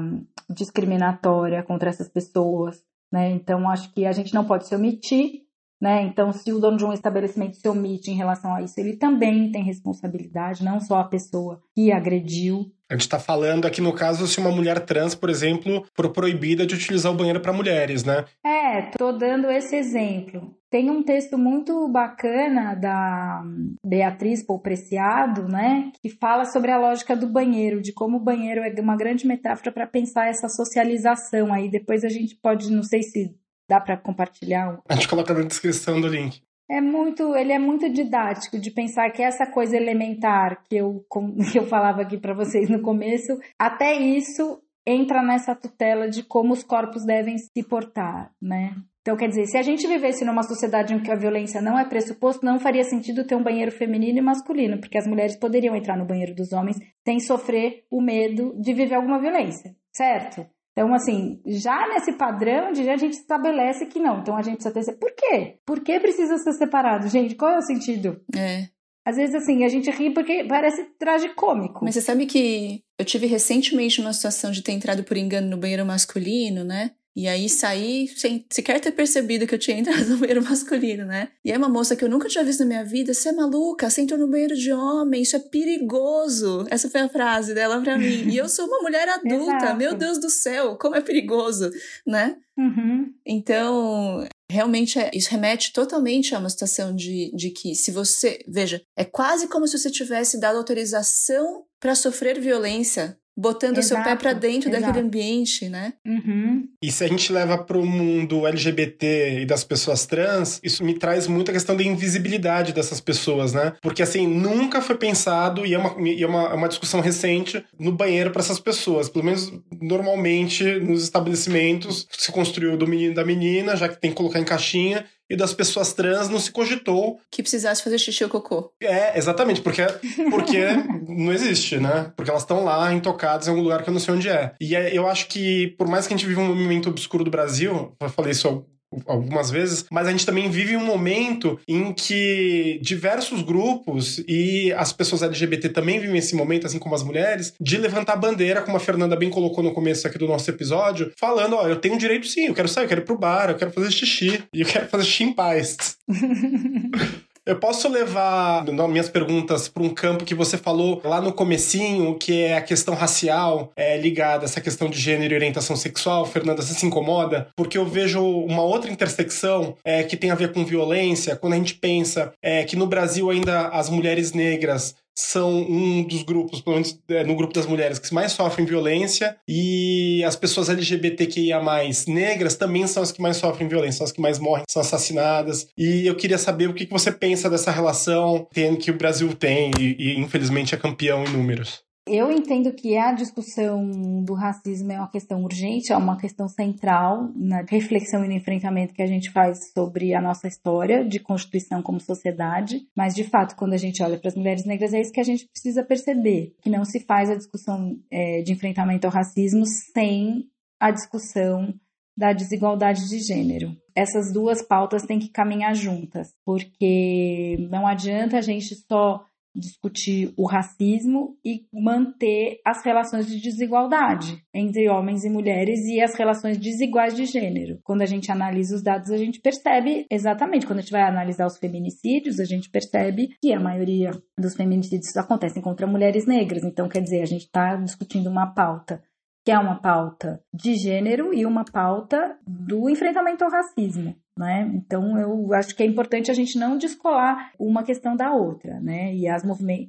discriminatória 0.49 1.63
contra 1.63 1.89
essas 1.89 2.09
pessoas, 2.09 2.83
né? 3.11 3.31
Então, 3.31 3.69
acho 3.69 3.91
que 3.93 4.05
a 4.05 4.11
gente 4.11 4.33
não 4.33 4.45
pode 4.45 4.67
se 4.67 4.75
omitir, 4.75 5.41
né? 5.81 6.03
Então, 6.03 6.31
se 6.31 6.53
o 6.53 6.59
dono 6.59 6.77
de 6.77 6.85
um 6.85 6.93
estabelecimento 6.93 7.57
se 7.57 7.67
omite 7.67 8.11
em 8.11 8.15
relação 8.15 8.53
a 8.53 8.61
isso, 8.61 8.79
ele 8.79 8.95
também 8.95 9.51
tem 9.51 9.63
responsabilidade, 9.63 10.63
não 10.63 10.79
só 10.79 10.99
a 10.99 11.03
pessoa 11.03 11.61
que 11.75 11.91
agrediu. 11.91 12.71
A 12.87 12.93
gente 12.93 13.01
está 13.01 13.17
falando 13.17 13.65
aqui 13.65 13.81
no 13.81 13.93
caso 13.93 14.27
se 14.27 14.39
uma 14.39 14.51
mulher 14.51 14.85
trans, 14.85 15.15
por 15.15 15.29
exemplo, 15.29 15.83
for 15.95 16.09
proibida 16.09 16.65
de 16.65 16.75
utilizar 16.75 17.11
o 17.11 17.15
banheiro 17.15 17.39
para 17.39 17.51
mulheres, 17.51 18.03
né? 18.03 18.25
É, 18.45 18.81
tô 18.97 19.11
dando 19.11 19.49
esse 19.49 19.75
exemplo. 19.75 20.55
Tem 20.71 20.89
um 20.89 21.03
texto 21.03 21.37
muito 21.37 21.85
bacana 21.89 22.73
da 22.75 23.43
Beatriz 23.85 24.41
Polpreciado, 24.41 25.45
né, 25.45 25.91
que 26.01 26.09
fala 26.09 26.45
sobre 26.45 26.71
a 26.71 26.79
lógica 26.79 27.13
do 27.13 27.27
banheiro, 27.27 27.81
de 27.81 27.91
como 27.91 28.15
o 28.15 28.23
banheiro 28.23 28.61
é 28.61 28.73
uma 28.79 28.95
grande 28.95 29.27
metáfora 29.27 29.69
para 29.69 29.85
pensar 29.85 30.29
essa 30.29 30.47
socialização. 30.47 31.53
Aí 31.53 31.69
depois 31.69 32.05
a 32.05 32.09
gente 32.09 32.37
pode, 32.41 32.71
não 32.71 32.83
sei 32.83 33.03
se 33.03 33.35
dá 33.69 33.81
para 33.81 33.97
compartilhar. 33.97 34.81
A 34.87 34.95
gente 34.95 35.09
coloca 35.09 35.33
na 35.33 35.43
descrição 35.43 35.99
do 35.99 36.07
link. 36.07 36.41
É 36.69 36.79
muito, 36.79 37.35
ele 37.35 37.51
é 37.51 37.59
muito 37.59 37.91
didático 37.91 38.57
de 38.57 38.71
pensar 38.71 39.11
que 39.11 39.21
essa 39.21 39.45
coisa 39.45 39.75
elementar 39.75 40.63
que 40.69 40.77
eu, 40.77 41.05
que 41.51 41.59
eu 41.59 41.67
falava 41.67 42.01
aqui 42.01 42.17
para 42.17 42.33
vocês 42.33 42.69
no 42.69 42.81
começo, 42.81 43.37
até 43.59 43.93
isso 43.93 44.57
entra 44.87 45.21
nessa 45.21 45.53
tutela 45.53 46.09
de 46.09 46.23
como 46.23 46.53
os 46.53 46.63
corpos 46.63 47.05
devem 47.05 47.37
se 47.37 47.61
portar, 47.61 48.31
né? 48.41 48.73
Então, 49.01 49.17
quer 49.17 49.27
dizer, 49.27 49.47
se 49.47 49.57
a 49.57 49.63
gente 49.63 49.87
vivesse 49.87 50.23
numa 50.23 50.43
sociedade 50.43 50.93
em 50.93 51.01
que 51.01 51.11
a 51.11 51.15
violência 51.15 51.59
não 51.59 51.77
é 51.77 51.83
pressuposto, 51.85 52.45
não 52.45 52.59
faria 52.59 52.83
sentido 52.83 53.25
ter 53.25 53.35
um 53.35 53.43
banheiro 53.43 53.71
feminino 53.71 54.19
e 54.19 54.21
masculino, 54.21 54.79
porque 54.79 54.97
as 54.97 55.07
mulheres 55.07 55.35
poderiam 55.37 55.75
entrar 55.75 55.97
no 55.97 56.05
banheiro 56.05 56.35
dos 56.35 56.53
homens 56.53 56.77
sem 57.03 57.19
sofrer 57.19 57.83
o 57.89 57.99
medo 57.99 58.53
de 58.61 58.73
viver 58.73 58.95
alguma 58.95 59.19
violência, 59.19 59.75
certo? 59.91 60.45
Então, 60.71 60.93
assim, 60.93 61.41
já 61.45 61.87
nesse 61.89 62.13
padrão 62.13 62.71
de 62.71 62.87
a 62.89 62.95
gente 62.95 63.13
estabelece 63.13 63.87
que 63.87 63.99
não. 63.99 64.19
Então, 64.19 64.37
a 64.37 64.41
gente 64.41 64.63
precisa 64.63 64.91
ter. 64.91 64.97
Por 64.97 65.11
quê? 65.15 65.57
Por 65.65 65.81
que 65.81 65.99
precisa 65.99 66.37
ser 66.37 66.53
separado? 66.53 67.09
Gente, 67.09 67.35
qual 67.35 67.51
é 67.51 67.57
o 67.57 67.61
sentido? 67.61 68.21
É. 68.35 68.67
Às 69.03 69.15
vezes, 69.15 69.35
assim, 69.35 69.65
a 69.65 69.67
gente 69.67 69.89
ri 69.89 70.13
porque 70.13 70.45
parece 70.47 70.83
tragicômico. 70.97 71.83
Mas 71.83 71.95
você 71.95 72.01
sabe 72.01 72.25
que 72.25 72.83
eu 72.97 73.03
tive 73.03 73.25
recentemente 73.25 73.99
uma 73.99 74.13
situação 74.13 74.51
de 74.51 74.61
ter 74.61 74.71
entrado 74.71 75.03
por 75.03 75.17
engano 75.17 75.49
no 75.49 75.57
banheiro 75.57 75.85
masculino, 75.85 76.63
né? 76.63 76.91
E 77.15 77.27
aí 77.27 77.49
saí 77.49 78.07
sem 78.07 78.45
sequer 78.49 78.79
ter 78.79 78.91
percebido 78.91 79.45
que 79.45 79.53
eu 79.53 79.59
tinha 79.59 79.77
entrado 79.77 80.05
no 80.05 80.17
banheiro 80.17 80.43
masculino, 80.47 81.05
né? 81.05 81.29
E 81.43 81.51
é 81.51 81.57
uma 81.57 81.67
moça 81.67 81.95
que 81.95 82.03
eu 82.05 82.09
nunca 82.09 82.29
tinha 82.29 82.43
visto 82.43 82.61
na 82.61 82.65
minha 82.65 82.85
vida. 82.85 83.13
Você 83.13 83.29
é 83.29 83.33
maluca? 83.33 83.89
Você 83.89 84.01
entrou 84.01 84.19
no 84.19 84.27
banheiro 84.27 84.55
de 84.55 84.71
homem, 84.71 85.21
isso 85.21 85.35
é 85.35 85.39
perigoso. 85.39 86.65
Essa 86.69 86.89
foi 86.89 87.01
a 87.01 87.09
frase 87.09 87.53
dela 87.53 87.81
pra 87.81 87.97
mim. 87.97 88.29
E 88.29 88.37
eu 88.37 88.47
sou 88.47 88.65
uma 88.65 88.81
mulher 88.81 89.07
adulta, 89.09 89.73
meu 89.73 89.93
Deus 89.93 90.19
do 90.19 90.29
céu, 90.29 90.77
como 90.77 90.95
é 90.95 91.01
perigoso, 91.01 91.69
né? 92.07 92.37
Uhum. 92.57 93.13
Então, 93.25 94.25
realmente 94.49 94.99
é, 94.99 95.09
isso 95.13 95.31
remete 95.31 95.73
totalmente 95.73 96.35
a 96.35 96.39
uma 96.39 96.49
situação 96.49 96.95
de, 96.95 97.31
de 97.35 97.49
que 97.49 97.75
se 97.75 97.91
você. 97.91 98.43
Veja, 98.47 98.81
é 98.95 99.03
quase 99.03 99.47
como 99.47 99.67
se 99.67 99.77
você 99.77 99.89
tivesse 99.89 100.39
dado 100.39 100.57
autorização 100.57 101.65
para 101.79 101.95
sofrer 101.95 102.39
violência 102.39 103.17
botando 103.41 103.79
o 103.79 103.83
seu 103.83 104.01
pé 104.03 104.15
para 104.15 104.33
dentro 104.33 104.69
exato. 104.69 104.85
daquele 104.85 105.05
ambiente, 105.05 105.67
né? 105.67 105.93
Uhum. 106.05 106.67
E 106.81 106.91
se 106.91 107.03
a 107.03 107.07
gente 107.07 107.33
leva 107.33 107.57
para 107.57 107.77
o 107.77 107.85
mundo 107.85 108.45
LGBT 108.45 109.39
e 109.41 109.45
das 109.45 109.63
pessoas 109.63 110.05
trans, 110.05 110.59
isso 110.63 110.83
me 110.83 110.93
traz 110.93 111.25
muito 111.25 111.49
a 111.49 111.53
questão 111.53 111.75
da 111.75 111.83
invisibilidade 111.83 112.71
dessas 112.71 113.01
pessoas, 113.01 113.53
né? 113.53 113.73
Porque 113.81 114.03
assim, 114.03 114.27
nunca 114.27 114.79
foi 114.79 114.95
pensado, 114.95 115.65
e 115.65 115.73
é 115.73 115.77
uma, 115.77 116.07
e 116.07 116.23
é 116.23 116.27
uma, 116.27 116.43
é 116.49 116.53
uma 116.53 116.69
discussão 116.69 117.01
recente, 117.01 117.65
no 117.79 117.91
banheiro 117.91 118.29
para 118.29 118.41
essas 118.41 118.59
pessoas. 118.59 119.09
Pelo 119.09 119.25
menos 119.25 119.51
normalmente 119.81 120.63
nos 120.79 121.03
estabelecimentos 121.03 122.07
se 122.11 122.31
construiu 122.31 122.77
do 122.77 122.87
menino 122.87 123.15
da 123.15 123.25
menina, 123.25 123.75
já 123.75 123.89
que 123.89 123.99
tem 123.99 124.11
que 124.11 124.17
colocar 124.17 124.39
em 124.39 124.45
caixinha, 124.45 125.03
e 125.31 125.35
das 125.37 125.53
pessoas 125.53 125.93
trans 125.93 126.27
não 126.27 126.39
se 126.39 126.51
cogitou. 126.51 127.19
Que 127.31 127.41
precisasse 127.41 127.81
fazer 127.81 127.97
xixi 127.97 128.23
ou 128.25 128.29
cocô. 128.29 128.71
É, 128.81 129.17
exatamente, 129.17 129.61
porque, 129.61 129.81
porque 130.29 130.65
não 131.07 131.31
existe, 131.31 131.77
né? 131.77 132.11
Porque 132.17 132.29
elas 132.29 132.43
estão 132.43 132.65
lá 132.65 132.91
intocadas 132.93 133.47
em 133.47 133.51
algum 133.51 133.63
lugar 133.63 133.81
que 133.81 133.89
eu 133.89 133.93
não 133.93 133.99
sei 133.99 134.13
onde 134.13 134.27
é. 134.27 134.53
E 134.59 134.75
é, 134.75 134.95
eu 134.95 135.07
acho 135.07 135.27
que, 135.27 135.67
por 135.77 135.87
mais 135.87 136.05
que 136.05 136.13
a 136.13 136.17
gente 136.17 136.27
viva 136.27 136.41
um 136.41 136.47
movimento 136.47 136.89
obscuro 136.89 137.23
do 137.23 137.31
Brasil, 137.31 137.95
eu 137.99 138.09
falei 138.09 138.33
isso 138.33 138.65
algumas 139.05 139.49
vezes, 139.49 139.85
mas 139.91 140.07
a 140.07 140.11
gente 140.11 140.25
também 140.25 140.49
vive 140.49 140.75
um 140.75 140.85
momento 140.85 141.59
em 141.67 141.93
que 141.93 142.79
diversos 142.81 143.41
grupos 143.41 144.23
e 144.27 144.71
as 144.73 144.91
pessoas 144.91 145.23
LGBT 145.23 145.69
também 145.69 145.99
vivem 145.99 146.17
esse 146.17 146.35
momento, 146.35 146.67
assim 146.67 146.79
como 146.79 146.95
as 146.95 147.03
mulheres, 147.03 147.53
de 147.59 147.77
levantar 147.77 148.13
a 148.13 148.17
bandeira, 148.17 148.61
como 148.61 148.77
a 148.77 148.79
Fernanda 148.79 149.15
bem 149.15 149.29
colocou 149.29 149.63
no 149.63 149.73
começo 149.73 150.07
aqui 150.07 150.17
do 150.17 150.27
nosso 150.27 150.49
episódio, 150.49 151.11
falando, 151.17 151.55
ó, 151.55 151.67
eu 151.67 151.77
tenho 151.77 151.97
direito 151.97 152.27
sim, 152.27 152.47
eu 152.47 152.53
quero 152.53 152.67
sair, 152.67 152.85
eu 152.85 152.89
quero 152.89 153.01
ir 153.01 153.05
pro 153.05 153.17
bar, 153.17 153.49
eu 153.49 153.57
quero 153.57 153.71
fazer 153.71 153.91
xixi, 153.91 154.43
e 154.53 154.61
eu 154.61 154.67
quero 154.67 154.87
fazer 154.87 155.05
xixi 155.05 155.23
em 155.23 155.33
paz. 155.33 155.97
Eu 157.43 157.55
posso 157.55 157.89
levar 157.89 158.63
minhas 158.87 159.09
perguntas 159.09 159.67
para 159.67 159.81
um 159.81 159.89
campo 159.89 160.23
que 160.23 160.35
você 160.35 160.59
falou 160.59 161.01
lá 161.03 161.19
no 161.19 161.33
comecinho, 161.33 162.15
que 162.15 162.43
é 162.43 162.55
a 162.55 162.61
questão 162.61 162.93
racial 162.93 163.71
é, 163.75 163.97
ligada 163.97 164.43
a 164.43 164.45
essa 164.45 164.61
questão 164.61 164.87
de 164.87 164.99
gênero 164.99 165.33
e 165.33 165.37
orientação 165.37 165.75
sexual. 165.75 166.23
Fernanda, 166.27 166.61
você 166.61 166.75
se 166.75 166.85
incomoda? 166.85 167.47
Porque 167.55 167.79
eu 167.79 167.85
vejo 167.85 168.23
uma 168.23 168.61
outra 168.61 168.91
intersecção 168.91 169.75
é, 169.83 170.03
que 170.03 170.15
tem 170.15 170.29
a 170.29 170.35
ver 170.35 170.53
com 170.53 170.63
violência, 170.63 171.35
quando 171.35 171.53
a 171.53 171.55
gente 171.55 171.73
pensa 171.73 172.31
é, 172.43 172.63
que 172.63 172.75
no 172.75 172.85
Brasil 172.85 173.27
ainda 173.31 173.69
as 173.69 173.89
mulheres 173.89 174.33
negras 174.33 174.95
são 175.15 175.61
um 175.61 176.03
dos 176.03 176.23
grupos, 176.23 176.61
pelo 176.61 176.75
menos 176.75 176.99
é, 177.09 177.23
no 177.23 177.35
grupo 177.35 177.53
das 177.53 177.65
mulheres, 177.65 177.99
que 177.99 178.13
mais 178.13 178.31
sofrem 178.31 178.65
violência, 178.65 179.35
e 179.47 180.23
as 180.23 180.35
pessoas 180.35 180.69
LGBTQIA, 180.69 181.59
negras, 182.07 182.55
também 182.55 182.87
são 182.87 183.03
as 183.03 183.11
que 183.11 183.21
mais 183.21 183.37
sofrem 183.37 183.67
violência, 183.67 183.99
são 183.99 184.05
as 184.05 184.11
que 184.11 184.21
mais 184.21 184.39
morrem, 184.39 184.65
são 184.69 184.81
assassinadas. 184.81 185.67
E 185.77 186.05
eu 186.05 186.15
queria 186.15 186.37
saber 186.37 186.69
o 186.69 186.73
que 186.73 186.85
você 186.85 187.11
pensa 187.11 187.49
dessa 187.49 187.71
relação 187.71 188.47
que 188.79 188.91
o 188.91 188.97
Brasil 188.97 189.33
tem, 189.33 189.71
e, 189.79 189.95
e 189.97 190.19
infelizmente 190.19 190.73
é 190.73 190.77
campeão 190.77 191.23
em 191.23 191.29
números. 191.29 191.83
Eu 192.07 192.31
entendo 192.31 192.73
que 192.73 192.97
a 192.97 193.13
discussão 193.13 194.23
do 194.23 194.33
racismo 194.33 194.91
é 194.91 194.97
uma 194.97 195.09
questão 195.09 195.43
urgente, 195.43 195.93
é 195.93 195.97
uma 195.97 196.17
questão 196.17 196.47
central 196.47 197.31
na 197.35 197.61
reflexão 197.61 198.25
e 198.25 198.27
no 198.27 198.33
enfrentamento 198.33 198.93
que 198.93 199.03
a 199.03 199.07
gente 199.07 199.31
faz 199.31 199.71
sobre 199.71 200.15
a 200.15 200.21
nossa 200.21 200.47
história 200.47 201.05
de 201.05 201.19
constituição 201.19 201.81
como 201.83 201.99
sociedade. 201.99 202.87
Mas, 202.95 203.13
de 203.13 203.23
fato, 203.23 203.55
quando 203.55 203.73
a 203.73 203.77
gente 203.77 204.01
olha 204.01 204.17
para 204.17 204.29
as 204.29 204.35
mulheres 204.35 204.65
negras, 204.65 204.93
é 204.93 204.99
isso 204.99 205.11
que 205.11 205.19
a 205.19 205.25
gente 205.25 205.47
precisa 205.47 205.83
perceber: 205.83 206.55
que 206.63 206.71
não 206.71 206.83
se 206.83 207.01
faz 207.01 207.29
a 207.29 207.35
discussão 207.35 207.95
é, 208.09 208.41
de 208.41 208.51
enfrentamento 208.51 209.05
ao 209.05 209.13
racismo 209.13 209.63
sem 209.93 210.49
a 210.79 210.89
discussão 210.89 211.71
da 212.17 212.33
desigualdade 212.33 213.07
de 213.07 213.19
gênero. 213.19 213.75
Essas 213.95 214.33
duas 214.33 214.61
pautas 214.61 215.03
têm 215.03 215.19
que 215.19 215.29
caminhar 215.29 215.75
juntas, 215.75 216.29
porque 216.43 217.57
não 217.69 217.85
adianta 217.85 218.37
a 218.37 218.41
gente 218.41 218.75
só 218.75 219.23
discutir 219.55 220.33
o 220.37 220.47
racismo 220.47 221.37
e 221.43 221.65
manter 221.73 222.59
as 222.65 222.83
relações 222.83 223.27
de 223.27 223.41
desigualdade 223.41 224.43
entre 224.53 224.89
homens 224.89 225.23
e 225.23 225.29
mulheres 225.29 225.79
e 225.85 226.01
as 226.01 226.15
relações 226.15 226.57
desiguais 226.57 227.15
de 227.15 227.25
gênero. 227.25 227.79
Quando 227.83 228.01
a 228.01 228.05
gente 228.05 228.31
analisa 228.31 228.75
os 228.75 228.83
dados, 228.83 229.11
a 229.11 229.17
gente 229.17 229.41
percebe 229.41 230.05
exatamente, 230.09 230.65
quando 230.65 230.79
a 230.79 230.81
gente 230.81 230.91
vai 230.91 231.03
analisar 231.03 231.45
os 231.45 231.57
feminicídios, 231.57 232.39
a 232.39 232.45
gente 232.45 232.69
percebe 232.69 233.29
que 233.41 233.53
a 233.53 233.59
maioria 233.59 234.11
dos 234.37 234.55
feminicídios 234.55 235.15
acontecem 235.17 235.61
contra 235.61 235.85
mulheres 235.85 236.25
negras. 236.25 236.63
Então, 236.63 236.87
quer 236.87 237.01
dizer, 237.01 237.21
a 237.21 237.25
gente 237.25 237.45
está 237.45 237.75
discutindo 237.75 238.29
uma 238.29 238.53
pauta 238.53 239.01
que 239.43 239.51
é 239.51 239.57
uma 239.57 239.81
pauta 239.81 240.39
de 240.53 240.75
gênero 240.75 241.33
e 241.33 241.45
uma 241.45 241.65
pauta 241.65 242.37
do 242.45 242.89
enfrentamento 242.89 243.43
ao 243.43 243.49
racismo. 243.49 244.15
Né? 244.41 244.71
Então, 244.73 245.19
eu 245.19 245.53
acho 245.53 245.75
que 245.75 245.83
é 245.83 245.85
importante 245.85 246.31
a 246.31 246.33
gente 246.33 246.57
não 246.57 246.75
descolar 246.75 247.51
uma 247.59 247.83
questão 247.83 248.15
da 248.15 248.33
outra, 248.33 248.79
né? 248.79 249.13
E 249.13 249.27
as, 249.27 249.43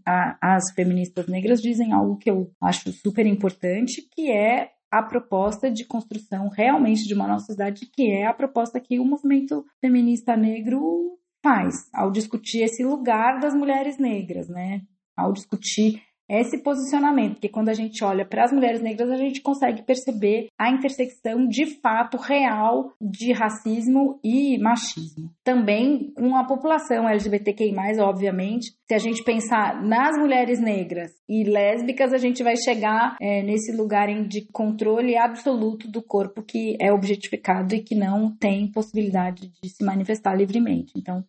a, 0.04 0.36
as 0.42 0.70
feministas 0.72 1.26
negras 1.26 1.62
dizem 1.62 1.90
algo 1.90 2.18
que 2.18 2.30
eu 2.30 2.52
acho 2.60 2.92
super 2.92 3.24
importante, 3.24 4.06
que 4.14 4.30
é 4.30 4.72
a 4.90 5.02
proposta 5.02 5.70
de 5.70 5.86
construção 5.86 6.50
realmente 6.50 7.08
de 7.08 7.14
uma 7.14 7.26
nossa 7.26 7.46
sociedade, 7.46 7.86
que 7.86 8.10
é 8.10 8.26
a 8.26 8.34
proposta 8.34 8.78
que 8.78 9.00
o 9.00 9.06
movimento 9.06 9.64
feminista 9.80 10.36
negro 10.36 11.18
faz 11.42 11.88
ao 11.90 12.10
discutir 12.10 12.60
esse 12.60 12.84
lugar 12.84 13.40
das 13.40 13.54
mulheres 13.54 13.96
negras, 13.96 14.50
né? 14.50 14.82
Ao 15.16 15.32
discutir 15.32 16.02
esse 16.28 16.62
posicionamento, 16.62 17.34
porque 17.34 17.48
quando 17.48 17.68
a 17.68 17.74
gente 17.74 18.02
olha 18.04 18.24
para 18.24 18.44
as 18.44 18.52
mulheres 18.52 18.80
negras, 18.80 19.10
a 19.10 19.16
gente 19.16 19.40
consegue 19.42 19.82
perceber 19.82 20.48
a 20.58 20.70
intersecção 20.70 21.46
de 21.46 21.66
fato 21.80 22.16
real 22.16 22.92
de 23.00 23.32
racismo 23.32 24.18
e 24.24 24.58
machismo. 24.58 25.30
Também 25.44 26.12
com 26.14 26.36
a 26.36 26.44
população 26.44 27.08
LGBTQI, 27.08 27.72
obviamente, 28.00 28.72
se 28.86 28.94
a 28.94 28.98
gente 28.98 29.24
pensar 29.24 29.82
nas 29.82 30.16
mulheres 30.18 30.60
negras 30.60 31.10
e 31.28 31.44
lésbicas, 31.44 32.12
a 32.12 32.18
gente 32.18 32.42
vai 32.42 32.56
chegar 32.56 33.16
é, 33.20 33.42
nesse 33.42 33.72
lugar 33.72 34.02
de 34.26 34.46
controle 34.52 35.16
absoluto 35.16 35.88
do 35.88 36.02
corpo 36.02 36.42
que 36.42 36.76
é 36.80 36.92
objetificado 36.92 37.74
e 37.74 37.82
que 37.82 37.94
não 37.94 38.34
tem 38.34 38.70
possibilidade 38.70 39.50
de 39.62 39.68
se 39.68 39.84
manifestar 39.84 40.34
livremente. 40.34 40.92
Então, 40.96 41.24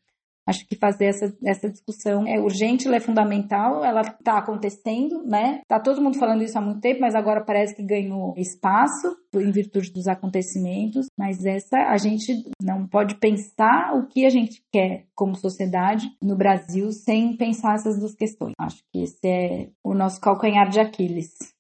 Acho 0.45 0.67
que 0.67 0.75
fazer 0.75 1.05
essa, 1.05 1.33
essa 1.45 1.69
discussão 1.69 2.27
é 2.27 2.39
urgente, 2.39 2.87
ela 2.87 2.97
é 2.97 2.99
fundamental, 2.99 3.83
ela 3.83 4.01
está 4.01 4.37
acontecendo, 4.37 5.23
né? 5.25 5.61
Tá 5.67 5.79
todo 5.79 6.01
mundo 6.01 6.17
falando 6.17 6.43
isso 6.43 6.57
há 6.57 6.61
muito 6.61 6.81
tempo, 6.81 7.01
mas 7.01 7.15
agora 7.15 7.43
parece 7.43 7.75
que 7.75 7.83
ganhou 7.83 8.33
espaço 8.37 9.17
em 9.35 9.51
virtude 9.51 9.91
dos 9.91 10.07
acontecimentos. 10.07 11.07
Mas 11.17 11.45
essa 11.45 11.77
a 11.77 11.97
gente 11.97 12.43
não 12.61 12.87
pode 12.87 13.15
pensar 13.15 13.95
o 13.95 14.07
que 14.07 14.25
a 14.25 14.29
gente 14.29 14.61
quer 14.71 15.05
como 15.15 15.35
sociedade 15.35 16.07
no 16.21 16.35
Brasil 16.35 16.91
sem 16.91 17.35
pensar 17.37 17.75
essas 17.75 17.97
duas 17.97 18.13
questões. 18.13 18.53
Acho 18.59 18.83
que 18.91 19.03
esse 19.03 19.27
é 19.27 19.69
o 19.83 19.93
nosso 19.93 20.19
calcanhar 20.19 20.69
de 20.69 20.79
Aquiles. 20.79 21.52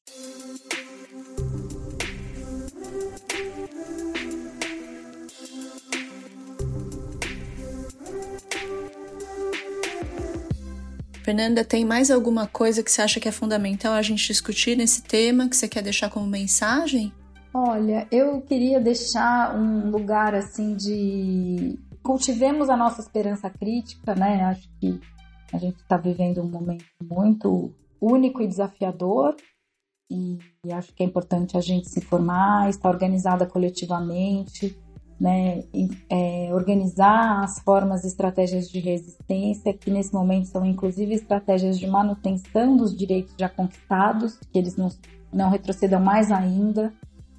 Fernanda, 11.23 11.63
tem 11.63 11.85
mais 11.85 12.11
alguma 12.11 12.45
coisa 12.45 12.83
que 12.83 12.91
você 12.91 13.01
acha 13.01 13.19
que 13.19 13.29
é 13.29 13.31
fundamental 13.31 13.93
a 13.93 14.01
gente 14.01 14.27
discutir 14.27 14.75
nesse 14.75 15.01
tema, 15.01 15.47
que 15.47 15.55
você 15.55 15.69
quer 15.69 15.81
deixar 15.81 16.09
como 16.09 16.27
mensagem? 16.27 17.13
Olha, 17.53 18.05
eu 18.11 18.41
queria 18.41 18.79
deixar 18.81 19.55
um 19.55 19.89
lugar 19.89 20.35
assim 20.35 20.75
de 20.75 21.79
cultivemos 22.03 22.69
a 22.69 22.75
nossa 22.75 22.99
esperança 22.99 23.49
crítica, 23.49 24.13
né? 24.13 24.43
Acho 24.43 24.69
que 24.81 24.99
a 25.53 25.57
gente 25.57 25.77
está 25.77 25.95
vivendo 25.95 26.41
um 26.41 26.49
momento 26.49 26.83
muito 27.01 27.73
único 28.01 28.41
e 28.41 28.47
desafiador 28.47 29.35
e 30.11 30.37
acho 30.73 30.93
que 30.93 31.03
é 31.03 31.05
importante 31.05 31.55
a 31.55 31.61
gente 31.61 31.89
se 31.89 32.01
formar, 32.01 32.69
estar 32.69 32.89
organizada 32.89 33.45
coletivamente, 33.45 34.77
né, 35.19 35.63
é, 36.09 36.49
organizar 36.53 37.43
as 37.43 37.59
formas 37.59 38.03
e 38.03 38.07
estratégias 38.07 38.69
de 38.69 38.79
resistência, 38.79 39.73
que 39.73 39.91
nesse 39.91 40.13
momento 40.13 40.47
são 40.47 40.65
inclusive 40.65 41.13
estratégias 41.13 41.79
de 41.79 41.87
manutenção 41.87 42.75
dos 42.75 42.95
direitos 42.95 43.33
já 43.37 43.49
conquistados, 43.49 44.37
que 44.51 44.57
eles 44.57 44.75
não, 44.75 44.89
não 45.31 45.49
retrocedam 45.49 46.01
mais 46.01 46.31
ainda. 46.31 46.93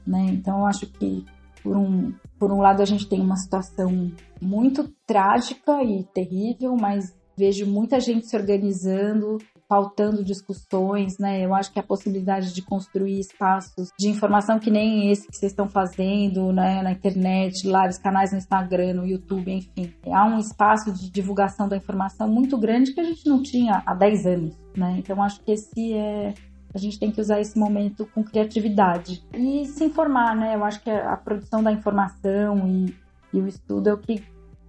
Né? 0.07 0.27
Então, 0.31 0.61
eu 0.61 0.67
acho 0.67 0.87
que, 0.87 1.25
por 1.63 1.77
um, 1.77 2.13
por 2.39 2.53
um 2.53 2.61
lado, 2.61 2.83
a 2.83 2.87
gente 2.87 3.09
tem 3.09 3.21
uma 3.21 3.37
situação 3.37 4.13
muito 4.41 4.89
trágica 5.07 5.83
e 5.83 6.05
terrível, 6.05 6.77
mas 6.77 7.15
vejo 7.37 7.67
muita 7.67 7.99
gente 8.01 8.27
se 8.27 8.37
organizando 8.37 9.39
pautando 9.75 10.23
discussões, 10.23 11.19
né? 11.19 11.45
Eu 11.45 11.53
acho 11.53 11.73
que 11.73 11.81
a 11.81 11.83
possibilidade 11.83 12.55
de 12.55 12.63
construir 12.63 13.19
espaços 13.19 13.89
de 13.99 14.09
informação 14.09 14.61
que 14.61 14.71
nem 14.71 15.11
esse 15.11 15.27
que 15.27 15.37
vocês 15.37 15.51
estão 15.51 15.69
fazendo, 15.69 16.53
né, 16.53 16.81
na 16.81 16.93
internet, 16.93 17.67
os 17.67 17.99
canais 17.99 18.31
no 18.31 18.39
Instagram, 18.39 18.95
no 18.95 19.05
YouTube, 19.05 19.51
enfim. 19.51 19.93
Há 20.13 20.27
um 20.27 20.39
espaço 20.39 20.93
de 20.93 21.11
divulgação 21.11 21.69
da 21.69 21.77
informação 21.77 22.29
muito 22.29 22.57
grande 22.57 22.93
que 22.93 23.01
a 23.01 23.05
gente 23.05 23.29
não 23.29 23.43
tinha 23.43 23.83
há 23.85 23.95
10 23.95 24.27
anos, 24.27 24.57
né? 24.77 24.95
Então 24.97 25.21
acho 25.21 25.41
que 25.41 25.51
esse 25.51 25.93
é 25.93 26.35
a 26.73 26.79
gente 26.79 26.99
tem 26.99 27.11
que 27.11 27.21
usar 27.21 27.41
esse 27.41 27.59
momento 27.59 28.07
com 28.15 28.23
criatividade 28.23 29.25
e 29.33 29.65
se 29.65 29.85
informar, 29.85 30.37
né? 30.37 30.55
Eu 30.55 30.65
acho 30.65 30.81
que 30.83 30.91
a 30.91 31.17
produção 31.17 31.65
da 31.65 31.73
informação 31.73 32.69
e, 32.69 32.95
e 33.33 33.41
o 33.41 33.49
estudo 33.49 33.89
é 33.89 33.93
o 33.93 33.99
que 33.99 34.23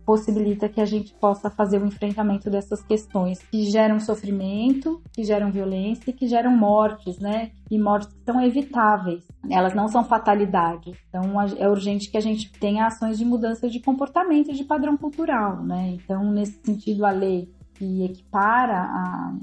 possibilita 0.06 0.70
que 0.70 0.80
a 0.80 0.86
gente 0.86 1.14
possa 1.16 1.50
fazer 1.50 1.82
o 1.82 1.86
enfrentamento 1.86 2.50
dessas 2.50 2.82
questões 2.84 3.40
que 3.40 3.64
geram 3.66 4.00
sofrimento, 4.00 5.02
que 5.12 5.24
geram 5.24 5.52
violência 5.52 6.10
e 6.10 6.14
que 6.14 6.28
geram 6.28 6.56
mortes, 6.56 7.20
né? 7.20 7.52
E 7.72 7.80
mortes 7.80 8.14
que 8.14 8.24
são 8.24 8.42
evitáveis. 8.42 9.24
Elas 9.50 9.74
não 9.74 9.88
são 9.88 10.04
fatalidades. 10.04 10.96
Então 11.10 11.42
é 11.42 11.68
urgente 11.68 12.10
que 12.10 12.18
a 12.18 12.22
gente 12.22 12.52
tenha 12.52 12.86
ações 12.86 13.18
de 13.18 13.26
mudança 13.26 13.68
de 13.68 13.80
comportamento 13.80 14.52
e 14.52 14.56
de 14.56 14.64
padrão 14.64 14.96
cultural, 14.96 15.64
né? 15.64 15.96
Então, 15.96 16.32
nesse 16.32 16.60
sentido, 16.64 17.06
a 17.06 17.12
lei 17.12 17.50
que 17.74 18.06
equipara 18.06 18.78
a 18.78 19.36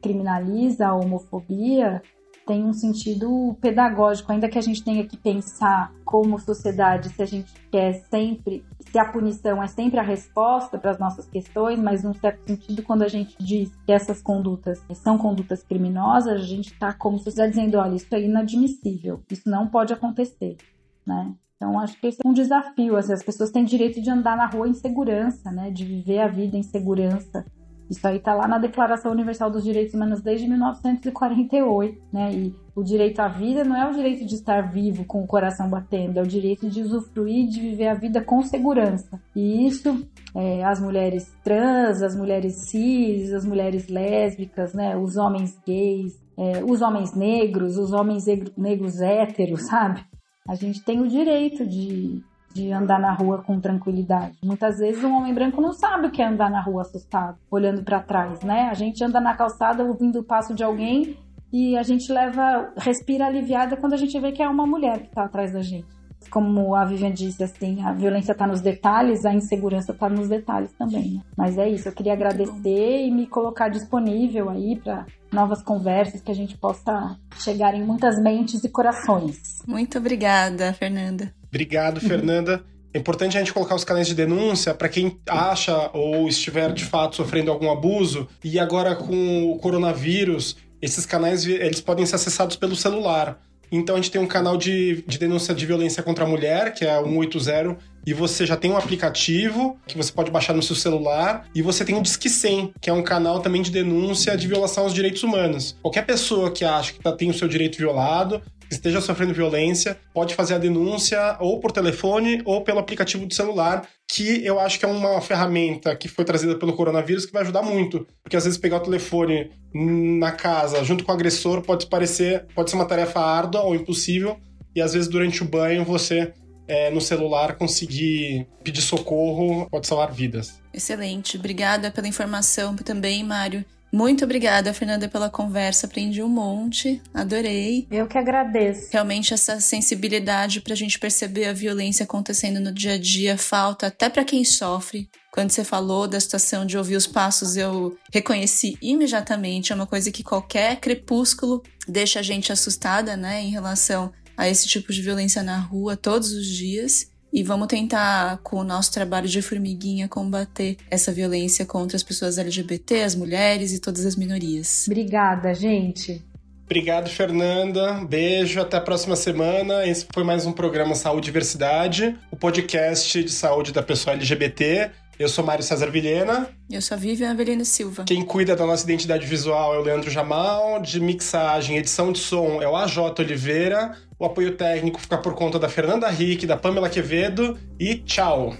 criminaliza 0.00 0.86
a 0.86 0.94
homofobia 0.94 2.00
tem 2.46 2.64
um 2.64 2.72
sentido 2.72 3.56
pedagógico, 3.60 4.30
ainda 4.30 4.48
que 4.48 4.58
a 4.58 4.62
gente 4.62 4.82
tenha 4.82 5.04
que 5.04 5.16
pensar 5.16 5.92
como 6.04 6.38
sociedade 6.38 7.08
se 7.08 7.20
a 7.20 7.26
gente 7.26 7.52
quer 7.70 7.94
sempre, 8.08 8.64
se 8.78 8.98
a 8.98 9.04
punição 9.04 9.60
é 9.60 9.66
sempre 9.66 9.98
a 9.98 10.02
resposta 10.02 10.78
para 10.78 10.92
as 10.92 10.98
nossas 10.98 11.26
questões, 11.26 11.80
mas 11.80 12.04
num 12.04 12.14
certo 12.14 12.46
sentido, 12.46 12.82
quando 12.84 13.02
a 13.02 13.08
gente 13.08 13.36
diz 13.40 13.74
que 13.84 13.92
essas 13.92 14.22
condutas 14.22 14.80
são 14.94 15.18
condutas 15.18 15.62
criminosas, 15.64 16.40
a 16.40 16.44
gente 16.44 16.72
está 16.72 16.92
como 16.92 17.16
está 17.16 17.46
dizendo, 17.46 17.78
olha, 17.78 17.96
isso 17.96 18.14
é 18.14 18.22
inadmissível, 18.22 19.20
isso 19.30 19.50
não 19.50 19.66
pode 19.66 19.92
acontecer, 19.92 20.56
né? 21.04 21.34
Então, 21.56 21.80
acho 21.80 21.98
que 21.98 22.06
esse 22.06 22.18
é 22.22 22.28
um 22.28 22.34
desafio. 22.34 22.96
Assim, 22.96 23.14
as 23.14 23.22
pessoas 23.22 23.50
têm 23.50 23.64
direito 23.64 24.00
de 24.00 24.10
andar 24.10 24.36
na 24.36 24.46
rua 24.46 24.68
em 24.68 24.74
segurança, 24.74 25.50
né? 25.50 25.70
De 25.70 25.84
viver 25.84 26.18
a 26.20 26.28
vida 26.28 26.56
em 26.56 26.62
segurança. 26.62 27.46
Isso 27.88 28.06
aí 28.06 28.16
está 28.16 28.34
lá 28.34 28.48
na 28.48 28.58
Declaração 28.58 29.12
Universal 29.12 29.50
dos 29.50 29.62
Direitos 29.62 29.94
Humanos 29.94 30.20
desde 30.20 30.48
1948, 30.48 32.02
né? 32.12 32.32
E 32.32 32.54
o 32.74 32.82
direito 32.82 33.20
à 33.20 33.28
vida 33.28 33.64
não 33.64 33.76
é 33.76 33.88
o 33.88 33.94
direito 33.94 34.26
de 34.26 34.34
estar 34.34 34.60
vivo 34.72 35.04
com 35.04 35.22
o 35.22 35.26
coração 35.26 35.70
batendo, 35.70 36.18
é 36.18 36.22
o 36.22 36.26
direito 36.26 36.68
de 36.68 36.82
usufruir, 36.82 37.48
de 37.48 37.60
viver 37.60 37.88
a 37.88 37.94
vida 37.94 38.20
com 38.20 38.42
segurança. 38.42 39.20
E 39.34 39.66
isso, 39.66 40.06
é, 40.34 40.64
as 40.64 40.80
mulheres 40.80 41.32
trans, 41.44 42.02
as 42.02 42.16
mulheres 42.16 42.68
cis, 42.68 43.32
as 43.32 43.46
mulheres 43.46 43.88
lésbicas, 43.88 44.74
né? 44.74 44.96
Os 44.96 45.16
homens 45.16 45.56
gays, 45.66 46.12
é, 46.36 46.64
os 46.64 46.82
homens 46.82 47.14
negros, 47.14 47.78
os 47.78 47.92
homens 47.92 48.24
negros 48.56 49.00
héteros, 49.00 49.66
sabe? 49.66 50.04
A 50.48 50.54
gente 50.54 50.84
tem 50.84 51.00
o 51.00 51.08
direito 51.08 51.66
de 51.66 52.22
de 52.56 52.72
andar 52.72 52.98
na 52.98 53.12
rua 53.12 53.42
com 53.42 53.60
tranquilidade. 53.60 54.38
Muitas 54.42 54.78
vezes 54.78 55.04
um 55.04 55.14
homem 55.14 55.34
branco 55.34 55.60
não 55.60 55.72
sabe 55.72 56.06
o 56.06 56.10
que 56.10 56.22
é 56.22 56.26
andar 56.26 56.50
na 56.50 56.62
rua 56.62 56.82
assustado, 56.82 57.36
olhando 57.50 57.82
para 57.82 58.00
trás, 58.00 58.40
né? 58.40 58.68
A 58.70 58.74
gente 58.74 59.04
anda 59.04 59.20
na 59.20 59.36
calçada 59.36 59.84
ouvindo 59.84 60.20
o 60.20 60.24
passo 60.24 60.54
de 60.54 60.64
alguém 60.64 61.18
e 61.52 61.76
a 61.76 61.82
gente 61.82 62.10
leva, 62.10 62.72
respira 62.78 63.26
aliviada 63.26 63.76
quando 63.76 63.92
a 63.92 63.96
gente 63.98 64.18
vê 64.18 64.32
que 64.32 64.42
é 64.42 64.48
uma 64.48 64.66
mulher 64.66 65.00
que 65.00 65.08
está 65.08 65.24
atrás 65.24 65.52
da 65.52 65.60
gente. 65.60 65.86
Como 66.30 66.74
a 66.74 66.84
Vivian 66.84 67.12
disse, 67.12 67.44
assim, 67.44 67.82
a 67.84 67.92
violência 67.92 68.32
está 68.32 68.46
nos 68.48 68.60
detalhes, 68.60 69.24
a 69.24 69.32
insegurança 69.32 69.92
está 69.92 70.08
nos 70.08 70.28
detalhes 70.28 70.72
também. 70.72 71.14
Né? 71.14 71.20
Mas 71.36 71.56
é 71.56 71.68
isso, 71.68 71.88
eu 71.88 71.92
queria 71.92 72.14
agradecer 72.14 73.06
e 73.06 73.10
me 73.12 73.26
colocar 73.28 73.68
disponível 73.68 74.50
aí 74.50 74.76
para 74.76 75.06
novas 75.32 75.62
conversas 75.62 76.20
que 76.20 76.30
a 76.30 76.34
gente 76.34 76.56
possa 76.56 77.16
chegar 77.38 77.74
em 77.74 77.84
muitas 77.84 78.20
mentes 78.20 78.64
e 78.64 78.68
corações. 78.68 79.62
Muito 79.66 79.98
obrigada, 79.98 80.72
Fernanda. 80.72 81.32
Obrigado, 81.56 82.00
Fernanda. 82.02 82.62
É 82.92 82.98
importante 82.98 83.34
a 83.34 83.40
gente 83.40 83.52
colocar 83.52 83.74
os 83.74 83.82
canais 83.82 84.06
de 84.06 84.14
denúncia 84.14 84.74
para 84.74 84.90
quem 84.90 85.18
acha 85.26 85.90
ou 85.94 86.28
estiver 86.28 86.70
de 86.70 86.84
fato 86.84 87.16
sofrendo 87.16 87.50
algum 87.50 87.70
abuso. 87.70 88.28
E 88.44 88.58
agora 88.58 88.94
com 88.94 89.50
o 89.50 89.56
coronavírus, 89.56 90.54
esses 90.82 91.06
canais 91.06 91.46
eles 91.46 91.80
podem 91.80 92.04
ser 92.04 92.16
acessados 92.16 92.56
pelo 92.56 92.76
celular. 92.76 93.40
Então 93.72 93.96
a 93.96 93.98
gente 93.98 94.10
tem 94.10 94.20
um 94.20 94.26
canal 94.26 94.56
de, 94.56 95.02
de 95.06 95.18
denúncia 95.18 95.54
de 95.54 95.64
violência 95.64 96.02
contra 96.02 96.24
a 96.24 96.28
mulher, 96.28 96.74
que 96.74 96.84
é 96.84 97.02
180, 97.02 97.78
e 98.06 98.12
você 98.12 98.46
já 98.46 98.56
tem 98.56 98.70
um 98.70 98.76
aplicativo 98.76 99.76
que 99.86 99.96
você 99.96 100.12
pode 100.12 100.30
baixar 100.30 100.54
no 100.54 100.62
seu 100.62 100.76
celular, 100.76 101.48
e 101.54 101.62
você 101.62 101.84
tem 101.84 101.96
o 101.96 102.02
Disque 102.02 102.30
100, 102.30 102.74
que 102.80 102.88
é 102.88 102.92
um 102.92 103.02
canal 103.02 103.40
também 103.40 103.62
de 103.62 103.70
denúncia 103.70 104.36
de 104.36 104.46
violação 104.46 104.84
aos 104.84 104.94
direitos 104.94 105.22
humanos. 105.22 105.76
Qualquer 105.82 106.06
pessoa 106.06 106.50
que 106.50 106.64
acha 106.64 106.92
que 106.92 107.00
tá, 107.00 107.12
tem 107.12 107.28
o 107.28 107.34
seu 107.34 107.48
direito 107.48 107.78
violado, 107.78 108.40
esteja 108.70 109.00
sofrendo 109.00 109.34
violência, 109.34 109.98
pode 110.12 110.34
fazer 110.34 110.54
a 110.54 110.58
denúncia 110.58 111.36
ou 111.40 111.60
por 111.60 111.72
telefone 111.72 112.42
ou 112.44 112.62
pelo 112.62 112.78
aplicativo 112.78 113.26
do 113.26 113.34
celular, 113.34 113.86
que 114.08 114.44
eu 114.44 114.58
acho 114.60 114.78
que 114.78 114.84
é 114.84 114.88
uma 114.88 115.20
ferramenta 115.20 115.94
que 115.96 116.08
foi 116.08 116.24
trazida 116.24 116.56
pelo 116.56 116.74
coronavírus 116.74 117.26
que 117.26 117.32
vai 117.32 117.42
ajudar 117.42 117.62
muito. 117.62 118.06
Porque 118.22 118.36
às 118.36 118.44
vezes 118.44 118.58
pegar 118.58 118.78
o 118.78 118.80
telefone 118.80 119.50
na 119.72 120.32
casa 120.32 120.82
junto 120.84 121.04
com 121.04 121.12
o 121.12 121.14
agressor 121.14 121.62
pode 121.62 121.86
parecer, 121.86 122.46
pode 122.54 122.70
ser 122.70 122.76
uma 122.76 122.86
tarefa 122.86 123.20
árdua 123.20 123.62
ou 123.62 123.74
impossível, 123.74 124.38
e 124.74 124.80
às 124.80 124.92
vezes 124.92 125.08
durante 125.08 125.42
o 125.42 125.46
banho 125.46 125.84
você 125.84 126.32
é, 126.68 126.90
no 126.90 127.00
celular 127.00 127.56
conseguir 127.56 128.46
pedir 128.62 128.82
socorro 128.82 129.68
pode 129.70 129.86
salvar 129.86 130.12
vidas. 130.12 130.60
Excelente. 130.72 131.36
Obrigada 131.36 131.90
pela 131.90 132.08
informação 132.08 132.76
também, 132.76 133.22
Mário. 133.24 133.64
Muito 133.92 134.24
obrigada, 134.24 134.74
Fernanda, 134.74 135.08
pela 135.08 135.30
conversa. 135.30 135.86
Aprendi 135.86 136.22
um 136.22 136.28
monte, 136.28 137.00
adorei. 137.14 137.86
Eu 137.90 138.06
que 138.06 138.18
agradeço. 138.18 138.88
Realmente, 138.92 139.32
essa 139.32 139.60
sensibilidade 139.60 140.60
para 140.60 140.72
a 140.72 140.76
gente 140.76 140.98
perceber 140.98 141.46
a 141.46 141.52
violência 141.52 142.04
acontecendo 142.04 142.60
no 142.60 142.72
dia 142.72 142.94
a 142.94 142.98
dia 142.98 143.38
falta 143.38 143.86
até 143.86 144.08
para 144.08 144.24
quem 144.24 144.44
sofre. 144.44 145.08
Quando 145.30 145.50
você 145.50 145.62
falou 145.62 146.08
da 146.08 146.18
situação 146.18 146.64
de 146.64 146.78
ouvir 146.78 146.96
os 146.96 147.06
passos, 147.06 147.56
eu 147.56 147.96
reconheci 148.12 148.76
imediatamente. 148.80 149.70
É 149.70 149.74
uma 149.74 149.86
coisa 149.86 150.10
que 150.10 150.22
qualquer 150.22 150.76
crepúsculo 150.80 151.62
deixa 151.86 152.20
a 152.20 152.22
gente 152.22 152.50
assustada, 152.50 153.16
né, 153.16 153.42
em 153.42 153.50
relação 153.50 154.12
a 154.36 154.48
esse 154.48 154.66
tipo 154.66 154.92
de 154.92 155.02
violência 155.02 155.42
na 155.42 155.58
rua 155.58 155.96
todos 155.96 156.32
os 156.32 156.46
dias. 156.46 157.10
E 157.36 157.42
vamos 157.42 157.66
tentar, 157.66 158.38
com 158.38 158.56
o 158.56 158.64
nosso 158.64 158.90
trabalho 158.90 159.28
de 159.28 159.42
formiguinha, 159.42 160.08
combater 160.08 160.78
essa 160.90 161.12
violência 161.12 161.66
contra 161.66 161.94
as 161.94 162.02
pessoas 162.02 162.38
LGBT, 162.38 163.02
as 163.02 163.14
mulheres 163.14 163.74
e 163.74 163.78
todas 163.78 164.06
as 164.06 164.16
minorias. 164.16 164.86
Obrigada, 164.86 165.52
gente. 165.52 166.24
Obrigado, 166.64 167.10
Fernanda. 167.10 168.02
Beijo, 168.08 168.58
até 168.58 168.78
a 168.78 168.80
próxima 168.80 169.14
semana. 169.16 169.86
Esse 169.86 170.06
foi 170.14 170.24
mais 170.24 170.46
um 170.46 170.52
programa 170.52 170.94
Saúde 170.94 171.26
e 171.26 171.30
Diversidade, 171.30 172.18
o 172.30 172.36
podcast 172.36 173.22
de 173.22 173.30
saúde 173.30 173.70
da 173.70 173.82
pessoa 173.82 174.16
LGBT. 174.16 174.90
Eu 175.18 175.28
sou 175.28 175.42
Mário 175.44 175.64
César 175.64 175.90
Vilhena. 175.90 176.48
Eu 176.70 176.82
sou 176.82 176.94
a 176.94 176.98
Vivian 176.98 177.30
Avelino 177.30 177.64
Silva. 177.64 178.04
Quem 178.04 178.22
cuida 178.22 178.54
da 178.54 178.66
nossa 178.66 178.84
identidade 178.84 179.26
visual 179.26 179.74
é 179.74 179.78
o 179.78 179.82
Leandro 179.82 180.10
Jamal. 180.10 180.80
De 180.82 181.00
mixagem, 181.00 181.78
edição 181.78 182.12
de 182.12 182.18
som 182.18 182.60
é 182.60 182.68
o 182.68 182.76
AJ 182.76 182.98
Oliveira. 183.18 183.96
O 184.18 184.26
apoio 184.26 184.56
técnico 184.56 185.00
fica 185.00 185.16
por 185.16 185.34
conta 185.34 185.58
da 185.58 185.68
Fernanda 185.68 186.08
Rick, 186.08 186.46
da 186.46 186.56
Pamela 186.56 186.90
Quevedo. 186.90 187.58
E 187.80 187.94
tchau! 187.94 188.54